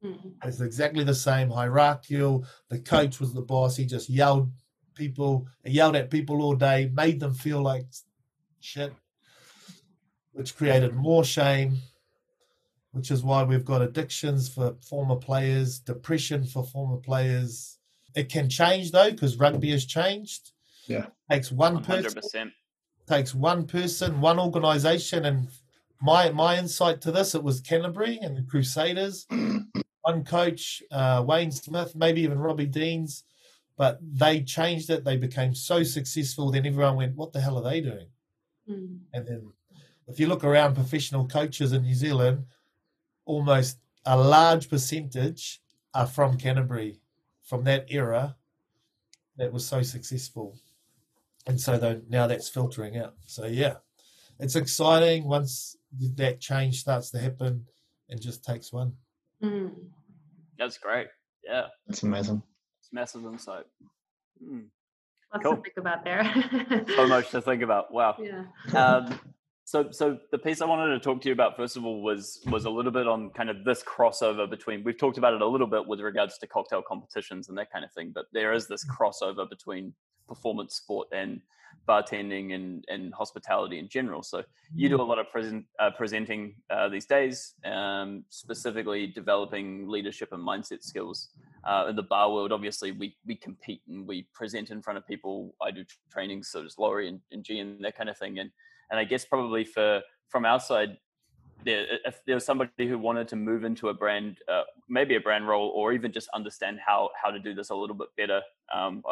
Mm. 0.03 0.33
It's 0.43 0.61
exactly 0.61 1.03
the 1.03 1.15
same 1.15 1.49
hierarchical. 1.49 2.45
The 2.69 2.79
coach 2.79 3.19
was 3.19 3.33
the 3.33 3.41
boss. 3.41 3.75
He 3.75 3.85
just 3.85 4.09
yelled 4.09 4.51
people, 4.95 5.47
yelled 5.63 5.95
at 5.95 6.09
people 6.09 6.41
all 6.41 6.55
day, 6.55 6.89
made 6.93 7.19
them 7.19 7.33
feel 7.33 7.61
like 7.61 7.85
shit, 8.59 8.93
which 10.33 10.55
created 10.55 10.95
more 10.95 11.23
shame. 11.23 11.77
Which 12.93 13.09
is 13.09 13.23
why 13.23 13.43
we've 13.43 13.63
got 13.63 13.81
addictions 13.81 14.49
for 14.49 14.75
former 14.81 15.15
players, 15.15 15.79
depression 15.79 16.43
for 16.45 16.65
former 16.65 16.97
players. 16.97 17.77
It 18.15 18.27
can 18.27 18.49
change 18.49 18.91
though, 18.91 19.11
because 19.11 19.37
rugby 19.37 19.71
has 19.71 19.85
changed. 19.85 20.51
Yeah. 20.87 21.05
takes 21.29 21.53
one 21.53 21.83
person 21.83 22.21
100%. 22.21 22.51
takes 23.07 23.33
one 23.33 23.65
person, 23.65 24.19
one 24.19 24.39
organization, 24.39 25.23
and 25.23 25.47
my 26.01 26.31
my 26.31 26.57
insight 26.57 26.99
to 27.01 27.11
this 27.11 27.33
it 27.35 27.43
was 27.43 27.61
Canterbury 27.61 28.19
and 28.21 28.35
the 28.35 28.43
Crusaders, 28.43 29.25
one 30.01 30.23
coach, 30.23 30.81
uh, 30.91 31.23
Wayne 31.25 31.51
Smith, 31.51 31.95
maybe 31.95 32.21
even 32.21 32.39
Robbie 32.39 32.65
Deans, 32.65 33.23
but 33.77 33.99
they 34.01 34.41
changed 34.43 34.89
it. 34.89 35.03
They 35.03 35.17
became 35.17 35.53
so 35.55 35.83
successful. 35.83 36.51
Then 36.51 36.65
everyone 36.65 36.97
went, 36.97 37.15
"What 37.15 37.33
the 37.33 37.41
hell 37.41 37.57
are 37.57 37.69
they 37.69 37.81
doing?" 37.81 38.07
Mm. 38.69 38.99
And 39.13 39.27
then, 39.27 39.53
if 40.07 40.19
you 40.19 40.27
look 40.27 40.43
around 40.43 40.75
professional 40.75 41.27
coaches 41.27 41.71
in 41.71 41.83
New 41.83 41.95
Zealand, 41.95 42.45
almost 43.25 43.77
a 44.05 44.17
large 44.17 44.69
percentage 44.69 45.61
are 45.93 46.07
from 46.07 46.37
Canterbury, 46.37 46.99
from 47.43 47.63
that 47.65 47.85
era 47.89 48.35
that 49.37 49.51
was 49.51 49.65
so 49.65 49.81
successful. 49.81 50.57
And 51.47 51.59
so 51.59 51.77
though 51.77 52.01
now 52.07 52.27
that's 52.27 52.49
filtering 52.49 52.97
out. 52.97 53.15
So 53.25 53.45
yeah, 53.45 53.75
it's 54.39 54.55
exciting 54.55 55.25
once 55.25 55.75
that 56.15 56.39
change 56.39 56.79
starts 56.79 57.09
to 57.11 57.19
happen 57.19 57.65
and 58.09 58.21
just 58.21 58.43
takes 58.43 58.71
one. 58.71 58.93
Mm. 59.43 59.71
That's 60.57 60.77
great. 60.77 61.07
Yeah. 61.43 61.67
That's 61.87 62.03
amazing. 62.03 62.43
It's 62.81 62.89
massive 62.91 63.25
insight. 63.25 63.65
Mm. 64.43 64.65
Lots 65.33 65.45
cool. 65.45 65.55
to 65.55 65.61
think 65.61 65.77
about 65.77 66.03
there. 66.03 66.85
so 66.95 67.07
much 67.07 67.29
to 67.31 67.41
think 67.41 67.61
about. 67.63 67.93
Wow. 67.93 68.17
Yeah. 68.19 68.43
Um, 68.77 69.19
so, 69.63 69.89
so 69.91 70.17
the 70.31 70.37
piece 70.37 70.61
I 70.61 70.65
wanted 70.65 70.91
to 70.91 70.99
talk 70.99 71.21
to 71.21 71.29
you 71.29 71.33
about 71.33 71.55
first 71.55 71.77
of 71.77 71.85
all 71.85 72.01
was 72.03 72.41
was 72.47 72.65
a 72.65 72.69
little 72.69 72.91
bit 72.91 73.07
on 73.07 73.29
kind 73.29 73.49
of 73.49 73.63
this 73.63 73.81
crossover 73.83 74.49
between. 74.49 74.83
We've 74.83 74.97
talked 74.97 75.17
about 75.17 75.33
it 75.33 75.41
a 75.41 75.47
little 75.47 75.67
bit 75.67 75.87
with 75.87 76.01
regards 76.01 76.37
to 76.39 76.47
cocktail 76.47 76.81
competitions 76.85 77.47
and 77.47 77.57
that 77.57 77.71
kind 77.71 77.85
of 77.85 77.91
thing, 77.93 78.11
but 78.13 78.25
there 78.33 78.51
is 78.51 78.67
this 78.67 78.85
crossover 78.85 79.49
between 79.49 79.93
performance 80.33 80.75
sport 80.75 81.07
and 81.21 81.41
bartending 81.87 82.53
and, 82.55 82.85
and 82.93 83.13
hospitality 83.13 83.77
in 83.79 83.87
general. 83.97 84.21
So 84.23 84.43
you 84.73 84.87
do 84.87 84.95
a 84.95 85.05
mm. 85.05 85.11
lot 85.11 85.19
of 85.19 85.27
present, 85.35 85.65
uh, 85.79 85.91
presenting 86.01 86.41
uh, 86.69 86.87
these 86.89 87.07
days, 87.17 87.35
um, 87.65 88.23
specifically 88.29 89.07
developing 89.07 89.87
leadership 89.95 90.29
and 90.31 90.41
mindset 90.51 90.83
skills. 90.83 91.17
Uh, 91.69 91.87
in 91.89 91.95
the 91.95 92.07
bar 92.13 92.31
world, 92.33 92.51
obviously, 92.51 92.91
we, 92.91 93.07
we 93.25 93.35
compete 93.35 93.81
and 93.87 94.07
we 94.07 94.17
present 94.33 94.69
in 94.69 94.81
front 94.81 94.97
of 94.97 95.03
people. 95.13 95.53
I 95.61 95.71
do 95.71 95.83
trainings, 96.11 96.49
so 96.51 96.63
does 96.63 96.77
Laurie 96.77 97.07
and, 97.07 97.19
and 97.31 97.43
G 97.43 97.59
and 97.59 97.83
that 97.85 97.95
kind 97.97 98.09
of 98.09 98.17
thing. 98.17 98.39
And 98.39 98.49
and 98.91 98.99
I 98.99 99.05
guess 99.05 99.25
probably 99.25 99.63
for 99.63 100.01
from 100.29 100.45
outside, 100.45 100.97
there, 101.65 101.85
if 102.05 102.19
there 102.25 102.35
was 102.35 102.45
somebody 102.45 102.87
who 102.87 102.97
wanted 102.97 103.27
to 103.29 103.35
move 103.35 103.63
into 103.63 103.89
a 103.89 103.93
brand, 103.93 104.37
uh, 104.51 104.63
maybe 104.89 105.15
a 105.15 105.21
brand 105.21 105.47
role, 105.47 105.69
or 105.75 105.93
even 105.93 106.11
just 106.11 106.29
understand 106.33 106.79
how 106.85 107.09
how 107.21 107.31
to 107.31 107.39
do 107.39 107.53
this 107.53 107.69
a 107.69 107.75
little 107.75 107.95
bit 107.95 108.09
better. 108.17 108.41
Um, 108.73 109.03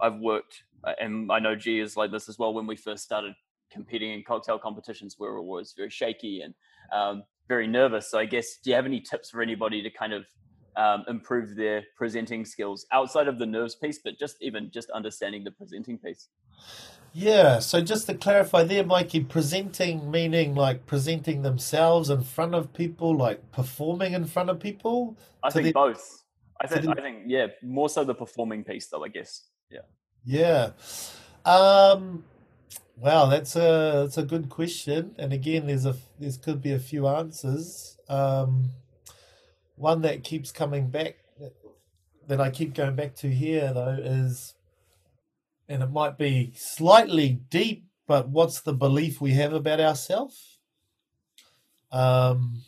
I've 0.00 0.18
worked, 0.18 0.62
uh, 0.84 0.92
and 1.00 1.30
I 1.30 1.38
know 1.38 1.54
G 1.54 1.80
is 1.80 1.96
like 1.96 2.10
this 2.10 2.28
as 2.28 2.38
well. 2.38 2.54
When 2.54 2.66
we 2.66 2.76
first 2.76 3.04
started 3.04 3.34
competing 3.70 4.12
in 4.12 4.22
cocktail 4.22 4.58
competitions, 4.58 5.16
where 5.18 5.36
it 5.36 5.42
was 5.42 5.74
very 5.76 5.90
shaky 5.90 6.42
and 6.42 6.54
um, 6.92 7.24
very 7.48 7.66
nervous. 7.66 8.10
So 8.10 8.18
I 8.18 8.26
guess, 8.26 8.58
do 8.62 8.70
you 8.70 8.76
have 8.76 8.86
any 8.86 9.00
tips 9.00 9.30
for 9.30 9.42
anybody 9.42 9.82
to 9.82 9.90
kind 9.90 10.12
of 10.12 10.24
um, 10.76 11.04
improve 11.08 11.56
their 11.56 11.82
presenting 11.96 12.44
skills 12.44 12.86
outside 12.92 13.28
of 13.28 13.38
the 13.38 13.46
nerves 13.46 13.74
piece, 13.74 14.00
but 14.02 14.18
just 14.18 14.36
even 14.40 14.70
just 14.72 14.90
understanding 14.90 15.44
the 15.44 15.50
presenting 15.50 15.98
piece? 15.98 16.28
Yeah, 17.12 17.60
so 17.60 17.80
just 17.80 18.06
to 18.08 18.14
clarify 18.14 18.64
there, 18.64 18.84
Mikey, 18.84 19.24
presenting 19.24 20.10
meaning 20.10 20.54
like 20.54 20.84
presenting 20.84 21.42
themselves 21.42 22.10
in 22.10 22.22
front 22.22 22.54
of 22.54 22.72
people, 22.74 23.16
like 23.16 23.52
performing 23.52 24.12
in 24.12 24.26
front 24.26 24.50
of 24.50 24.60
people? 24.60 25.16
I 25.42 25.50
think 25.50 25.72
both. 25.72 26.24
I 26.60 26.66
think, 26.66 26.88
I 26.88 27.00
think, 27.00 27.24
yeah, 27.26 27.48
more 27.62 27.88
so 27.88 28.02
the 28.04 28.14
performing 28.14 28.64
piece, 28.64 28.88
though, 28.88 29.04
I 29.04 29.08
guess. 29.08 29.44
Yeah. 29.70 29.80
Yeah. 30.24 30.70
Um, 31.44 32.24
wow, 32.96 33.26
that's 33.26 33.56
a 33.56 34.02
that's 34.02 34.18
a 34.18 34.22
good 34.24 34.48
question. 34.48 35.14
And 35.18 35.32
again, 35.32 35.66
there's 35.66 35.86
a 35.86 35.96
there's 36.18 36.36
could 36.36 36.60
be 36.62 36.72
a 36.72 36.78
few 36.78 37.06
answers. 37.06 37.96
Um, 38.08 38.70
one 39.76 40.02
that 40.02 40.24
keeps 40.24 40.52
coming 40.52 40.88
back 40.88 41.16
that 42.26 42.40
I 42.40 42.50
keep 42.50 42.74
going 42.74 42.96
back 42.96 43.14
to 43.16 43.28
here 43.28 43.72
though 43.72 43.98
is 44.02 44.54
and 45.68 45.82
it 45.82 45.90
might 45.90 46.16
be 46.16 46.52
slightly 46.56 47.40
deep, 47.50 47.86
but 48.06 48.28
what's 48.28 48.60
the 48.60 48.72
belief 48.72 49.20
we 49.20 49.32
have 49.32 49.52
about 49.52 49.80
ourselves? 49.80 50.58
Um, 51.90 52.62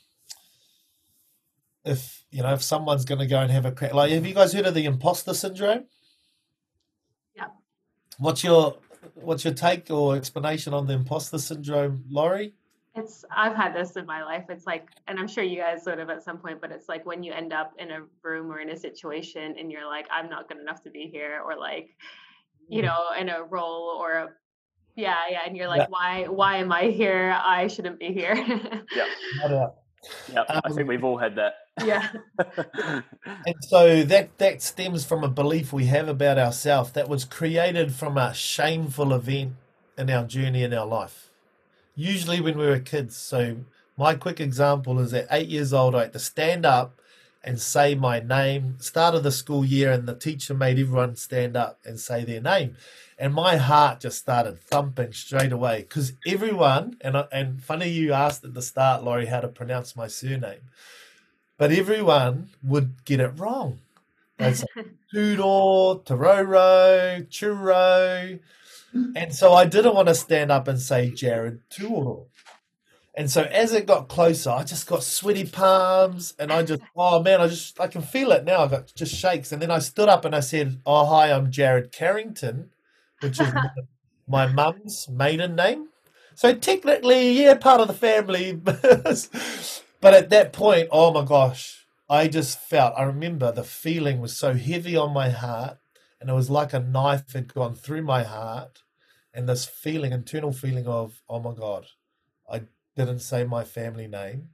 if 1.85 2.25
you 2.31 2.43
know, 2.43 2.53
if 2.53 2.63
someone's 2.63 3.05
going 3.05 3.21
to 3.21 3.27
go 3.27 3.41
and 3.41 3.51
have 3.51 3.67
a 3.67 3.73
crack, 3.73 3.95
like, 3.95 4.11
have 4.11 4.27
you 4.27 4.35
guys 4.35 4.53
heard 4.53 4.67
of 4.67 4.75
the 4.75 4.85
imposter 4.85 5.35
syndrome? 5.35 5.85
Yeah. 8.19 8.25
What's 8.25 8.45
your 8.45 8.77
what's 9.15 9.45
your 9.45 9.55
take 9.55 9.91
or 9.91 10.17
explanation 10.17 10.75
on 10.75 10.87
the 10.87 10.95
imposter 10.95 11.39
syndrome, 11.39 12.05
Laurie? 12.09 12.55
It's 12.95 13.25
I've 13.35 13.55
had 13.55 13.75
this 13.75 13.97
in 13.97 14.07
my 14.07 14.25
life. 14.25 14.47
It's 14.49 14.67
like, 14.67 14.89
and 15.07 15.19
I'm 15.19 15.29
sure 15.29 15.45
you 15.45 15.59
guys 15.59 15.85
sort 15.85 16.01
of 16.01 16.11
at 16.11 16.25
some 16.25 16.39
point, 16.39 16.61
but 16.61 16.73
it's 16.73 16.89
like 16.89 17.07
when 17.07 17.23
you 17.23 17.33
end 17.33 17.53
up 17.53 17.73
in 17.79 17.91
a 17.91 18.03
room 18.23 18.51
or 18.51 18.59
in 18.59 18.71
a 18.71 18.77
situation 18.77 19.55
and 19.59 19.71
you're 19.71 19.87
like, 19.87 20.07
I'm 20.11 20.29
not 20.29 20.49
good 20.49 20.59
enough 20.59 20.83
to 20.83 20.91
be 20.91 21.09
here, 21.13 21.41
or 21.45 21.57
like, 21.57 21.91
you 22.69 22.83
mm. 22.83 22.87
know, 22.87 23.05
in 23.19 23.29
a 23.29 23.45
role 23.45 23.97
or 24.01 24.13
a 24.13 24.29
yeah, 24.97 25.15
yeah, 25.31 25.39
and 25.47 25.57
you're 25.57 25.69
like, 25.69 25.83
yeah. 25.83 25.87
why 25.91 26.25
why 26.25 26.57
am 26.57 26.73
I 26.73 26.87
here? 26.87 27.33
I 27.41 27.69
shouldn't 27.69 28.01
be 28.01 28.13
here. 28.13 28.35
yeah. 28.97 29.69
Yeah, 30.33 30.43
um, 30.49 30.61
I 30.65 30.71
think 30.71 30.89
we've 30.89 31.05
all 31.05 31.19
had 31.19 31.37
that. 31.37 31.55
Yeah. 31.85 32.09
and 33.47 33.57
so 33.61 34.03
that 34.05 34.37
that 34.39 34.63
stems 34.63 35.05
from 35.05 35.25
a 35.25 35.29
belief 35.29 35.73
we 35.73 35.87
have 35.87 36.09
about 36.09 36.39
ourselves 36.39 36.93
that 36.93 37.09
was 37.09 37.25
created 37.25 37.93
from 37.95 38.17
a 38.19 38.35
shameful 38.35 39.13
event 39.15 39.55
in 39.97 40.11
our 40.11 40.25
journey 40.25 40.63
in 40.63 40.75
our 40.75 40.87
life. 40.87 41.31
Usually 41.95 42.41
when 42.41 42.59
we 42.59 42.67
were 42.67 42.81
kids. 42.81 43.17
So 43.17 43.59
my 43.97 44.15
quick 44.15 44.41
example 44.41 44.99
is 45.01 45.15
at 45.15 45.27
eight 45.31 45.49
years 45.49 45.73
old, 45.73 45.95
I 45.95 46.03
had 46.03 46.13
to 46.15 46.19
stand 46.21 46.67
up 46.67 47.01
and 47.45 47.61
say 47.61 47.95
my 47.95 48.21
name. 48.21 48.77
Start 48.81 49.15
of 49.15 49.23
the 49.23 49.33
school 49.33 49.65
year, 49.65 49.93
and 49.93 50.09
the 50.09 50.15
teacher 50.15 50.55
made 50.55 50.79
everyone 50.79 51.17
stand 51.17 51.57
up 51.57 51.79
and 51.85 51.99
say 52.01 52.25
their 52.25 52.41
name. 52.41 52.77
And 53.19 53.35
my 53.35 53.57
heart 53.57 54.01
just 54.01 54.19
started 54.19 54.61
thumping 54.61 55.13
straight 55.13 55.51
away 55.51 55.81
because 55.83 56.13
everyone, 56.25 56.97
and, 57.01 57.17
and 57.33 57.61
funny 57.63 57.89
you 57.89 58.13
asked 58.13 58.45
at 58.45 58.55
the 58.55 58.63
start, 58.63 59.03
Laurie, 59.03 59.27
how 59.27 59.41
to 59.41 59.49
pronounce 59.49 59.97
my 59.97 60.07
surname, 60.07 60.61
but 61.57 61.73
everyone 61.73 62.51
would 62.63 63.05
get 63.05 63.19
it 63.19 63.33
wrong. 63.37 63.81
They'd 64.37 64.57
say 64.57 64.67
Tudor, 65.13 65.43
Tororo, 66.05 67.27
Churro. 67.29 68.39
And 69.17 69.35
so 69.35 69.53
I 69.53 69.65
didn't 69.67 69.95
want 69.95 70.09
to 70.09 70.15
stand 70.15 70.53
up 70.53 70.69
and 70.69 70.81
say 70.81 71.11
Jared 71.11 71.61
Tudor. 71.71 72.23
And 73.17 73.29
so 73.29 73.43
as 73.43 73.73
it 73.73 73.87
got 73.87 74.07
closer, 74.07 74.51
I 74.51 74.63
just 74.63 74.87
got 74.87 75.03
sweaty 75.03 75.45
palms 75.45 76.35
and 76.39 76.53
I 76.53 76.63
just, 76.63 76.83
oh 76.97 77.21
man, 77.21 77.41
I 77.41 77.49
just, 77.49 77.81
I 77.81 77.89
can 77.89 78.01
feel 78.01 78.31
it 78.31 78.45
now. 78.45 78.63
I 78.63 78.69
got 78.69 78.93
just 78.95 79.13
shakes. 79.13 79.51
And 79.51 79.61
then 79.61 79.73
I 79.73 79.81
stood 79.81 80.09
up 80.09 80.25
and 80.25 80.37
I 80.37 80.41
said, 80.41 80.81
oh, 80.87 81.05
hi, 81.05 81.33
I'm 81.33 81.51
Jared 81.51 81.91
Carrington, 81.91 82.71
which 83.21 83.41
is 83.41 83.53
my 84.27 84.47
mum's 84.47 85.09
maiden 85.09 85.57
name. 85.57 85.89
So 86.35 86.55
technically, 86.55 87.33
yeah, 87.33 87.55
part 87.55 87.81
of 87.81 87.89
the 87.89 87.95
family. 87.95 88.53
but 90.01 90.15
at 90.15 90.31
that 90.31 90.53
point, 90.53 90.89
oh 90.93 91.13
my 91.13 91.25
gosh, 91.25 91.87
I 92.09 92.29
just 92.29 92.61
felt, 92.61 92.95
I 92.97 93.03
remember 93.03 93.51
the 93.51 93.65
feeling 93.65 94.21
was 94.21 94.37
so 94.37 94.55
heavy 94.55 94.97
on 94.97 95.13
my 95.13 95.31
heart 95.31 95.79
and 96.21 96.31
it 96.31 96.35
was 96.35 96.51
like 96.51 96.73
a 96.73 96.81
knife 96.81 97.33
had 97.33 97.53
gone 97.53 97.75
through 97.75 98.03
my 98.03 98.23
heart 98.23 98.83
and 99.35 99.49
this 99.49 99.67
feeling, 99.67 100.13
internal 100.13 100.53
feeling 100.53 100.87
of, 100.87 101.23
oh 101.29 101.41
my 101.41 101.55
God, 101.55 101.87
I 102.51 102.63
didn't 102.97 103.21
say 103.21 103.45
my 103.45 103.65
family 103.65 104.07
name, 104.07 104.51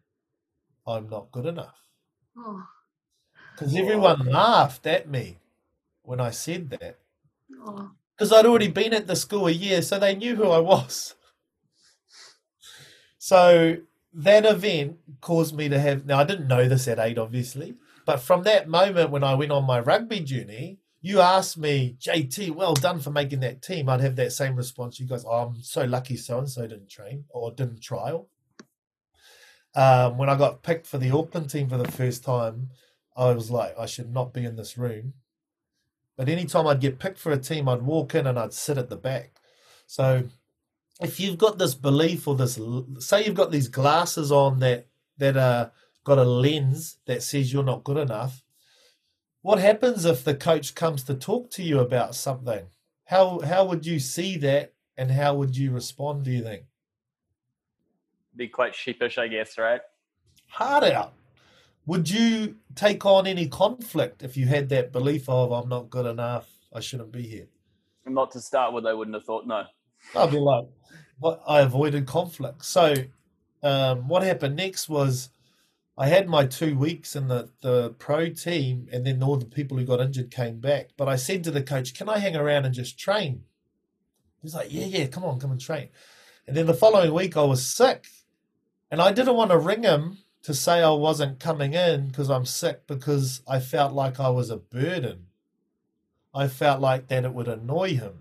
I'm 0.86 1.08
not 1.08 1.32
good 1.32 1.46
enough. 1.46 1.78
Because 2.34 3.74
oh. 3.74 3.78
everyone 3.78 4.28
oh. 4.28 4.30
laughed 4.30 4.86
at 4.86 5.08
me 5.08 5.38
when 6.02 6.20
I 6.20 6.30
said 6.30 6.70
that. 6.70 6.98
Oh. 7.60 7.90
Because. 8.16 8.32
I'd 8.32 8.46
already 8.46 8.68
been 8.68 8.94
at 8.94 9.06
the 9.06 9.16
school 9.16 9.46
a 9.46 9.52
year, 9.52 9.82
so 9.82 9.98
they 9.98 10.14
knew 10.14 10.36
who 10.36 10.50
I 10.50 10.58
was. 10.58 11.14
So 13.16 13.78
that 14.12 14.44
event 14.44 14.98
caused 15.22 15.56
me 15.56 15.70
to 15.70 15.80
have. 15.80 16.04
Now, 16.04 16.18
I 16.18 16.24
didn't 16.24 16.46
know 16.46 16.68
this 16.68 16.86
at 16.88 16.98
eight, 16.98 17.16
obviously, 17.16 17.74
but 18.04 18.20
from 18.20 18.42
that 18.42 18.68
moment 18.68 19.10
when 19.10 19.24
I 19.24 19.34
went 19.34 19.50
on 19.50 19.64
my 19.64 19.80
rugby 19.80 20.20
journey, 20.20 20.78
you 21.00 21.20
asked 21.20 21.58
me, 21.58 21.96
JT, 22.00 22.52
well 22.52 22.74
done 22.74 22.98
for 22.98 23.10
making 23.10 23.40
that 23.40 23.60
team. 23.60 23.88
I'd 23.88 24.00
have 24.00 24.16
that 24.16 24.32
same 24.32 24.56
response. 24.56 24.98
You 24.98 25.06
guys, 25.06 25.24
oh, 25.26 25.48
I'm 25.48 25.62
so 25.62 25.84
lucky 25.84 26.16
so 26.16 26.38
and 26.38 26.48
so 26.48 26.62
didn't 26.66 26.88
train 26.88 27.24
or 27.28 27.50
didn't 27.50 27.82
trial. 27.82 28.28
Um, 29.74 30.16
when 30.16 30.30
I 30.30 30.36
got 30.36 30.62
picked 30.62 30.86
for 30.86 30.98
the 30.98 31.10
Auckland 31.10 31.50
team 31.50 31.68
for 31.68 31.76
the 31.76 31.90
first 31.90 32.24
time, 32.24 32.70
I 33.16 33.32
was 33.32 33.50
like, 33.50 33.74
I 33.78 33.86
should 33.86 34.12
not 34.12 34.32
be 34.32 34.44
in 34.44 34.56
this 34.56 34.78
room. 34.78 35.14
But 36.16 36.28
anytime 36.28 36.66
I'd 36.66 36.80
get 36.80 36.98
picked 36.98 37.18
for 37.18 37.32
a 37.32 37.38
team, 37.38 37.68
I'd 37.68 37.82
walk 37.82 38.14
in 38.14 38.26
and 38.26 38.38
I'd 38.38 38.52
sit 38.52 38.78
at 38.78 38.88
the 38.88 38.96
back. 38.96 39.40
So 39.86 40.24
if 41.00 41.18
you've 41.18 41.38
got 41.38 41.58
this 41.58 41.74
belief 41.74 42.28
or 42.28 42.36
this, 42.36 42.58
say 42.98 43.24
you've 43.24 43.34
got 43.34 43.50
these 43.50 43.68
glasses 43.68 44.30
on 44.30 44.60
that 44.60 44.86
that 45.18 45.36
are 45.36 45.72
got 46.04 46.18
a 46.18 46.24
lens 46.24 46.98
that 47.06 47.22
says 47.22 47.52
you're 47.52 47.64
not 47.64 47.84
good 47.84 47.96
enough, 47.96 48.42
what 49.42 49.58
happens 49.58 50.04
if 50.04 50.24
the 50.24 50.34
coach 50.34 50.74
comes 50.74 51.02
to 51.04 51.14
talk 51.14 51.50
to 51.52 51.62
you 51.62 51.80
about 51.80 52.14
something? 52.14 52.66
How 53.06 53.40
how 53.40 53.64
would 53.66 53.84
you 53.84 53.98
see 53.98 54.38
that 54.38 54.72
and 54.96 55.10
how 55.10 55.34
would 55.34 55.56
you 55.56 55.70
respond, 55.72 56.24
do 56.24 56.30
you 56.30 56.42
think? 56.42 56.64
Be 58.36 58.48
quite 58.48 58.74
sheepish, 58.74 59.18
I 59.18 59.28
guess, 59.28 59.58
right? 59.58 59.80
Hard 60.48 60.84
out. 60.84 61.12
Would 61.86 62.08
you 62.08 62.56
take 62.74 63.04
on 63.04 63.26
any 63.26 63.46
conflict 63.46 64.22
if 64.22 64.36
you 64.36 64.46
had 64.46 64.68
that 64.70 64.92
belief 64.92 65.28
of 65.28 65.52
I'm 65.52 65.68
not 65.68 65.90
good 65.90 66.06
enough, 66.06 66.48
I 66.72 66.80
shouldn't 66.80 67.12
be 67.12 67.22
here? 67.22 67.46
Not 68.06 68.30
to 68.32 68.40
start 68.40 68.72
with, 68.72 68.86
I 68.86 68.94
wouldn't 68.94 69.14
have 69.14 69.24
thought 69.24 69.46
no. 69.46 69.64
I'd 70.16 70.30
be 70.30 70.38
like, 70.38 70.66
what 71.18 71.42
I 71.46 71.60
avoided 71.60 72.06
conflict. 72.06 72.64
So 72.64 72.94
um, 73.62 74.08
what 74.08 74.22
happened 74.22 74.56
next 74.56 74.88
was 74.88 75.30
I 75.96 76.08
had 76.08 76.28
my 76.28 76.46
two 76.46 76.76
weeks 76.76 77.16
in 77.16 77.28
the, 77.28 77.50
the 77.60 77.90
pro 77.98 78.30
team, 78.30 78.88
and 78.92 79.06
then 79.06 79.22
all 79.22 79.36
the 79.36 79.44
people 79.44 79.78
who 79.78 79.84
got 79.84 80.00
injured 80.00 80.30
came 80.30 80.58
back. 80.58 80.90
But 80.96 81.08
I 81.08 81.16
said 81.16 81.44
to 81.44 81.50
the 81.50 81.62
coach, 81.62 81.94
Can 81.94 82.08
I 82.08 82.18
hang 82.18 82.34
around 82.34 82.64
and 82.64 82.74
just 82.74 82.98
train? 82.98 83.44
He's 84.42 84.54
like, 84.54 84.72
Yeah, 84.72 84.86
yeah, 84.86 85.06
come 85.06 85.24
on, 85.24 85.38
come 85.38 85.52
and 85.52 85.60
train. 85.60 85.88
And 86.46 86.56
then 86.56 86.66
the 86.66 86.74
following 86.74 87.14
week, 87.14 87.36
I 87.36 87.44
was 87.44 87.64
sick, 87.64 88.06
and 88.90 89.00
I 89.00 89.12
didn't 89.12 89.36
want 89.36 89.50
to 89.50 89.58
ring 89.58 89.82
him 89.82 90.18
to 90.44 90.54
say 90.54 90.82
I 90.82 90.90
wasn't 90.90 91.40
coming 91.40 91.74
in 91.74 92.08
because 92.08 92.30
I'm 92.30 92.44
sick 92.44 92.86
because 92.86 93.42
I 93.48 93.60
felt 93.60 93.92
like 93.92 94.20
I 94.20 94.28
was 94.28 94.50
a 94.50 94.58
burden. 94.58 95.26
I 96.34 96.48
felt 96.48 96.80
like 96.80 97.08
that 97.08 97.24
it 97.24 97.32
would 97.32 97.48
annoy 97.48 97.96
him. 97.96 98.18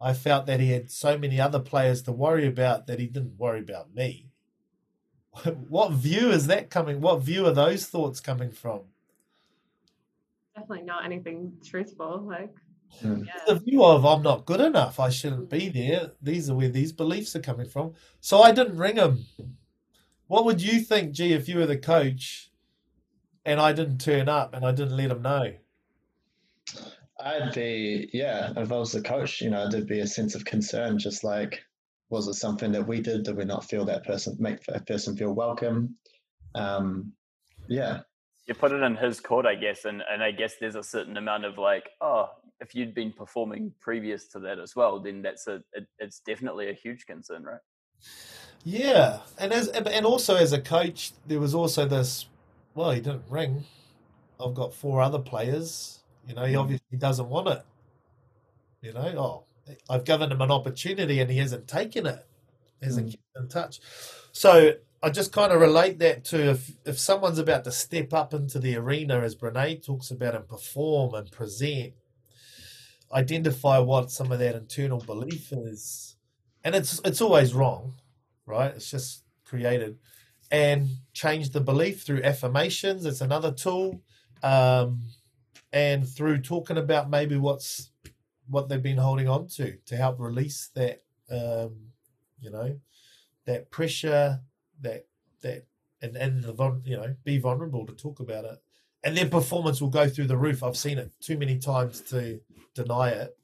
I 0.00 0.14
felt 0.14 0.46
that 0.46 0.60
he 0.60 0.70
had 0.70 0.90
so 0.90 1.18
many 1.18 1.40
other 1.40 1.58
players 1.60 2.02
to 2.02 2.12
worry 2.12 2.46
about 2.46 2.86
that 2.86 3.00
he 3.00 3.06
didn't 3.06 3.38
worry 3.38 3.60
about 3.60 3.94
me. 3.94 4.28
what 5.68 5.92
view 5.92 6.30
is 6.30 6.46
that 6.46 6.70
coming? 6.70 7.00
What 7.00 7.20
view 7.20 7.46
are 7.46 7.52
those 7.52 7.86
thoughts 7.86 8.20
coming 8.20 8.50
from? 8.50 8.80
Definitely 10.56 10.86
not 10.86 11.04
anything 11.04 11.52
truthful. 11.64 12.24
Like, 12.26 12.54
Mm. 13.02 13.26
yeah. 13.26 13.32
The 13.46 13.56
view 13.60 13.84
of 13.84 14.06
I'm 14.06 14.22
not 14.22 14.46
good 14.46 14.60
enough. 14.60 14.98
I 14.98 15.10
shouldn't 15.10 15.50
be 15.50 15.68
there. 15.68 16.12
These 16.22 16.48
are 16.48 16.54
where 16.54 16.70
these 16.70 16.90
beliefs 16.90 17.36
are 17.36 17.40
coming 17.40 17.68
from. 17.68 17.92
So 18.20 18.40
I 18.40 18.50
didn't 18.50 18.78
ring 18.78 18.96
him. 18.96 19.26
What 20.28 20.44
would 20.44 20.62
you 20.62 20.80
think, 20.80 21.12
G, 21.12 21.32
if 21.32 21.48
you 21.48 21.56
were 21.56 21.66
the 21.66 21.78
coach 21.78 22.50
and 23.46 23.58
I 23.58 23.72
didn't 23.72 23.98
turn 23.98 24.28
up 24.28 24.54
and 24.54 24.64
I 24.64 24.72
didn't 24.72 24.96
let 24.96 25.10
him 25.10 25.22
know? 25.22 25.54
I'd 27.18 27.54
be, 27.54 28.10
yeah, 28.12 28.52
if 28.56 28.70
I 28.70 28.76
was 28.76 28.92
the 28.92 29.00
coach, 29.00 29.40
you 29.40 29.48
know, 29.48 29.68
there'd 29.68 29.86
be 29.86 30.00
a 30.00 30.06
sense 30.06 30.34
of 30.34 30.44
concern, 30.44 30.98
just 30.98 31.24
like, 31.24 31.62
was 32.10 32.28
it 32.28 32.34
something 32.34 32.72
that 32.72 32.86
we 32.86 33.00
did? 33.00 33.24
Did 33.24 33.36
we 33.36 33.46
not 33.46 33.64
feel 33.64 33.86
that 33.86 34.04
person, 34.04 34.36
make 34.38 34.62
that 34.64 34.86
person 34.86 35.16
feel 35.16 35.32
welcome? 35.32 35.96
Um, 36.54 37.12
yeah, 37.66 38.00
You 38.46 38.54
put 38.54 38.72
it 38.72 38.82
in 38.82 38.96
his 38.96 39.20
court, 39.20 39.46
I 39.46 39.54
guess, 39.54 39.86
and, 39.86 40.02
and 40.10 40.22
I 40.22 40.30
guess 40.30 40.54
there's 40.60 40.76
a 40.76 40.82
certain 40.82 41.16
amount 41.16 41.46
of 41.46 41.58
like, 41.58 41.88
oh, 42.00 42.28
if 42.60 42.74
you'd 42.74 42.94
been 42.94 43.12
performing 43.12 43.72
previous 43.80 44.26
to 44.28 44.40
that 44.40 44.58
as 44.58 44.76
well, 44.76 45.00
then 45.00 45.22
that's 45.22 45.46
a 45.46 45.62
it, 45.72 45.86
it's 45.98 46.20
definitely 46.20 46.70
a 46.70 46.72
huge 46.72 47.06
concern, 47.06 47.44
right? 47.44 47.60
Yeah, 48.70 49.20
and 49.38 49.50
as 49.50 49.68
and 49.68 50.04
also 50.04 50.36
as 50.36 50.52
a 50.52 50.60
coach, 50.60 51.12
there 51.26 51.40
was 51.40 51.54
also 51.54 51.86
this. 51.86 52.26
Well, 52.74 52.90
he 52.90 53.00
didn't 53.00 53.24
ring. 53.30 53.64
I've 54.38 54.54
got 54.54 54.74
four 54.74 55.00
other 55.00 55.18
players. 55.18 56.00
You 56.26 56.34
know, 56.34 56.44
he 56.44 56.54
Mm. 56.54 56.60
obviously 56.60 56.98
doesn't 56.98 57.30
want 57.30 57.48
it. 57.48 57.62
You 58.82 58.92
know, 58.92 59.14
oh, 59.16 59.74
I've 59.88 60.04
given 60.04 60.30
him 60.30 60.40
an 60.42 60.50
opportunity 60.50 61.20
and 61.20 61.30
he 61.30 61.38
hasn't 61.38 61.66
taken 61.66 62.06
it. 62.06 62.26
Hasn't 62.82 63.08
Mm. 63.08 63.12
kept 63.12 63.36
in 63.36 63.48
touch. 63.48 63.80
So 64.32 64.74
I 65.02 65.10
just 65.10 65.32
kind 65.32 65.52
of 65.52 65.60
relate 65.60 65.98
that 66.00 66.24
to 66.26 66.50
if 66.50 66.72
if 66.84 66.98
someone's 66.98 67.38
about 67.38 67.64
to 67.64 67.72
step 67.72 68.12
up 68.12 68.34
into 68.34 68.58
the 68.58 68.76
arena, 68.76 69.20
as 69.20 69.34
Brene 69.34 69.82
talks 69.82 70.10
about, 70.10 70.34
and 70.34 70.46
perform 70.46 71.14
and 71.14 71.30
present, 71.30 71.94
identify 73.12 73.78
what 73.78 74.10
some 74.10 74.32
of 74.32 74.38
that 74.40 74.54
internal 74.54 75.00
belief 75.00 75.52
is, 75.52 76.16
and 76.64 76.74
it's 76.74 77.00
it's 77.04 77.20
always 77.20 77.54
wrong, 77.54 77.94
right? 78.48 78.74
It's 78.74 78.90
just 78.90 79.24
created, 79.44 79.98
and 80.50 80.88
change 81.12 81.50
the 81.50 81.60
belief 81.60 82.02
through 82.02 82.22
affirmations. 82.22 83.04
It's 83.04 83.20
another 83.20 83.52
tool, 83.52 84.02
um, 84.42 85.02
and 85.72 86.08
through 86.08 86.38
talking 86.42 86.78
about 86.78 87.10
maybe 87.10 87.36
what's 87.36 87.90
what 88.48 88.68
they've 88.68 88.82
been 88.82 88.96
holding 88.96 89.28
on 89.28 89.46
to 89.46 89.76
to 89.86 89.96
help 89.96 90.18
release 90.18 90.70
that, 90.74 91.02
um, 91.30 91.76
you 92.40 92.50
know, 92.50 92.78
that 93.44 93.70
pressure, 93.70 94.40
that 94.80 95.06
that, 95.42 95.66
and 96.02 96.16
and 96.16 96.42
the 96.44 96.80
you 96.84 96.96
know 96.96 97.14
be 97.24 97.38
vulnerable 97.38 97.86
to 97.86 97.92
talk 97.92 98.20
about 98.20 98.44
it, 98.44 98.58
and 99.04 99.16
their 99.16 99.28
performance 99.28 99.80
will 99.80 99.90
go 99.90 100.08
through 100.08 100.26
the 100.26 100.36
roof. 100.36 100.62
I've 100.62 100.76
seen 100.76 100.98
it 100.98 101.12
too 101.20 101.36
many 101.38 101.58
times 101.58 102.00
to 102.02 102.40
deny 102.74 103.10
it. 103.10 103.36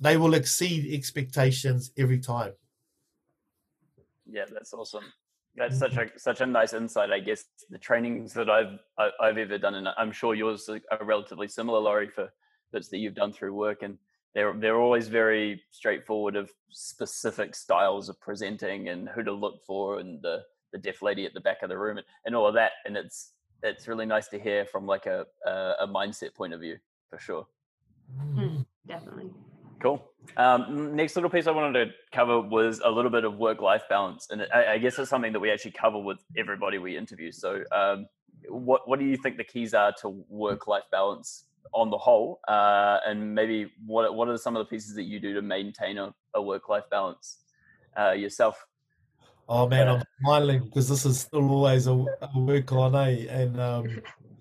They 0.00 0.16
will 0.16 0.34
exceed 0.34 0.92
expectations 0.92 1.92
every 1.96 2.18
time. 2.18 2.52
Yeah, 4.32 4.44
that's 4.50 4.72
awesome. 4.72 5.04
That's 5.54 5.78
such 5.78 5.96
a 5.98 6.06
such 6.16 6.40
a 6.40 6.46
nice 6.46 6.72
insight. 6.72 7.12
I 7.12 7.20
guess 7.20 7.44
the 7.68 7.78
trainings 7.78 8.32
that 8.32 8.48
I've 8.48 8.78
I've 9.20 9.36
ever 9.36 9.58
done, 9.58 9.74
and 9.74 9.88
I'm 9.98 10.10
sure 10.10 10.34
yours 10.34 10.66
are 10.70 10.80
are 10.90 11.04
relatively 11.04 11.46
similar, 11.46 11.78
Laurie, 11.78 12.08
for 12.08 12.32
bits 12.72 12.88
that 12.88 12.98
you've 12.98 13.14
done 13.14 13.34
through 13.34 13.54
work, 13.54 13.82
and 13.82 13.98
they're 14.34 14.54
they're 14.54 14.80
always 14.80 15.08
very 15.08 15.62
straightforward 15.70 16.36
of 16.36 16.50
specific 16.70 17.54
styles 17.54 18.08
of 18.08 18.18
presenting 18.18 18.88
and 18.88 19.10
who 19.10 19.22
to 19.22 19.32
look 19.32 19.62
for, 19.66 19.98
and 19.98 20.22
the 20.22 20.42
the 20.72 20.78
deaf 20.78 21.02
lady 21.02 21.26
at 21.26 21.34
the 21.34 21.40
back 21.40 21.62
of 21.62 21.68
the 21.68 21.76
room, 21.76 21.98
and, 21.98 22.06
and 22.24 22.34
all 22.34 22.46
of 22.46 22.54
that. 22.54 22.72
And 22.86 22.96
it's 22.96 23.34
it's 23.62 23.86
really 23.86 24.06
nice 24.06 24.28
to 24.28 24.40
hear 24.40 24.64
from 24.64 24.86
like 24.86 25.04
a 25.04 25.26
a, 25.44 25.74
a 25.80 25.86
mindset 25.86 26.34
point 26.34 26.54
of 26.54 26.60
view, 26.60 26.78
for 27.10 27.18
sure. 27.18 27.46
Mm, 28.18 28.64
definitely. 28.86 29.30
Cool. 29.82 30.08
Um, 30.36 30.94
next 30.94 31.16
little 31.16 31.28
piece 31.28 31.48
I 31.48 31.50
wanted 31.50 31.84
to 31.84 31.92
cover 32.12 32.40
was 32.40 32.80
a 32.84 32.90
little 32.90 33.10
bit 33.10 33.24
of 33.24 33.36
work-life 33.36 33.82
balance, 33.90 34.28
and 34.30 34.46
I, 34.54 34.74
I 34.74 34.78
guess 34.78 34.96
it's 34.96 35.10
something 35.10 35.32
that 35.32 35.40
we 35.40 35.50
actually 35.50 35.72
cover 35.72 35.98
with 35.98 36.18
everybody 36.36 36.78
we 36.78 36.96
interview. 36.96 37.32
So, 37.32 37.64
um, 37.72 38.06
what 38.48 38.88
what 38.88 39.00
do 39.00 39.04
you 39.04 39.16
think 39.16 39.38
the 39.38 39.44
keys 39.44 39.74
are 39.74 39.92
to 40.00 40.24
work-life 40.28 40.84
balance 40.92 41.46
on 41.74 41.90
the 41.90 41.98
whole, 41.98 42.38
uh, 42.46 42.98
and 43.04 43.34
maybe 43.34 43.72
what 43.84 44.14
what 44.14 44.28
are 44.28 44.38
some 44.38 44.56
of 44.56 44.64
the 44.64 44.70
pieces 44.70 44.94
that 44.94 45.02
you 45.02 45.18
do 45.18 45.34
to 45.34 45.42
maintain 45.42 45.98
a, 45.98 46.14
a 46.34 46.40
work-life 46.40 46.84
balance 46.88 47.38
uh, 47.98 48.12
yourself? 48.12 48.64
Oh 49.48 49.68
man, 49.68 49.88
I'm 49.88 50.02
smiling 50.20 50.62
because 50.62 50.88
this 50.88 51.04
is 51.04 51.18
still 51.18 51.50
always 51.50 51.88
a, 51.88 51.92
a 51.92 52.30
work 52.36 52.70
on, 52.70 52.94
eh? 52.94 53.26
And 53.28 53.60
um, 53.60 54.00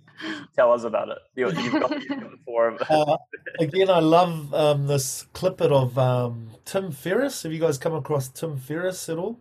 Tell 0.55 0.71
us 0.71 0.83
about 0.83 1.09
it. 1.09 1.17
You, 1.35 1.51
you've 1.51 1.73
got, 1.73 1.91
you've 1.91 2.21
got 2.21 2.31
four 2.45 2.67
of 2.69 2.81
uh, 2.89 3.17
again, 3.59 3.89
I 3.89 3.99
love 3.99 4.53
um, 4.53 4.87
this 4.87 5.25
cliplet 5.33 5.71
of 5.71 5.97
um, 5.97 6.49
Tim 6.65 6.91
Ferriss. 6.91 7.43
Have 7.43 7.51
you 7.51 7.59
guys 7.59 7.77
come 7.77 7.93
across 7.93 8.27
Tim 8.27 8.57
Ferriss 8.57 9.09
at 9.09 9.17
all? 9.17 9.39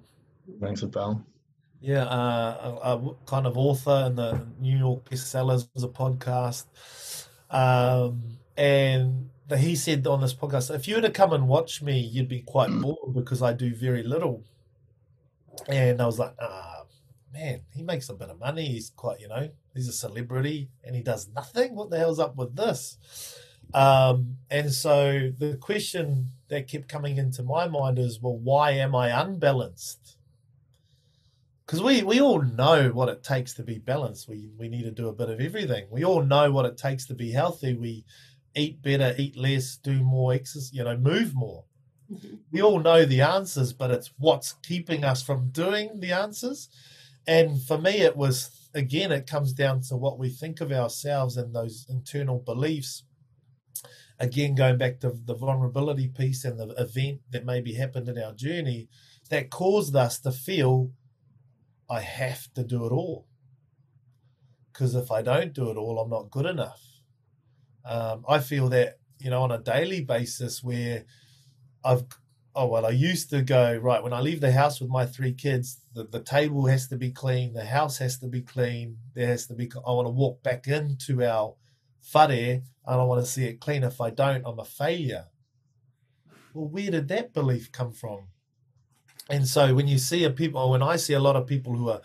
rings 0.59 0.83
a 0.83 0.87
bell. 0.87 1.25
Yeah, 1.81 2.05
uh, 2.05 2.79
a, 2.83 2.97
a 2.97 3.15
kind 3.27 3.47
of 3.47 3.57
author 3.57 4.05
in 4.07 4.17
the 4.17 4.47
New 4.61 4.77
York 4.77 5.09
bestsellers 5.09 5.69
was 5.75 5.83
a 5.83 5.89
podcast, 5.89 6.67
um, 7.51 8.39
and 8.57 9.31
the, 9.49 9.57
he 9.57 9.77
said 9.77 10.07
on 10.07 10.21
this 10.21 10.35
podcast, 10.35 10.75
if 10.75 10.87
you 10.87 10.97
were 10.97 11.03
to 11.03 11.11
come 11.11 11.33
and 11.33 11.49
watch 11.49 11.81
me, 11.81 11.99
you'd 11.99 12.29
be 12.29 12.43
quite 12.43 12.71
bored 12.71 13.15
because 13.15 13.43
I 13.43 13.53
do 13.55 13.75
very 13.75 14.03
little. 14.03 14.45
And 15.69 16.01
I 16.01 16.07
was 16.07 16.19
like, 16.19 16.35
ah, 16.41 16.80
man, 17.33 17.63
he 17.75 17.83
makes 17.83 18.09
a 18.09 18.15
bit 18.15 18.31
of 18.31 18.39
money. 18.39 18.67
He's 18.67 18.91
quite, 18.91 19.21
you 19.21 19.29
know, 19.29 19.49
he's 19.75 19.89
a 19.89 19.93
celebrity, 19.93 20.71
and 20.85 20.95
he 20.95 21.03
does 21.03 21.29
nothing. 21.29 21.75
What 21.75 21.91
the 21.91 21.99
hell's 21.99 22.19
up 22.19 22.37
with 22.37 22.57
this? 22.57 22.99
Um, 23.73 24.37
and 24.51 24.73
so 24.73 25.31
the 25.39 25.57
question 25.57 26.31
that 26.49 26.67
kept 26.67 26.89
coming 26.89 27.19
into 27.19 27.43
my 27.43 27.69
mind 27.69 27.99
is, 27.99 28.21
well, 28.21 28.37
why 28.37 28.73
am 28.73 28.95
I 28.95 29.09
unbalanced? 29.09 30.17
because 31.71 31.85
we, 31.85 32.03
we 32.03 32.21
all 32.21 32.43
know 32.43 32.89
what 32.89 33.09
it 33.09 33.23
takes 33.23 33.55
to 33.55 33.63
be 33.63 33.79
balanced. 33.79 34.29
We 34.29 34.51
we 34.59 34.69
need 34.69 34.83
to 34.83 34.91
do 34.91 35.07
a 35.07 35.13
bit 35.13 35.31
of 35.31 35.41
everything. 35.41 35.87
We 35.89 36.05
all 36.05 36.21
know 36.21 36.51
what 36.51 36.67
it 36.67 36.77
takes 36.77 37.07
to 37.07 37.15
be 37.15 37.31
healthy. 37.31 37.75
We 37.75 38.05
eat 38.57 38.83
better, 38.83 39.15
eat 39.17 39.37
less, 39.37 39.77
do 39.77 40.03
more 40.03 40.33
exercise, 40.33 40.73
you 40.73 40.83
know, 40.83 40.97
move 40.97 41.33
more. 41.33 41.63
Mhm. 42.13 42.39
We 42.51 42.61
all 42.61 42.81
know 42.81 43.05
the 43.05 43.21
answers, 43.21 43.73
but 43.73 43.93
it's 43.93 44.11
what's 44.19 44.55
keeping 44.65 45.05
us 45.05 45.23
from 45.23 45.51
doing 45.51 46.01
the 46.01 46.11
answers. 46.11 46.71
And 47.27 47.63
for 47.63 47.79
me, 47.79 47.99
it 47.99 48.17
was 48.17 48.69
again, 48.75 49.13
it 49.13 49.27
comes 49.27 49.53
down 49.53 49.81
to 49.83 49.97
what 49.97 50.19
we 50.19 50.29
think 50.29 50.61
of 50.61 50.73
ourselves 50.73 51.37
and 51.37 51.55
those 51.55 51.87
internal 51.89 52.39
beliefs. 52.39 53.05
Again, 54.19 54.55
going 54.55 54.79
back 54.79 55.01
to 55.01 55.15
the 55.25 55.35
vulnerability 55.35 56.09
piece 56.09 56.45
and 56.45 56.59
the 56.59 56.69
event 56.77 57.21
that 57.31 57.47
maybe 57.47 57.73
happened 57.73 58.09
in 58.09 58.19
our 58.19 58.35
journey 58.35 58.89
that 59.31 59.51
caused 59.51 59.97
us 59.97 60.21
to 60.21 60.33
feel 60.33 60.91
I 61.89 62.01
have 62.01 62.53
to 62.55 62.63
do 62.63 62.85
it 62.85 62.93
all. 62.93 63.27
Because 64.73 64.95
if 64.95 65.11
I 65.11 65.23
don't 65.23 65.53
do 65.53 65.71
it 65.71 65.77
all, 65.77 65.99
I'm 65.99 66.11
not 66.11 66.31
good 66.31 66.47
enough. 66.47 66.81
Um, 67.85 68.25
I 68.29 68.39
feel 68.41 68.69
that, 68.69 68.99
you 69.19 69.31
know, 69.31 69.43
on 69.43 69.51
a 69.51 69.59
daily 69.59 70.03
basis 70.03 70.63
where 70.63 71.05
I've, 71.85 72.05
oh, 72.55 72.67
well, 72.67 72.87
I 72.87 72.91
used 72.91 73.31
to 73.31 73.43
go, 73.43 73.77
right, 73.77 74.03
when 74.03 74.13
I 74.13 74.21
leave 74.21 74.41
the 74.41 74.53
house 74.53 74.81
with 74.81 74.91
my 74.91 75.07
three 75.07 75.33
kids, 75.33 75.80
the, 75.93 76.05
the 76.05 76.23
table 76.23 76.67
has 76.67 76.89
to 76.89 76.97
be 76.97 77.11
clean, 77.11 77.53
the 77.53 77.65
house 77.65 77.99
has 77.99 78.19
to 78.19 78.27
be 78.27 78.43
clean, 78.43 78.99
there 79.15 79.27
has 79.27 79.47
to 79.47 79.55
be, 79.55 79.71
I 79.75 79.91
want 79.93 80.07
to 80.07 80.11
walk 80.11 80.43
back 80.43 80.67
into 80.69 81.25
our 81.25 81.55
whare 82.15 82.63
and 82.87 83.01
I 83.01 83.05
want 83.05 83.25
to 83.25 83.31
see 83.31 83.45
it 83.45 83.61
clean. 83.61 83.83
If 83.83 84.01
I 84.01 84.11
don't, 84.11 84.43
I'm 84.47 84.59
a 84.59 84.65
failure. 84.65 85.27
Well, 86.55 86.69
where 86.69 86.91
did 86.91 87.09
that 87.09 87.33
belief 87.33 87.71
come 87.73 87.93
from? 87.93 88.29
And 89.29 89.47
so 89.47 89.75
when 89.75 89.87
you 89.87 89.99
see 89.99 90.25
a 90.25 90.31
people, 90.31 90.71
when 90.71 90.83
I 90.83 90.97
see 90.97 91.13
a 91.13 91.21
lot 91.21 91.37
of 91.37 91.47
people 91.47 91.77
who 91.77 91.89
are 91.91 92.01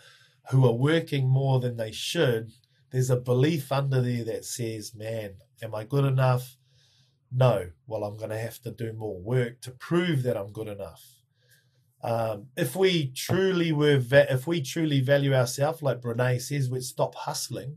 who 0.50 0.64
are 0.64 0.72
working 0.72 1.28
more 1.28 1.58
than 1.58 1.76
they 1.76 1.90
should, 1.90 2.52
there's 2.92 3.10
a 3.10 3.16
belief 3.16 3.72
under 3.72 4.00
there 4.00 4.22
that 4.24 4.44
says, 4.44 4.94
"Man, 4.94 5.34
am 5.60 5.74
I 5.74 5.82
good 5.82 6.04
enough?" 6.04 6.56
No. 7.32 7.70
Well, 7.88 8.04
I'm 8.04 8.16
going 8.16 8.30
to 8.30 8.38
have 8.38 8.60
to 8.62 8.70
do 8.70 8.92
more 8.92 9.18
work 9.18 9.60
to 9.62 9.72
prove 9.72 10.22
that 10.22 10.36
I'm 10.36 10.52
good 10.52 10.68
enough. 10.68 11.15
Um, 12.02 12.46
if 12.56 12.76
we 12.76 13.08
truly 13.08 13.72
were, 13.72 13.98
va- 13.98 14.32
if 14.32 14.46
we 14.46 14.60
truly 14.60 15.00
value 15.00 15.34
ourselves, 15.34 15.82
like 15.82 16.00
Brene 16.00 16.40
says, 16.40 16.70
we'd 16.70 16.82
stop 16.82 17.14
hustling. 17.14 17.76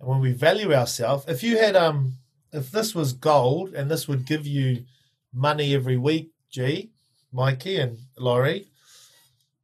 And 0.00 0.08
when 0.08 0.20
we 0.20 0.32
value 0.32 0.72
ourselves, 0.74 1.24
if 1.28 1.42
you 1.42 1.58
had, 1.58 1.76
um, 1.76 2.14
if 2.52 2.70
this 2.70 2.94
was 2.94 3.12
gold 3.12 3.74
and 3.74 3.90
this 3.90 4.08
would 4.08 4.26
give 4.26 4.46
you 4.46 4.84
money 5.32 5.74
every 5.74 5.96
week, 5.96 6.30
G, 6.50 6.90
Mikey 7.32 7.76
and 7.76 7.98
Laurie, 8.18 8.68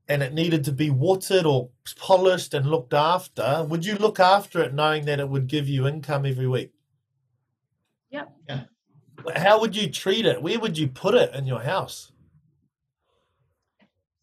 and 0.09 0.23
it 0.23 0.35
needed 0.35 0.65
to 0.65 0.73
be 0.73 0.91
watered 0.91 1.47
or 1.47 1.71
polished 1.97 2.53
and 2.53 2.67
looked 2.67 2.95
after, 2.95 3.65
would 3.69 3.85
you 3.85 3.95
look 3.95 4.19
after 4.19 4.61
it 4.61 4.75
knowing 4.75 5.05
that 5.05 5.21
it 5.21 5.29
would 5.29 5.47
give 5.47 5.69
you 5.69 5.87
income 5.87 6.27
every 6.27 6.49
week? 6.49 6.73
Yep. 8.11 8.33
Yeah. 8.49 8.63
how 9.37 9.61
would 9.61 9.77
you 9.77 9.89
treat 9.89 10.27
it? 10.27 10.43
Where 10.43 10.59
would 10.59 10.77
you 10.77 10.89
put 10.89 11.15
it 11.15 11.33
in 11.35 11.47
your 11.47 11.61
house? 11.61 12.11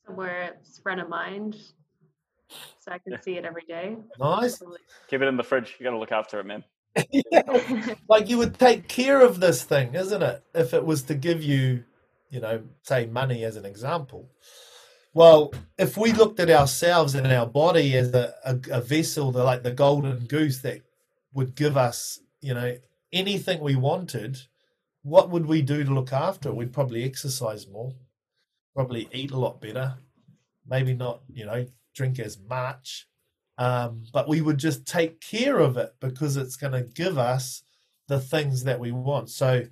Somewhere 0.07 0.55
it's 0.57 0.79
front 0.79 1.01
of 1.01 1.09
mind, 1.09 1.55
so 2.79 2.91
I 2.91 2.97
can 2.97 3.21
see 3.21 3.37
it 3.37 3.45
every 3.45 3.65
day. 3.67 3.97
Nice. 4.17 4.63
Keep 5.09 5.21
it 5.21 5.27
in 5.27 5.37
the 5.37 5.43
fridge. 5.43 5.75
You 5.79 5.83
got 5.83 5.91
to 5.91 5.99
look 5.99 6.13
after 6.13 6.39
it, 6.39 6.45
man. 6.45 6.63
like 8.09 8.29
you 8.29 8.37
would 8.37 8.57
take 8.57 8.87
care 8.87 9.21
of 9.21 9.39
this 9.39 9.63
thing, 9.63 9.93
isn't 9.95 10.23
it? 10.23 10.43
If 10.55 10.73
it 10.73 10.85
was 10.85 11.03
to 11.03 11.15
give 11.15 11.43
you, 11.43 11.83
you 12.29 12.39
know, 12.39 12.63
say 12.83 13.05
money 13.05 13.43
as 13.43 13.57
an 13.57 13.65
example. 13.65 14.29
Well, 15.13 15.53
if 15.77 15.97
we 15.97 16.13
looked 16.13 16.39
at 16.39 16.49
ourselves 16.49 17.15
and 17.15 17.27
our 17.27 17.45
body 17.45 17.97
as 17.97 18.13
a, 18.13 18.33
a, 18.45 18.59
a 18.71 18.81
vessel, 18.81 19.31
the, 19.31 19.43
like 19.43 19.63
the 19.63 19.71
golden 19.71 20.25
goose 20.25 20.59
that 20.59 20.81
would 21.33 21.55
give 21.55 21.75
us, 21.75 22.19
you 22.39 22.53
know, 22.53 22.77
anything 23.11 23.59
we 23.59 23.75
wanted, 23.75 24.37
what 25.03 25.29
would 25.29 25.47
we 25.47 25.61
do 25.61 25.83
to 25.83 25.93
look 25.93 26.13
after 26.13 26.49
it? 26.49 26.55
We'd 26.55 26.73
probably 26.73 27.03
exercise 27.03 27.67
more, 27.67 27.93
probably 28.77 29.09
eat 29.11 29.31
a 29.31 29.39
lot 29.39 29.59
better, 29.59 29.95
maybe 30.67 30.93
not, 30.93 31.21
you 31.33 31.43
know, 31.43 31.65
drink 31.95 32.19
as 32.19 32.37
much, 32.47 33.07
um, 33.57 34.03
but 34.13 34.29
we 34.29 34.39
would 34.39 34.59
just 34.59 34.85
take 34.85 35.19
care 35.19 35.57
of 35.57 35.77
it 35.77 35.95
because 35.99 36.37
it's 36.37 36.55
going 36.55 36.73
to 36.73 36.83
give 36.83 37.17
us 37.17 37.63
the 38.07 38.19
things 38.19 38.65
that 38.65 38.79
we 38.79 38.91
want. 38.91 39.31
So 39.31 39.63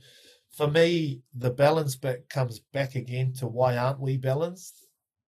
for 0.49 0.67
me, 0.67 1.21
the 1.35 1.51
balance 1.51 1.95
bit 1.95 2.27
comes 2.29 2.57
back 2.73 2.95
again 2.95 3.31
to 3.33 3.45
why 3.45 3.77
aren't 3.77 3.99
we 3.99 4.17
balanced? 4.17 4.87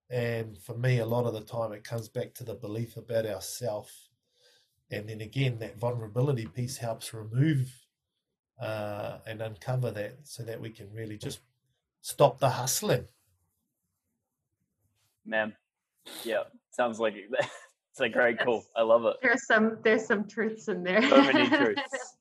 And 0.10 0.58
for 0.58 0.76
me, 0.76 0.98
a 0.98 1.06
lot 1.06 1.28
of 1.28 1.34
the 1.36 1.42
time, 1.42 1.72
it 1.72 1.84
comes 1.84 2.10
back 2.10 2.34
to 2.34 2.44
the 2.44 2.56
belief 2.56 2.98
about 2.98 3.28
ourself. 3.28 3.92
And 4.90 5.08
then 5.08 5.22
again, 5.22 5.60
that 5.60 5.78
vulnerability 5.78 6.48
piece 6.48 6.78
helps 6.78 7.14
remove 7.14 7.72
uh, 8.60 9.20
and 9.28 9.40
uncover 9.40 9.92
that 9.92 10.16
so 10.24 10.42
that 10.42 10.60
we 10.60 10.72
can 10.72 10.92
really 10.92 11.20
just 11.20 11.42
stop 12.02 12.40
the 12.40 12.50
hustling. 12.50 13.06
Man, 15.28 15.54
yeah, 16.24 16.44
sounds 16.72 17.00
like 17.00 17.16
it. 17.16 17.26
it's 17.32 18.00
like 18.00 18.14
very 18.14 18.36
cool. 18.36 18.64
I 18.76 18.82
love 18.82 19.06
it. 19.06 19.18
There's 19.22 19.46
some 19.46 19.78
there's 19.84 20.06
some 20.06 20.28
truths 20.28 20.70
in 20.70 20.84
there. 20.84 21.02
So 21.02 21.22
many 21.22 21.50
truths. 21.50 22.16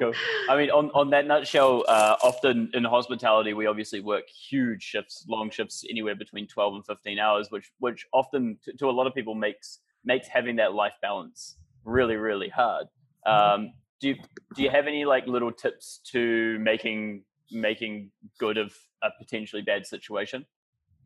Cool. 0.00 0.12
I 0.50 0.56
mean, 0.56 0.70
on, 0.70 0.90
on 0.90 1.10
that 1.10 1.26
nutshell, 1.26 1.84
uh, 1.86 2.16
often 2.22 2.68
in 2.74 2.82
hospitality, 2.84 3.54
we 3.54 3.66
obviously 3.66 4.00
work 4.00 4.24
huge 4.28 4.82
shifts, 4.82 5.24
long 5.28 5.50
shifts, 5.50 5.84
anywhere 5.88 6.16
between 6.16 6.48
12 6.48 6.74
and 6.74 6.86
15 6.86 7.18
hours, 7.18 7.48
which 7.50 7.70
which 7.78 8.06
often 8.12 8.58
to, 8.64 8.72
to 8.72 8.86
a 8.88 8.90
lot 8.90 9.06
of 9.06 9.14
people 9.14 9.34
makes 9.34 9.78
makes 10.04 10.26
having 10.26 10.56
that 10.56 10.74
life 10.74 10.94
balance 11.00 11.56
really 11.84 12.16
really 12.16 12.48
hard. 12.48 12.86
Um, 13.24 13.72
do 14.00 14.08
you 14.08 14.14
do 14.54 14.62
you 14.62 14.70
have 14.70 14.86
any 14.86 15.04
like 15.04 15.26
little 15.26 15.52
tips 15.52 16.00
to 16.12 16.58
making 16.58 17.22
making 17.50 18.10
good 18.38 18.58
of 18.58 18.74
a 19.02 19.10
potentially 19.18 19.62
bad 19.62 19.86
situation? 19.86 20.44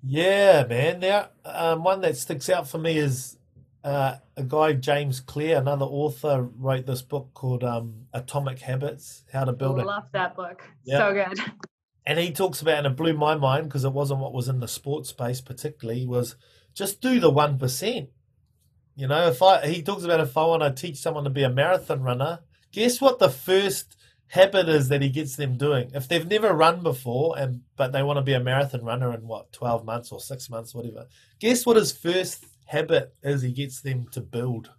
Yeah, 0.05 0.64
man. 0.68 1.00
Now, 1.00 1.28
um, 1.44 1.84
one 1.84 2.00
that 2.00 2.16
sticks 2.16 2.48
out 2.50 2.68
for 2.68 2.78
me 2.78 2.98
is 2.98 3.36
uh, 3.84 4.16
a 4.36 4.42
guy, 4.42 4.72
James 4.72 5.20
Clear, 5.20 5.59
another 5.59 5.86
author, 5.86 6.42
wrote 6.42 6.86
this 6.86 7.03
book 7.03 7.30
called 7.34 7.62
um, 7.64 8.07
Atomic 8.12 8.59
Habits: 8.61 9.24
How 9.32 9.44
to 9.44 9.53
Build 9.53 9.78
I 9.78 9.82
a 9.82 9.86
love 9.86 10.05
that 10.12 10.34
book. 10.36 10.62
Yeah. 10.84 10.98
So 10.98 11.12
good. 11.12 11.53
and 12.07 12.18
he 12.18 12.32
talks 12.32 12.61
about 12.61 12.78
and 12.78 12.86
it 12.86 12.96
blew 12.96 13.14
my 13.14 13.34
mind 13.34 13.68
because 13.68 13.84
it 13.84 13.92
wasn't 13.92 14.20
what 14.20 14.32
was 14.32 14.48
in 14.48 14.61
the 14.61 14.68
sports 14.68 15.11
space 15.11 15.40
particularly 15.40 16.07
was 16.07 16.36
just 16.74 17.00
do 17.00 17.20
the 17.20 17.30
one 17.30 17.59
percent 17.59 18.09
you 18.96 19.07
know 19.07 19.28
if 19.28 19.42
i 19.42 19.66
he 19.66 19.82
talks 19.82 20.05
about 20.05 20.20
if 20.20 20.36
i 20.36 20.44
want 20.44 20.62
to 20.62 20.70
teach 20.70 20.98
someone 20.98 21.24
to 21.24 21.30
be 21.30 21.42
a 21.42 21.50
marathon 21.50 22.03
runner 22.03 22.40
guess 22.72 23.00
what 23.00 23.18
the 23.18 23.30
first 23.30 23.96
habit 24.33 24.66
is 24.66 24.89
that 24.89 25.03
he 25.03 25.11
gets 25.11 25.37
them 25.37 25.59
doing 25.59 25.91
if 25.95 26.09
they've 26.09 26.26
never 26.26 26.55
run 26.55 26.83
before 26.83 27.39
and 27.39 27.61
but 27.76 27.93
they 27.93 28.03
want 28.03 28.16
to 28.16 28.22
be 28.22 28.33
a 28.33 28.41
marathon 28.41 28.83
runner 28.83 29.12
in 29.12 29.26
what 29.26 29.53
12 29.53 29.85
months 29.85 30.11
or 30.11 30.20
6 30.20 30.49
months 30.51 30.74
whatever 30.74 31.07
guess 31.39 31.66
what 31.66 31.76
his 31.76 31.93
first 31.93 32.47
habit 32.64 33.14
is 33.22 33.43
he 33.43 33.53
gets 33.53 33.83
them 33.83 34.07
to 34.12 34.20
build 34.22 34.70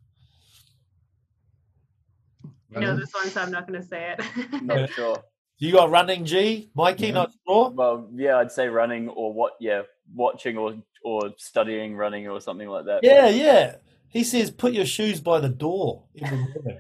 You 2.72 2.80
know 2.80 2.95
this 2.95 3.14
one, 3.14 3.30
so 3.30 3.41
I'm 3.41 3.51
not 3.51 3.68
going 3.68 3.80
to 3.80 3.88
say 3.88 4.16
it. 4.18 4.64
Not 4.64 4.89
sure. 4.95 5.18
you 5.60 5.72
got 5.72 5.91
running 5.91 6.26
g 6.26 6.72
mikey 6.76 7.08
Yeah. 7.08 7.14
not 7.14 7.32
sure 7.47 7.70
Well, 7.70 8.10
yeah, 8.16 8.38
I'd 8.39 8.51
say 8.51 8.68
running 8.68 9.10
or 9.10 9.32
what? 9.32 9.54
Yeah, 9.60 9.84
watching 10.16 10.58
or 10.58 10.74
or 11.06 11.20
studying 11.38 11.95
running 11.95 12.28
or 12.28 12.39
something 12.41 12.68
like 12.68 12.86
that. 12.86 13.01
Yeah, 13.04 13.28
yeah. 13.30 13.76
He 14.08 14.24
says 14.24 14.49
put 14.49 14.74
your 14.74 14.86
shoes 14.88 15.22
by 15.22 15.39
the 15.39 15.49
door 15.49 16.06
every 16.20 16.38
morning. 16.38 16.80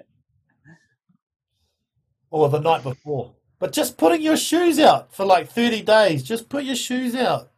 Or 2.33 2.49
the 2.49 2.59
night 2.59 2.81
before. 2.81 3.31
But 3.59 3.71
just 3.71 3.95
putting 3.95 4.23
your 4.23 4.35
shoes 4.35 4.79
out 4.79 5.13
for 5.13 5.23
like 5.23 5.51
30 5.51 5.83
days, 5.83 6.23
just 6.23 6.49
put 6.49 6.63
your 6.63 6.75
shoes 6.75 7.15
out. 7.15 7.51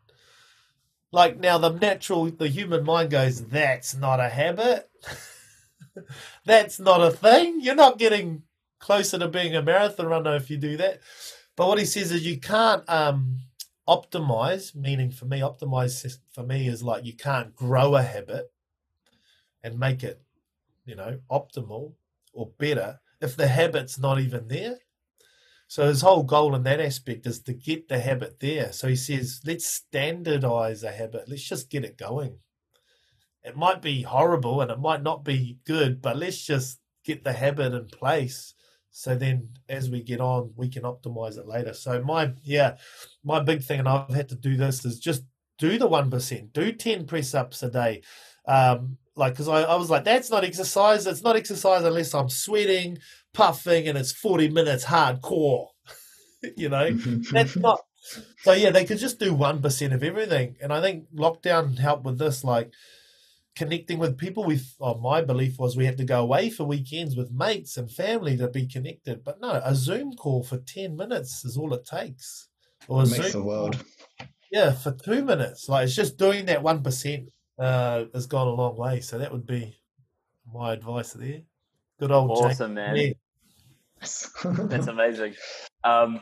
Like 1.13 1.39
now 1.39 1.57
the 1.57 1.69
natural 1.69 2.25
the 2.25 2.49
human 2.49 2.83
mind 2.83 3.09
goes, 3.09 3.41
that's 3.41 3.95
not 3.95 4.19
a 4.19 4.27
habit. 4.27 4.89
that's 6.45 6.77
not 6.77 7.01
a 7.01 7.09
thing. 7.09 7.61
You're 7.61 7.73
not 7.73 7.97
getting 7.97 8.43
closer 8.79 9.17
to 9.17 9.29
being 9.29 9.55
a 9.55 9.61
marathon 9.61 10.07
runner 10.07 10.35
if 10.35 10.49
you 10.49 10.57
do 10.57 10.75
that. 10.75 10.99
But 11.55 11.69
what 11.69 11.79
he 11.79 11.85
says 11.85 12.11
is 12.11 12.25
you 12.25 12.37
can't 12.37 12.83
um 12.89 13.37
optimize, 13.87 14.75
meaning 14.75 15.09
for 15.09 15.23
me, 15.23 15.39
optimize 15.39 16.17
for 16.33 16.43
me 16.43 16.67
is 16.67 16.83
like 16.83 17.05
you 17.05 17.13
can't 17.13 17.55
grow 17.55 17.95
a 17.95 18.01
habit 18.01 18.51
and 19.63 19.79
make 19.79 20.03
it, 20.03 20.21
you 20.85 20.95
know, 20.95 21.19
optimal 21.31 21.93
or 22.33 22.49
better 22.57 22.99
if 23.25 23.35
the 23.35 23.47
habit's 23.47 23.99
not 23.99 24.19
even 24.19 24.47
there. 24.47 24.77
So 25.67 25.87
his 25.87 26.01
whole 26.01 26.23
goal 26.23 26.55
in 26.55 26.63
that 26.63 26.79
aspect 26.79 27.25
is 27.25 27.41
to 27.41 27.53
get 27.53 27.89
the 27.89 27.99
habit 27.99 28.39
there. 28.39 28.71
So 28.71 28.87
he 28.87 28.95
says, 28.95 29.41
let's 29.45 29.65
standardize 29.65 30.83
a 30.83 30.91
habit. 30.91 31.27
Let's 31.27 31.43
just 31.43 31.69
get 31.69 31.83
it 31.83 31.97
going. 31.97 32.37
It 33.43 33.57
might 33.57 33.81
be 33.81 34.03
horrible 34.03 34.61
and 34.61 34.71
it 34.71 34.79
might 34.79 35.03
not 35.03 35.23
be 35.23 35.57
good, 35.65 36.01
but 36.01 36.17
let's 36.17 36.41
just 36.45 36.79
get 37.03 37.23
the 37.23 37.33
habit 37.33 37.73
in 37.73 37.87
place. 37.87 38.53
So 38.91 39.15
then 39.15 39.49
as 39.67 39.89
we 39.89 40.01
get 40.01 40.21
on, 40.21 40.53
we 40.55 40.69
can 40.69 40.83
optimize 40.83 41.37
it 41.37 41.47
later. 41.47 41.73
So 41.73 42.01
my 42.01 42.31
yeah, 42.43 42.77
my 43.23 43.39
big 43.41 43.61
thing, 43.61 43.79
and 43.79 43.89
I've 43.89 44.13
had 44.13 44.29
to 44.29 44.35
do 44.35 44.55
this, 44.55 44.85
is 44.85 44.99
just 44.99 45.23
do 45.59 45.77
the 45.77 45.87
one 45.87 46.09
percent. 46.09 46.53
Do 46.53 46.71
ten 46.71 47.05
press 47.05 47.35
ups 47.35 47.61
a 47.61 47.69
day. 47.69 48.03
Um, 48.47 48.97
like 49.15 49.33
because 49.33 49.47
I, 49.47 49.61
I 49.63 49.75
was 49.75 49.89
like, 49.89 50.03
that's 50.03 50.29
not 50.29 50.43
exercise. 50.43 51.07
It's 51.07 51.23
not 51.23 51.35
exercise 51.35 51.83
unless 51.83 52.13
I'm 52.13 52.29
sweating, 52.29 52.97
puffing, 53.33 53.87
and 53.87 53.97
it's 53.97 54.11
forty 54.11 54.49
minutes 54.49 54.85
hardcore. 54.85 55.67
you 56.57 56.69
know, 56.69 56.91
that's 57.31 57.55
not. 57.55 57.81
So 58.39 58.51
yeah, 58.51 58.69
they 58.69 58.85
could 58.85 58.99
just 58.99 59.19
do 59.19 59.33
one 59.33 59.61
percent 59.61 59.93
of 59.93 60.03
everything, 60.03 60.57
and 60.61 60.73
I 60.73 60.81
think 60.81 61.05
lockdown 61.15 61.77
helped 61.79 62.05
with 62.05 62.19
this. 62.19 62.43
Like 62.43 62.71
connecting 63.55 63.99
with 63.99 64.17
people. 64.17 64.43
We, 64.43 64.59
oh, 64.81 64.99
my 64.99 65.21
belief 65.21 65.57
was 65.57 65.77
we 65.77 65.85
had 65.85 65.97
to 65.97 66.03
go 66.03 66.21
away 66.21 66.49
for 66.49 66.65
weekends 66.65 67.15
with 67.15 67.31
mates 67.31 67.77
and 67.77 67.89
family 67.89 68.37
to 68.37 68.49
be 68.49 68.67
connected. 68.67 69.23
But 69.23 69.39
no, 69.41 69.61
a 69.63 69.73
Zoom 69.75 70.13
call 70.13 70.43
for 70.43 70.57
ten 70.57 70.95
minutes 70.95 71.45
is 71.45 71.57
all 71.57 71.73
it 71.73 71.85
takes. 71.85 72.49
Or 72.87 73.03
a 73.03 73.05
Makes 73.05 73.31
Zoom 73.31 73.41
the 73.41 73.47
world. 73.47 73.83
yeah, 74.51 74.73
for 74.73 74.91
two 74.91 75.23
minutes. 75.23 75.69
Like 75.69 75.85
it's 75.85 75.95
just 75.95 76.17
doing 76.17 76.45
that 76.45 76.61
one 76.63 76.83
percent 76.83 77.29
uh, 77.59 78.05
has 78.13 78.25
gone 78.27 78.47
a 78.47 78.51
long 78.51 78.75
way. 78.77 78.99
So 79.01 79.17
that 79.17 79.31
would 79.31 79.45
be 79.45 79.75
my 80.53 80.73
advice 80.73 81.13
there. 81.13 81.41
Good 81.99 82.11
old 82.11 82.35
James. 82.41 82.55
Awesome, 82.61 82.73
man. 82.73 82.95
Yeah. 82.95 83.13
That's 84.43 84.87
amazing. 84.87 85.33
Um, 85.83 86.21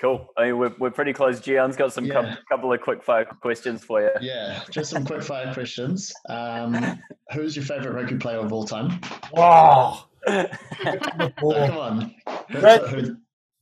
cool. 0.00 0.28
I 0.36 0.46
mean, 0.46 0.58
we're, 0.58 0.74
we're 0.78 0.90
pretty 0.90 1.12
close. 1.12 1.40
Gian's 1.40 1.76
got 1.76 1.92
some 1.92 2.06
cou- 2.06 2.22
Yeah. 2.22 2.36
couple 2.50 2.72
of 2.72 2.80
quick 2.80 3.02
fire 3.04 3.24
questions 3.24 3.84
for 3.84 4.00
you. 4.00 4.10
yeah, 4.20 4.62
just 4.70 4.90
some 4.90 5.04
quick 5.04 5.22
fire 5.22 5.52
questions. 5.52 6.12
Um, 6.28 7.00
who's 7.32 7.54
your 7.54 7.64
favorite 7.64 7.92
rugby 7.92 8.16
player 8.16 8.38
of 8.38 8.52
all 8.52 8.64
time? 8.64 9.00
Wow. 9.32 10.04
Oh, 10.26 10.44
McCaw. 10.82 11.66
come 11.68 11.76
on. 11.78 12.14
Red- 12.54 13.16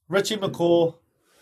Richie 0.08 0.36
McCaw. 0.36 0.94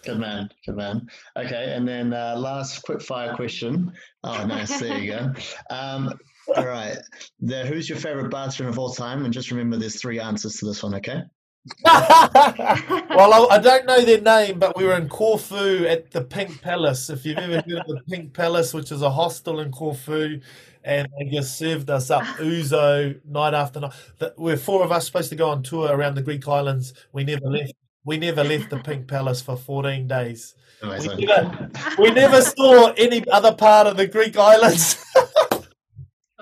Good 0.05 0.19
man, 0.19 0.49
good 0.65 0.77
man. 0.77 1.09
Okay, 1.37 1.75
and 1.75 1.87
then 1.87 2.15
uh, 2.15 2.35
last 2.37 2.83
quick 2.83 3.03
fire 3.03 3.35
question. 3.35 3.93
Oh, 4.25 4.47
nice. 4.47 4.81
There 4.81 4.99
you 4.99 5.13
go. 5.13 5.33
Um, 5.71 6.19
all 6.57 6.67
right. 6.67 6.97
The, 7.41 7.67
who's 7.67 7.89
your 7.89 7.99
favorite 7.99 8.31
batsman 8.31 8.69
of 8.69 8.79
all 8.79 8.93
time? 8.93 9.25
And 9.25 9.33
just 9.33 9.51
remember, 9.51 9.77
there's 9.77 10.01
three 10.01 10.19
answers 10.19 10.57
to 10.57 10.67
this 10.67 10.83
one. 10.83 10.95
Okay. 10.97 11.23
well, 11.85 13.35
I, 13.35 13.47
I 13.51 13.59
don't 13.59 13.87
know 13.87 14.01
their 14.03 14.21
name, 14.21 14.59
but 14.59 14.77
we 14.77 14.85
were 14.85 14.97
in 14.97 15.09
Corfu 15.09 15.85
at 15.87 16.11
the 16.11 16.23
Pink 16.25 16.63
Palace. 16.63 17.11
If 17.11 17.25
you've 17.25 17.39
ever 17.39 17.57
heard 17.57 17.81
of 17.81 17.87
the 17.87 18.01
Pink 18.09 18.33
Palace, 18.33 18.73
which 18.75 18.91
is 18.91 19.03
a 19.03 19.11
hostel 19.11 19.61
in 19.61 19.71
Corfu, 19.71 20.41
and 20.83 21.07
they 21.19 21.27
just 21.31 21.59
served 21.59 21.91
us 21.91 22.11
up 22.11 22.25
ouzo 22.39 23.21
night 23.27 23.55
after 23.55 23.81
night. 23.81 23.93
The- 24.19 24.35
We're 24.39 24.57
four 24.57 24.83
of 24.83 24.91
us 24.93 25.07
supposed 25.07 25.29
to 25.31 25.37
go 25.37 25.51
on 25.51 25.63
tour 25.63 25.91
around 25.95 26.15
the 26.15 26.23
Greek 26.23 26.49
islands. 26.49 26.95
We 27.13 27.25
never 27.25 27.47
left. 27.47 27.75
We 28.05 28.17
never 28.17 28.43
left 28.43 28.71
the 28.71 28.79
Pink 28.79 29.09
Palace 29.09 29.43
for 29.43 29.57
14 29.57 30.09
days. 30.09 30.55
We 30.83 31.27
never, 31.27 31.71
we 31.99 32.11
never 32.11 32.41
saw 32.41 32.93
any 32.97 33.29
other 33.29 33.53
part 33.53 33.87
of 33.87 33.97
the 33.97 34.07
Greek 34.07 34.37
islands. 34.37 35.05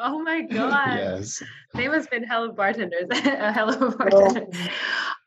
Oh 0.01 0.23
my 0.23 0.43
god. 0.43 0.97
yes. 0.97 1.43
They 1.75 1.89
must 1.89 2.05
have 2.05 2.11
been 2.11 2.23
hell 2.23 2.45
of 2.45 2.57
bartenders. 2.57 3.09
a 3.11 3.53
hell 3.53 3.69
of 3.69 3.83
a 3.83 3.91
bartender. 3.97 4.47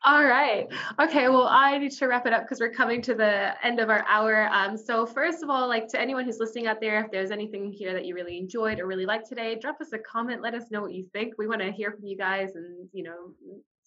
All 0.04 0.24
right. 0.24 0.66
Okay. 0.98 1.28
Well, 1.28 1.46
I 1.46 1.78
need 1.78 1.92
to 1.92 2.06
wrap 2.06 2.26
it 2.26 2.32
up 2.32 2.42
because 2.42 2.58
we're 2.58 2.72
coming 2.72 3.02
to 3.02 3.14
the 3.14 3.54
end 3.64 3.80
of 3.80 3.90
our 3.90 4.04
hour. 4.08 4.48
Um, 4.48 4.76
so 4.76 5.04
first 5.04 5.42
of 5.42 5.50
all, 5.50 5.68
like 5.68 5.88
to 5.88 6.00
anyone 6.00 6.24
who's 6.24 6.38
listening 6.38 6.66
out 6.66 6.80
there, 6.80 7.04
if 7.04 7.10
there's 7.10 7.30
anything 7.30 7.70
here 7.70 7.92
that 7.92 8.06
you 8.06 8.14
really 8.14 8.38
enjoyed 8.38 8.80
or 8.80 8.86
really 8.86 9.06
liked 9.06 9.28
today, 9.28 9.58
drop 9.60 9.80
us 9.80 9.92
a 9.92 9.98
comment. 9.98 10.42
Let 10.42 10.54
us 10.54 10.70
know 10.70 10.80
what 10.80 10.94
you 10.94 11.04
think. 11.12 11.34
We 11.36 11.46
want 11.46 11.60
to 11.60 11.70
hear 11.70 11.92
from 11.92 12.06
you 12.06 12.16
guys 12.16 12.54
and 12.54 12.88
you 12.92 13.02
know 13.04 13.34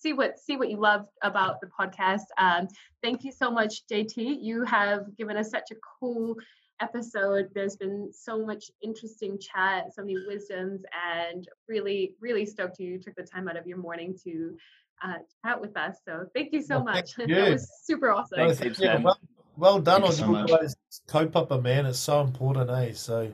see 0.06 0.14
what 0.14 0.38
see 0.38 0.56
what 0.56 0.70
you 0.70 0.78
love 0.78 1.08
about 1.24 1.60
the 1.62 1.68
podcast. 1.68 2.26
Um, 2.38 2.68
thank 3.02 3.24
you 3.24 3.32
so 3.32 3.50
much, 3.50 3.88
JT. 3.92 4.38
You 4.40 4.64
have 4.64 5.16
given 5.18 5.36
us 5.36 5.50
such 5.50 5.72
a 5.72 5.76
cool 6.00 6.36
episode. 6.80 7.50
There's 7.56 7.76
been 7.76 8.12
so 8.14 8.46
much 8.46 8.70
interesting 8.84 9.40
chat, 9.40 9.96
so 9.96 10.04
many 10.04 10.18
wisdoms, 10.28 10.84
and 11.18 11.48
really, 11.68 12.14
really 12.22 12.46
stoked 12.46 12.80
you 12.80 13.00
took 13.00 13.16
the 13.16 13.24
time 13.24 13.48
out 13.48 13.58
of 13.58 13.66
your 13.66 13.78
morning 13.80 14.16
to 14.26 14.56
uh, 15.04 15.18
chat 15.44 15.60
with 15.60 15.76
us. 15.76 15.98
So 16.06 16.26
thank 16.36 16.54
you 16.54 16.62
so 16.62 16.76
Well, 16.76 16.84
much. 16.84 17.16
thank 17.16 17.32
that 17.36 17.52
was 17.52 17.68
super 17.84 18.12
awesome. 18.12 18.38
Thanks, 18.38 18.80
Yeah, 18.80 18.98
heaps, 18.98 19.04
well, 19.04 19.20
well 19.58 19.80
done 19.80 20.04
Thank 20.04 20.06
on 20.06 20.12
you 20.12 20.18
so 20.18 20.26
you 20.28 20.32
much. 20.34 20.62
guys, 20.62 20.76
co-papa 21.08 21.62
man. 21.62 21.88
It's 21.88 21.98
so 21.98 22.22
important, 22.22 22.70
eh? 22.70 22.92
So 22.94 23.32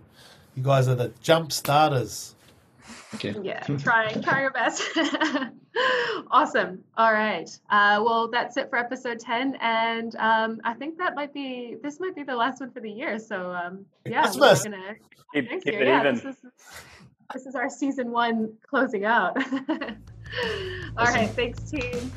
you 0.55 0.63
guys 0.63 0.87
are 0.87 0.95
the 0.95 1.11
jump 1.21 1.51
starters. 1.51 2.35
Okay. 3.15 3.35
Yeah, 3.43 3.59
trying, 3.79 4.21
trying 4.21 4.43
our 4.45 4.51
best. 4.51 4.81
awesome. 6.31 6.83
All 6.97 7.13
right. 7.13 7.49
Uh, 7.69 8.01
well, 8.03 8.29
that's 8.29 8.57
it 8.57 8.69
for 8.69 8.77
episode 8.77 9.19
10. 9.19 9.55
And 9.61 10.15
um, 10.17 10.59
I 10.63 10.73
think 10.73 10.97
that 10.97 11.15
might 11.15 11.33
be, 11.33 11.77
this 11.81 11.99
might 11.99 12.15
be 12.15 12.23
the 12.23 12.35
last 12.35 12.59
one 12.59 12.71
for 12.71 12.79
the 12.79 12.89
year. 12.91 13.19
So 13.19 13.51
um, 13.51 13.85
yeah, 14.05 14.29
we're 14.33 14.39
going 14.39 14.71
to 14.71 14.95
Keep, 15.33 15.49
next 15.49 15.63
keep 15.63 15.73
year. 15.73 15.81
it 15.83 15.87
Yeah, 15.87 15.99
even. 16.01 16.15
this 16.15 16.25
is, 16.25 16.35
this 17.33 17.45
is 17.45 17.55
our 17.55 17.69
season 17.69 18.11
one 18.11 18.53
closing 18.67 19.05
out. 19.05 19.37
All 19.37 19.75
Awesome. 20.97 21.15
right. 21.15 21.29
Thanks, 21.29 21.69
team. 21.71 22.11